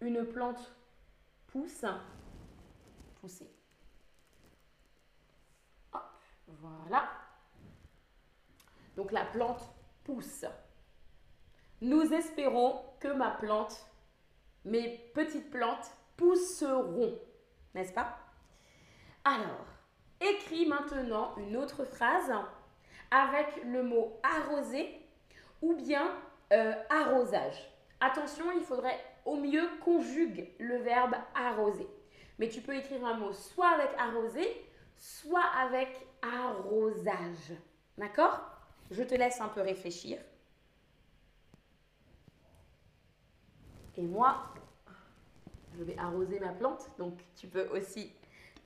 Une 0.00 0.24
plante 0.24 0.72
pousse. 1.48 1.84
Pousser. 3.20 3.50
Hop, 5.92 6.00
voilà. 6.46 7.10
Donc 8.94 9.10
la 9.10 9.24
plante 9.24 9.68
pousse. 10.04 10.44
Nous 11.80 12.12
espérons 12.12 12.84
que 13.00 13.08
ma 13.08 13.32
plante, 13.32 13.84
mes 14.64 15.10
petites 15.12 15.50
plantes, 15.50 15.90
pousseront, 16.16 17.18
n'est-ce 17.74 17.92
pas? 17.92 18.27
Alors, 19.28 19.66
écris 20.20 20.66
maintenant 20.66 21.34
une 21.36 21.56
autre 21.56 21.84
phrase 21.84 22.32
avec 23.10 23.62
le 23.64 23.82
mot 23.82 24.18
arroser 24.22 24.88
ou 25.62 25.74
bien 25.74 26.10
euh, 26.52 26.72
arrosage. 26.88 27.70
Attention, 28.00 28.44
il 28.52 28.62
faudrait 28.62 28.98
au 29.24 29.36
mieux 29.36 29.68
conjugue 29.84 30.48
le 30.58 30.78
verbe 30.78 31.14
arroser. 31.34 31.86
Mais 32.38 32.48
tu 32.48 32.60
peux 32.60 32.74
écrire 32.74 33.04
un 33.04 33.14
mot 33.14 33.32
soit 33.32 33.68
avec 33.68 33.90
arroser, 33.98 34.48
soit 34.96 35.44
avec 35.60 36.06
arrosage. 36.22 37.52
D'accord? 37.96 38.40
Je 38.90 39.02
te 39.02 39.14
laisse 39.14 39.40
un 39.40 39.48
peu 39.48 39.60
réfléchir. 39.60 40.18
Et 43.96 44.02
moi, 44.02 44.54
je 45.76 45.82
vais 45.82 45.98
arroser 45.98 46.38
ma 46.38 46.52
plante, 46.52 46.88
donc 46.98 47.18
tu 47.34 47.48
peux 47.48 47.68
aussi 47.76 48.12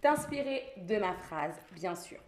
t'inspirer 0.03 0.75
de 0.77 0.99
ma 0.99 1.15
phrase, 1.15 1.57
bien 1.73 1.95
sûr. 1.95 2.19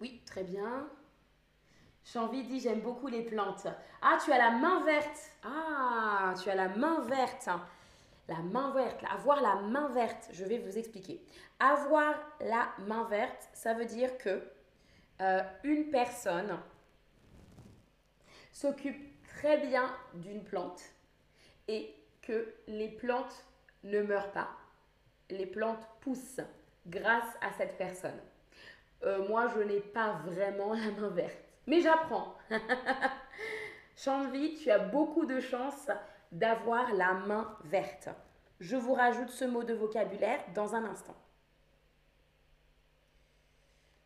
Oui, 0.00 0.22
très 0.26 0.44
bien. 0.44 0.88
Chanvi 2.04 2.44
dit 2.44 2.60
j'aime 2.60 2.80
beaucoup 2.80 3.08
les 3.08 3.22
plantes. 3.22 3.66
Ah, 4.02 4.18
tu 4.24 4.30
as 4.32 4.38
la 4.38 4.52
main 4.52 4.84
verte. 4.84 5.30
Ah, 5.42 6.34
tu 6.40 6.48
as 6.50 6.54
la 6.54 6.68
main 6.68 7.00
verte. 7.00 7.48
La 8.28 8.38
main 8.38 8.72
verte, 8.72 9.04
avoir 9.10 9.42
la 9.42 9.56
main 9.56 9.88
verte, 9.88 10.28
je 10.32 10.44
vais 10.44 10.58
vous 10.58 10.78
expliquer. 10.78 11.22
Avoir 11.58 12.14
la 12.40 12.68
main 12.86 13.04
verte, 13.04 13.48
ça 13.52 13.74
veut 13.74 13.84
dire 13.84 14.16
que 14.18 14.42
euh, 15.20 15.42
une 15.62 15.90
personne 15.90 16.58
s'occupe 18.50 19.22
très 19.36 19.58
bien 19.58 19.94
d'une 20.14 20.42
plante 20.42 20.82
et 21.68 21.94
que 22.22 22.54
les 22.66 22.88
plantes 22.88 23.44
ne 23.82 24.00
meurent 24.00 24.32
pas. 24.32 24.48
Les 25.28 25.46
plantes 25.46 25.86
poussent 26.00 26.40
grâce 26.86 27.36
à 27.42 27.52
cette 27.52 27.76
personne. 27.76 28.20
Euh, 29.02 29.28
moi, 29.28 29.48
je 29.54 29.60
n'ai 29.60 29.80
pas 29.80 30.20
vraiment 30.24 30.72
la 30.72 30.90
main 30.92 31.08
verte, 31.08 31.44
mais 31.66 31.80
j'apprends. 31.80 32.36
Chanvi, 33.96 34.54
tu 34.54 34.70
as 34.70 34.78
beaucoup 34.78 35.26
de 35.26 35.40
chance 35.40 35.90
d'avoir 36.32 36.92
la 36.94 37.14
main 37.14 37.56
verte. 37.64 38.08
Je 38.60 38.76
vous 38.76 38.94
rajoute 38.94 39.30
ce 39.30 39.44
mot 39.44 39.64
de 39.64 39.74
vocabulaire 39.74 40.40
dans 40.54 40.74
un 40.74 40.84
instant. 40.84 41.14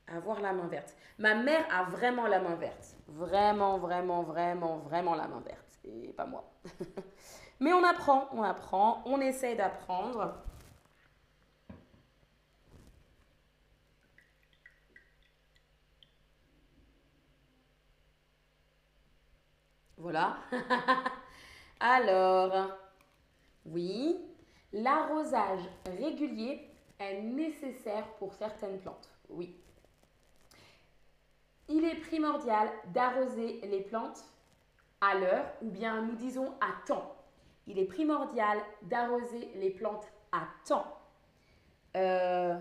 Avoir 0.07 0.41
la 0.41 0.53
main 0.53 0.66
verte. 0.69 0.97
Ma 1.19 1.35
mère 1.35 1.66
a 1.71 1.85
vraiment 1.85 2.27
la 2.27 2.41
main 2.41 2.55
verte. 2.55 2.97
Vraiment, 3.09 3.79
vraiment, 3.79 4.23
vraiment, 4.23 4.79
vraiment 4.79 5.14
la 5.14 5.29
main 5.29 5.41
verte. 5.41 5.79
Et 5.85 6.12
pas 6.12 6.27
moi. 6.27 6.45
Mais 7.61 7.73
on 7.73 7.85
apprend, 7.85 8.29
on 8.33 8.43
apprend, 8.43 9.03
on 9.05 9.21
essaie 9.21 9.55
d'apprendre. 9.55 10.35
Voilà. 19.99 20.39
Alors, 21.81 22.72
oui, 23.66 24.16
l'arrosage 24.72 25.61
régulier 25.87 26.68
est 26.99 27.22
nécessaire 27.22 28.05
pour 28.18 28.35
certaines 28.35 28.81
plantes. 28.81 29.09
Oui. 29.29 29.55
Il 31.68 31.85
est 31.85 32.01
primordial 32.01 32.68
d'arroser 32.87 33.61
les 33.62 33.83
plantes 33.83 34.24
à 35.01 35.14
l'heure 35.14 35.47
ou 35.62 35.70
bien 35.70 36.03
nous 36.03 36.16
disons 36.16 36.53
à 36.61 36.87
temps. 36.87 37.14
Il 37.66 37.79
est 37.79 37.85
primordial 37.85 38.59
d'arroser 38.83 39.51
les 39.57 39.70
plantes 39.70 40.09
à 40.33 40.49
temps. 40.66 40.99
Euh, 41.97 42.59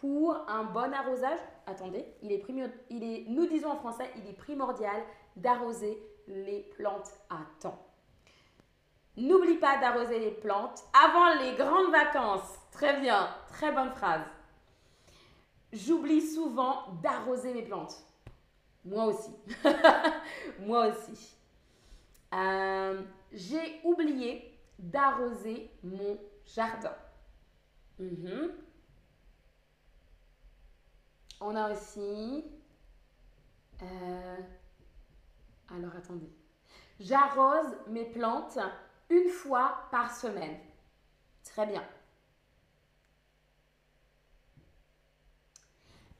pour 0.00 0.36
un 0.48 0.64
bon 0.64 0.92
arrosage, 0.94 1.38
attendez, 1.66 2.06
il 2.22 2.32
est, 2.32 2.44
il 2.90 3.34
nous 3.34 3.46
disons 3.46 3.70
en 3.70 3.76
français, 3.76 4.10
il 4.16 4.28
est 4.28 4.34
primordial 4.34 5.02
d'arroser 5.34 6.00
les 6.28 6.62
plantes 6.76 7.12
à 7.30 7.38
temps. 7.60 7.86
N'oublie 9.16 9.56
pas 9.56 9.78
d'arroser 9.78 10.18
les 10.18 10.30
plantes 10.30 10.84
avant 10.92 11.40
les 11.40 11.54
grandes 11.54 11.90
vacances. 11.90 12.58
Très 12.70 13.00
bien, 13.00 13.28
très 13.48 13.72
bonne 13.72 13.90
phrase. 13.92 14.24
J'oublie 15.72 16.20
souvent 16.20 16.92
d'arroser 17.02 17.54
mes 17.54 17.62
plantes. 17.62 17.96
Moi 18.84 19.06
aussi. 19.06 19.30
Moi 20.60 20.88
aussi. 20.88 21.36
Euh, 22.34 23.02
j'ai 23.32 23.80
oublié 23.84 24.58
d'arroser 24.78 25.70
mon 25.82 26.18
jardin. 26.44 26.94
Mhm. 27.98 28.52
On 31.40 31.56
a 31.56 31.72
aussi... 31.72 32.44
Euh, 33.82 34.36
alors 35.74 35.94
attendez. 35.96 36.30
J'arrose 37.00 37.76
mes 37.88 38.04
plantes 38.04 38.58
une 39.10 39.28
fois 39.28 39.88
par 39.90 40.14
semaine. 40.14 40.58
Très 41.44 41.66
bien. 41.66 41.84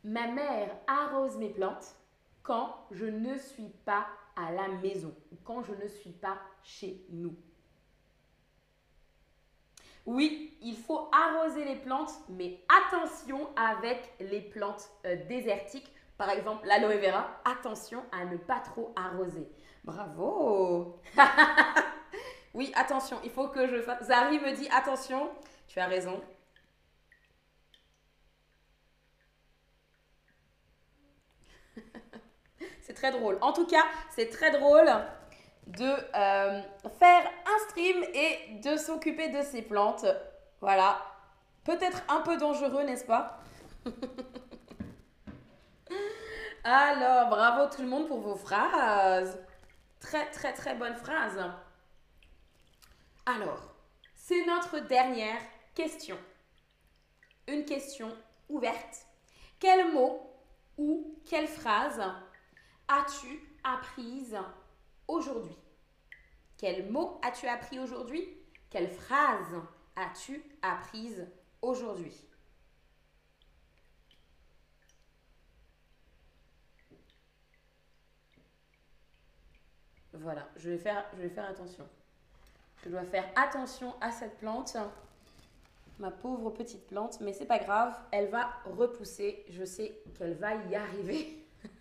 Ma 0.04 0.28
mère 0.28 0.76
arrose 0.86 1.36
mes 1.36 1.50
plantes 1.50 1.96
quand 2.42 2.86
je 2.92 3.06
ne 3.06 3.36
suis 3.38 3.70
pas 3.84 4.06
à 4.36 4.52
la 4.52 4.68
maison 4.68 5.14
quand 5.46 5.62
je 5.62 5.72
ne 5.72 5.88
suis 5.88 6.12
pas 6.12 6.38
chez 6.62 7.04
nous. 7.10 7.34
Oui, 10.04 10.56
il 10.62 10.76
faut 10.76 11.08
arroser 11.10 11.64
les 11.64 11.76
plantes, 11.76 12.12
mais 12.28 12.60
attention 12.68 13.48
avec 13.56 14.14
les 14.20 14.40
plantes 14.40 14.88
euh, 15.04 15.16
désertiques 15.26 15.90
par 16.18 16.30
exemple, 16.30 16.66
l'aloe 16.66 16.98
vera, 16.98 17.28
attention 17.44 18.02
à 18.12 18.24
ne 18.24 18.36
pas 18.36 18.60
trop 18.60 18.94
arroser. 18.96 19.48
Bravo 19.84 21.00
Oui, 22.54 22.72
attention, 22.74 23.18
il 23.22 23.30
faut 23.30 23.48
que 23.48 23.66
je 23.66 23.82
fasse... 23.82 24.04
Zari 24.04 24.40
me 24.40 24.52
dit 24.56 24.68
attention, 24.70 25.30
tu 25.68 25.78
as 25.78 25.86
raison. 25.86 26.22
c'est 32.80 32.94
très 32.94 33.12
drôle. 33.12 33.36
En 33.42 33.52
tout 33.52 33.66
cas, 33.66 33.84
c'est 34.10 34.30
très 34.30 34.50
drôle 34.52 34.90
de 35.66 35.84
euh, 35.84 36.62
faire 36.98 37.30
un 37.44 37.58
stream 37.68 38.02
et 38.14 38.60
de 38.60 38.78
s'occuper 38.78 39.28
de 39.28 39.42
ces 39.42 39.60
plantes. 39.60 40.06
Voilà. 40.62 41.02
Peut-être 41.64 42.02
un 42.08 42.22
peu 42.22 42.38
dangereux, 42.38 42.84
n'est-ce 42.84 43.04
pas? 43.04 43.40
Alors, 46.68 47.28
bravo 47.28 47.72
tout 47.72 47.82
le 47.82 47.86
monde 47.86 48.08
pour 48.08 48.18
vos 48.18 48.34
phrases. 48.34 49.38
Très, 50.00 50.28
très, 50.32 50.52
très 50.52 50.74
bonne 50.74 50.96
phrase. 50.96 51.38
Alors, 53.24 53.72
c'est 54.16 54.44
notre 54.46 54.80
dernière 54.80 55.40
question. 55.76 56.18
Une 57.46 57.64
question 57.64 58.12
ouverte. 58.48 59.06
Quel 59.60 59.92
mot 59.92 60.28
ou 60.76 61.16
quelle 61.24 61.46
phrase 61.46 62.02
as-tu 62.88 63.40
apprise 63.62 64.36
aujourd'hui? 65.06 65.56
Quel 66.58 66.90
mot 66.90 67.20
as-tu 67.22 67.46
appris 67.46 67.78
aujourd'hui? 67.78 68.26
Quelle 68.70 68.90
phrase 68.90 69.54
as-tu 69.94 70.42
apprise 70.62 71.28
aujourd'hui? 71.62 72.26
Voilà, 80.20 80.48
je 80.56 80.70
vais, 80.70 80.78
faire, 80.78 81.04
attention. 81.48 81.86
Je 82.82 82.88
dois 82.88 83.04
faire 83.04 83.28
attention 83.36 83.94
à 84.00 84.10
cette 84.10 84.38
plante, 84.38 84.76
ma 85.98 86.10
pauvre 86.10 86.50
petite 86.50 86.86
plante, 86.86 87.20
mais 87.20 87.32
c'est 87.32 87.46
pas 87.46 87.58
grave, 87.58 87.94
elle 88.12 88.28
va 88.28 88.50
repousser. 88.64 89.44
Je 89.50 89.64
sais 89.64 90.00
qu'elle 90.16 90.34
va 90.34 90.54
y 90.54 90.74
arriver. 90.74 91.46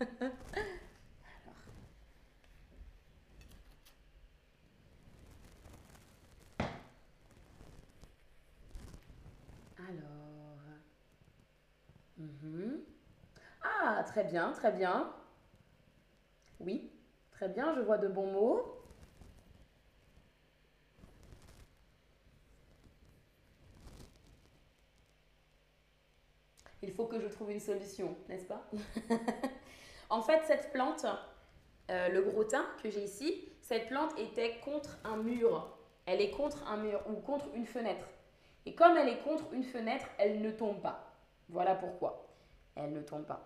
Alors. 9.78 10.58
Mhm. 12.18 12.80
Ah, 13.62 14.04
très 14.06 14.24
bien, 14.24 14.52
très 14.52 14.72
bien. 14.72 15.10
Oui, 16.60 16.90
Très 17.36 17.50
bien, 17.50 17.74
je 17.74 17.80
vois 17.82 17.98
de 17.98 18.08
bons 18.08 18.32
mots. 18.32 18.80
Il 26.82 26.90
faut 26.92 27.04
que 27.04 27.20
je 27.20 27.26
trouve 27.26 27.50
une 27.50 27.60
solution, 27.60 28.16
n'est-ce 28.28 28.46
pas? 28.46 28.66
En 30.08 30.22
fait, 30.22 30.40
cette 30.46 30.72
plante, 30.72 31.04
euh, 31.90 32.08
le 32.08 32.22
gros 32.22 32.44
thym 32.44 32.64
que 32.82 32.88
j'ai 32.88 33.02
ici, 33.02 33.44
cette 33.60 33.88
plante 33.88 34.16
était 34.18 34.58
contre 34.64 34.96
un 35.04 35.16
mur. 35.16 35.76
Elle 36.06 36.20
est 36.22 36.30
contre 36.30 36.66
un 36.66 36.76
mur 36.76 37.02
ou 37.10 37.14
contre 37.16 37.48
une 37.54 37.66
fenêtre. 37.66 38.06
Et 38.64 38.74
comme 38.74 38.96
elle 38.96 39.08
est 39.08 39.18
contre 39.18 39.52
une 39.52 39.64
fenêtre, 39.64 40.06
elle 40.18 40.40
ne 40.40 40.52
tombe 40.52 40.80
pas. 40.80 41.12
Voilà 41.48 41.74
pourquoi. 41.74 42.28
Elle 42.76 42.92
ne 42.92 43.02
tombe 43.02 43.26
pas. 43.26 43.44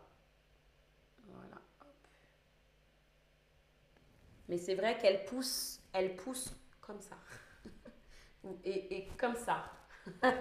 Mais 4.51 4.59
c'est 4.59 4.74
vrai 4.74 4.98
qu'elle 4.98 5.24
pousse, 5.26 5.80
elle 5.92 6.16
pousse 6.16 6.53
comme 6.80 7.01
ça. 7.01 7.14
et, 8.64 9.07
comme 9.16 9.36
ça. 9.36 9.62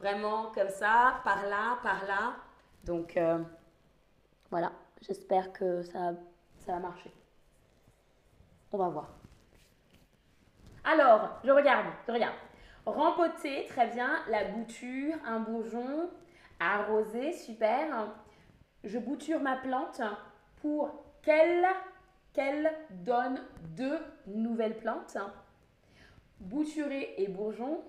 Vraiment 0.00 0.50
comme 0.52 0.70
ça, 0.70 1.20
par 1.22 1.46
là, 1.46 1.78
par 1.82 2.06
là. 2.06 2.36
Donc 2.82 3.18
euh, 3.18 3.38
voilà, 4.50 4.72
j'espère 5.02 5.52
que 5.52 5.82
ça, 5.82 6.14
ça 6.60 6.72
va 6.72 6.78
marcher. 6.78 7.12
On 8.72 8.78
va 8.78 8.88
voir. 8.88 9.10
Alors, 10.84 11.40
je 11.44 11.50
regarde, 11.50 11.86
je 12.08 12.12
regarde. 12.12 12.34
Rempoter, 12.86 13.66
très 13.66 13.88
bien. 13.88 14.22
La 14.28 14.44
bouture, 14.44 15.16
un 15.26 15.40
bourgeon. 15.40 16.08
Arroser, 16.58 17.32
super. 17.34 18.08
Je 18.82 18.98
bouture 18.98 19.40
ma 19.40 19.56
plante 19.56 20.00
pour 20.62 21.04
qu'elle 21.20 21.66
qu'elle 22.34 22.70
donne 22.90 23.40
deux 23.76 23.98
nouvelles 24.26 24.76
plantes. 24.76 25.16
Bouturer 26.40 27.14
et 27.16 27.28
bourgeon, 27.28 27.80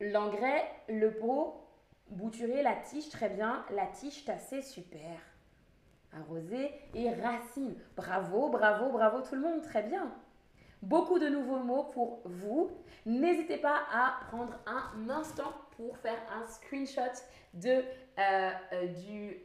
l'engrais, 0.00 0.64
le 0.88 1.12
pot, 1.12 1.66
bouturer 2.08 2.62
la 2.62 2.76
tige, 2.76 3.10
très 3.10 3.28
bien, 3.28 3.66
la 3.70 3.86
tige 3.86 4.24
tassée, 4.24 4.62
super. 4.62 5.18
Arroser 6.12 6.70
et 6.94 7.10
racine. 7.10 7.74
Bravo, 7.96 8.48
bravo, 8.48 8.90
bravo 8.90 9.20
tout 9.22 9.34
le 9.34 9.40
monde, 9.40 9.62
très 9.62 9.82
bien. 9.82 10.12
Beaucoup 10.82 11.18
de 11.18 11.28
nouveaux 11.28 11.60
mots 11.60 11.84
pour 11.84 12.22
vous. 12.24 12.70
N'hésitez 13.06 13.56
pas 13.56 13.82
à 13.92 14.24
prendre 14.26 14.58
un 14.66 15.08
instant 15.10 15.52
pour 15.76 15.96
faire 15.98 16.18
un 16.32 16.46
screenshot 16.46 17.00
de, 17.54 17.70
euh, 18.18 18.50
euh, 18.72 18.86
du 18.86 19.36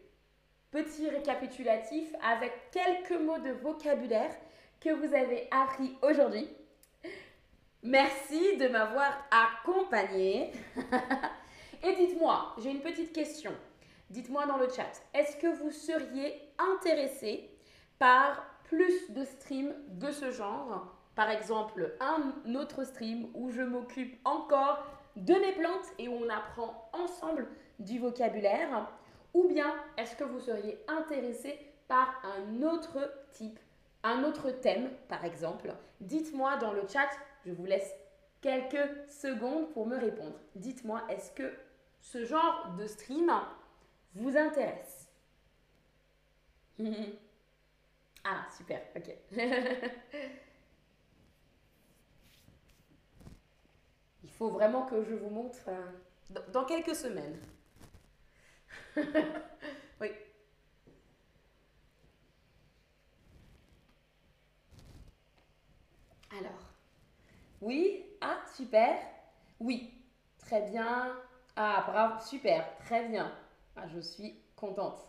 Petit 0.71 1.09
récapitulatif 1.09 2.13
avec 2.21 2.51
quelques 2.71 3.21
mots 3.21 3.39
de 3.39 3.51
vocabulaire 3.51 4.35
que 4.81 4.89
vous 4.89 5.13
avez 5.15 5.47
appris 5.49 5.95
aujourd'hui. 6.01 6.47
Merci 7.83 8.57
de 8.57 8.67
m'avoir 8.67 9.13
accompagné. 9.31 10.51
Et 11.83 11.95
dites-moi, 11.95 12.53
j'ai 12.57 12.71
une 12.71 12.81
petite 12.81 13.13
question. 13.13 13.53
Dites-moi 14.09 14.45
dans 14.45 14.57
le 14.57 14.67
chat, 14.67 14.91
est-ce 15.13 15.37
que 15.37 15.47
vous 15.47 15.71
seriez 15.71 16.33
intéressé 16.57 17.49
par 17.97 18.43
plus 18.65 19.09
de 19.11 19.23
streams 19.23 19.73
de 19.91 20.11
ce 20.11 20.31
genre? 20.31 20.93
Par 21.15 21.29
exemple, 21.29 21.95
un 22.01 22.55
autre 22.55 22.83
stream 22.83 23.29
où 23.33 23.51
je 23.51 23.61
m'occupe 23.61 24.19
encore 24.25 24.85
de 25.15 25.33
mes 25.33 25.53
plantes 25.53 25.93
et 25.97 26.09
où 26.09 26.13
on 26.13 26.29
apprend 26.29 26.89
ensemble 26.91 27.47
du 27.79 27.99
vocabulaire 27.99 28.87
Ou 29.33 29.47
bien 29.47 29.73
est-ce 29.97 30.15
que 30.15 30.23
vous 30.23 30.39
seriez 30.39 30.79
intéressé 30.87 31.57
par 31.87 32.21
un 32.23 32.61
autre 32.63 33.11
type, 33.31 33.59
un 34.03 34.23
autre 34.23 34.51
thème 34.51 34.89
par 35.07 35.25
exemple? 35.25 35.73
Dites-moi 36.01 36.57
dans 36.57 36.73
le 36.73 36.87
chat, 36.87 37.09
je 37.45 37.51
vous 37.51 37.65
laisse 37.65 37.93
quelques 38.41 39.09
secondes 39.09 39.71
pour 39.73 39.87
me 39.87 39.97
répondre. 39.97 40.39
Dites-moi, 40.55 41.01
est-ce 41.09 41.31
que 41.31 41.53
ce 41.99 42.25
genre 42.25 42.75
de 42.77 42.85
stream 42.87 43.31
vous 44.15 44.37
intéresse? 44.37 45.07
Ah, 48.29 48.45
super, 48.57 48.81
ok. 48.93 49.15
Il 54.23 54.29
faut 54.31 54.49
vraiment 54.49 54.85
que 54.85 55.01
je 55.01 55.13
vous 55.15 55.29
montre 55.29 55.69
euh, 55.69 56.39
dans 56.51 56.65
quelques 56.65 56.93
semaines. 56.95 57.39
Oui. 60.01 60.11
Alors, 66.37 66.51
oui, 67.61 68.03
ah, 68.21 68.37
super. 68.55 68.97
Oui, 69.59 69.93
très 70.37 70.61
bien. 70.69 71.15
Ah, 71.55 71.83
bravo, 71.87 72.19
super, 72.23 72.65
très 72.79 73.07
bien. 73.07 73.31
Ah, 73.75 73.87
je 73.93 73.99
suis 73.99 74.39
contente. 74.55 74.99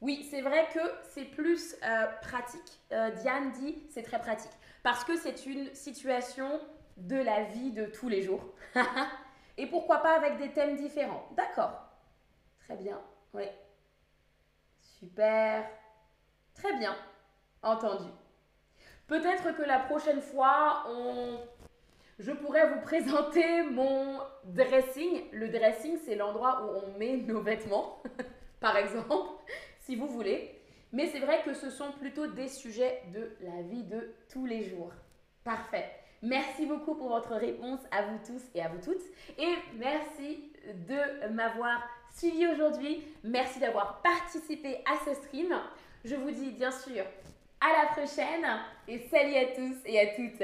Oui, 0.00 0.26
c'est 0.30 0.42
vrai 0.42 0.68
que 0.74 0.80
c'est 1.10 1.24
plus 1.24 1.74
euh, 1.82 2.06
pratique. 2.20 2.80
Euh, 2.92 3.10
Diane 3.12 3.52
dit 3.52 3.82
c'est 3.90 4.02
très 4.02 4.18
pratique. 4.18 4.50
Parce 4.82 5.04
que 5.04 5.16
c'est 5.16 5.46
une 5.46 5.74
situation 5.74 6.60
de 6.96 7.16
la 7.16 7.44
vie 7.44 7.72
de 7.72 7.86
tous 7.86 8.08
les 8.08 8.22
jours. 8.22 8.44
Et 9.58 9.66
pourquoi 9.66 9.98
pas 9.98 10.16
avec 10.16 10.36
des 10.38 10.52
thèmes 10.52 10.76
différents 10.76 11.26
D'accord. 11.36 11.85
Très 12.66 12.76
bien. 12.76 13.00
Oui. 13.32 13.44
Super. 14.80 15.68
Très 16.54 16.76
bien. 16.78 16.96
Entendu. 17.62 18.08
Peut-être 19.06 19.56
que 19.56 19.62
la 19.62 19.78
prochaine 19.78 20.20
fois, 20.20 20.84
on... 20.88 21.38
je 22.18 22.32
pourrais 22.32 22.68
vous 22.74 22.80
présenter 22.80 23.62
mon 23.62 24.18
dressing. 24.44 25.30
Le 25.32 25.48
dressing, 25.48 25.96
c'est 26.04 26.16
l'endroit 26.16 26.64
où 26.64 26.86
on 26.86 26.98
met 26.98 27.18
nos 27.18 27.40
vêtements, 27.40 28.02
par 28.60 28.76
exemple, 28.76 29.44
si 29.80 29.94
vous 29.94 30.08
voulez. 30.08 30.60
Mais 30.92 31.06
c'est 31.06 31.20
vrai 31.20 31.42
que 31.44 31.54
ce 31.54 31.70
sont 31.70 31.92
plutôt 31.92 32.26
des 32.26 32.48
sujets 32.48 33.02
de 33.14 33.36
la 33.42 33.62
vie 33.62 33.84
de 33.84 34.12
tous 34.32 34.46
les 34.46 34.64
jours. 34.64 34.92
Parfait. 35.44 35.88
Merci 36.22 36.66
beaucoup 36.66 36.96
pour 36.96 37.08
votre 37.08 37.36
réponse 37.36 37.80
à 37.92 38.02
vous 38.02 38.18
tous 38.26 38.42
et 38.54 38.62
à 38.62 38.68
vous 38.68 38.80
toutes. 38.80 39.04
Et 39.38 39.54
merci 39.76 40.50
de 40.88 41.28
m'avoir 41.32 41.82
suivi 42.14 42.46
aujourd'hui. 42.46 43.02
Merci 43.24 43.60
d'avoir 43.60 44.02
participé 44.02 44.78
à 44.86 45.04
ce 45.04 45.14
stream. 45.14 45.54
Je 46.04 46.14
vous 46.14 46.30
dis 46.30 46.50
bien 46.50 46.70
sûr 46.70 47.04
à 47.60 47.68
la 47.82 47.88
prochaine 47.92 48.46
et 48.86 48.98
salut 49.08 49.34
à 49.34 49.46
tous 49.46 49.76
et 49.86 50.00
à 50.00 50.14
toutes 50.14 50.34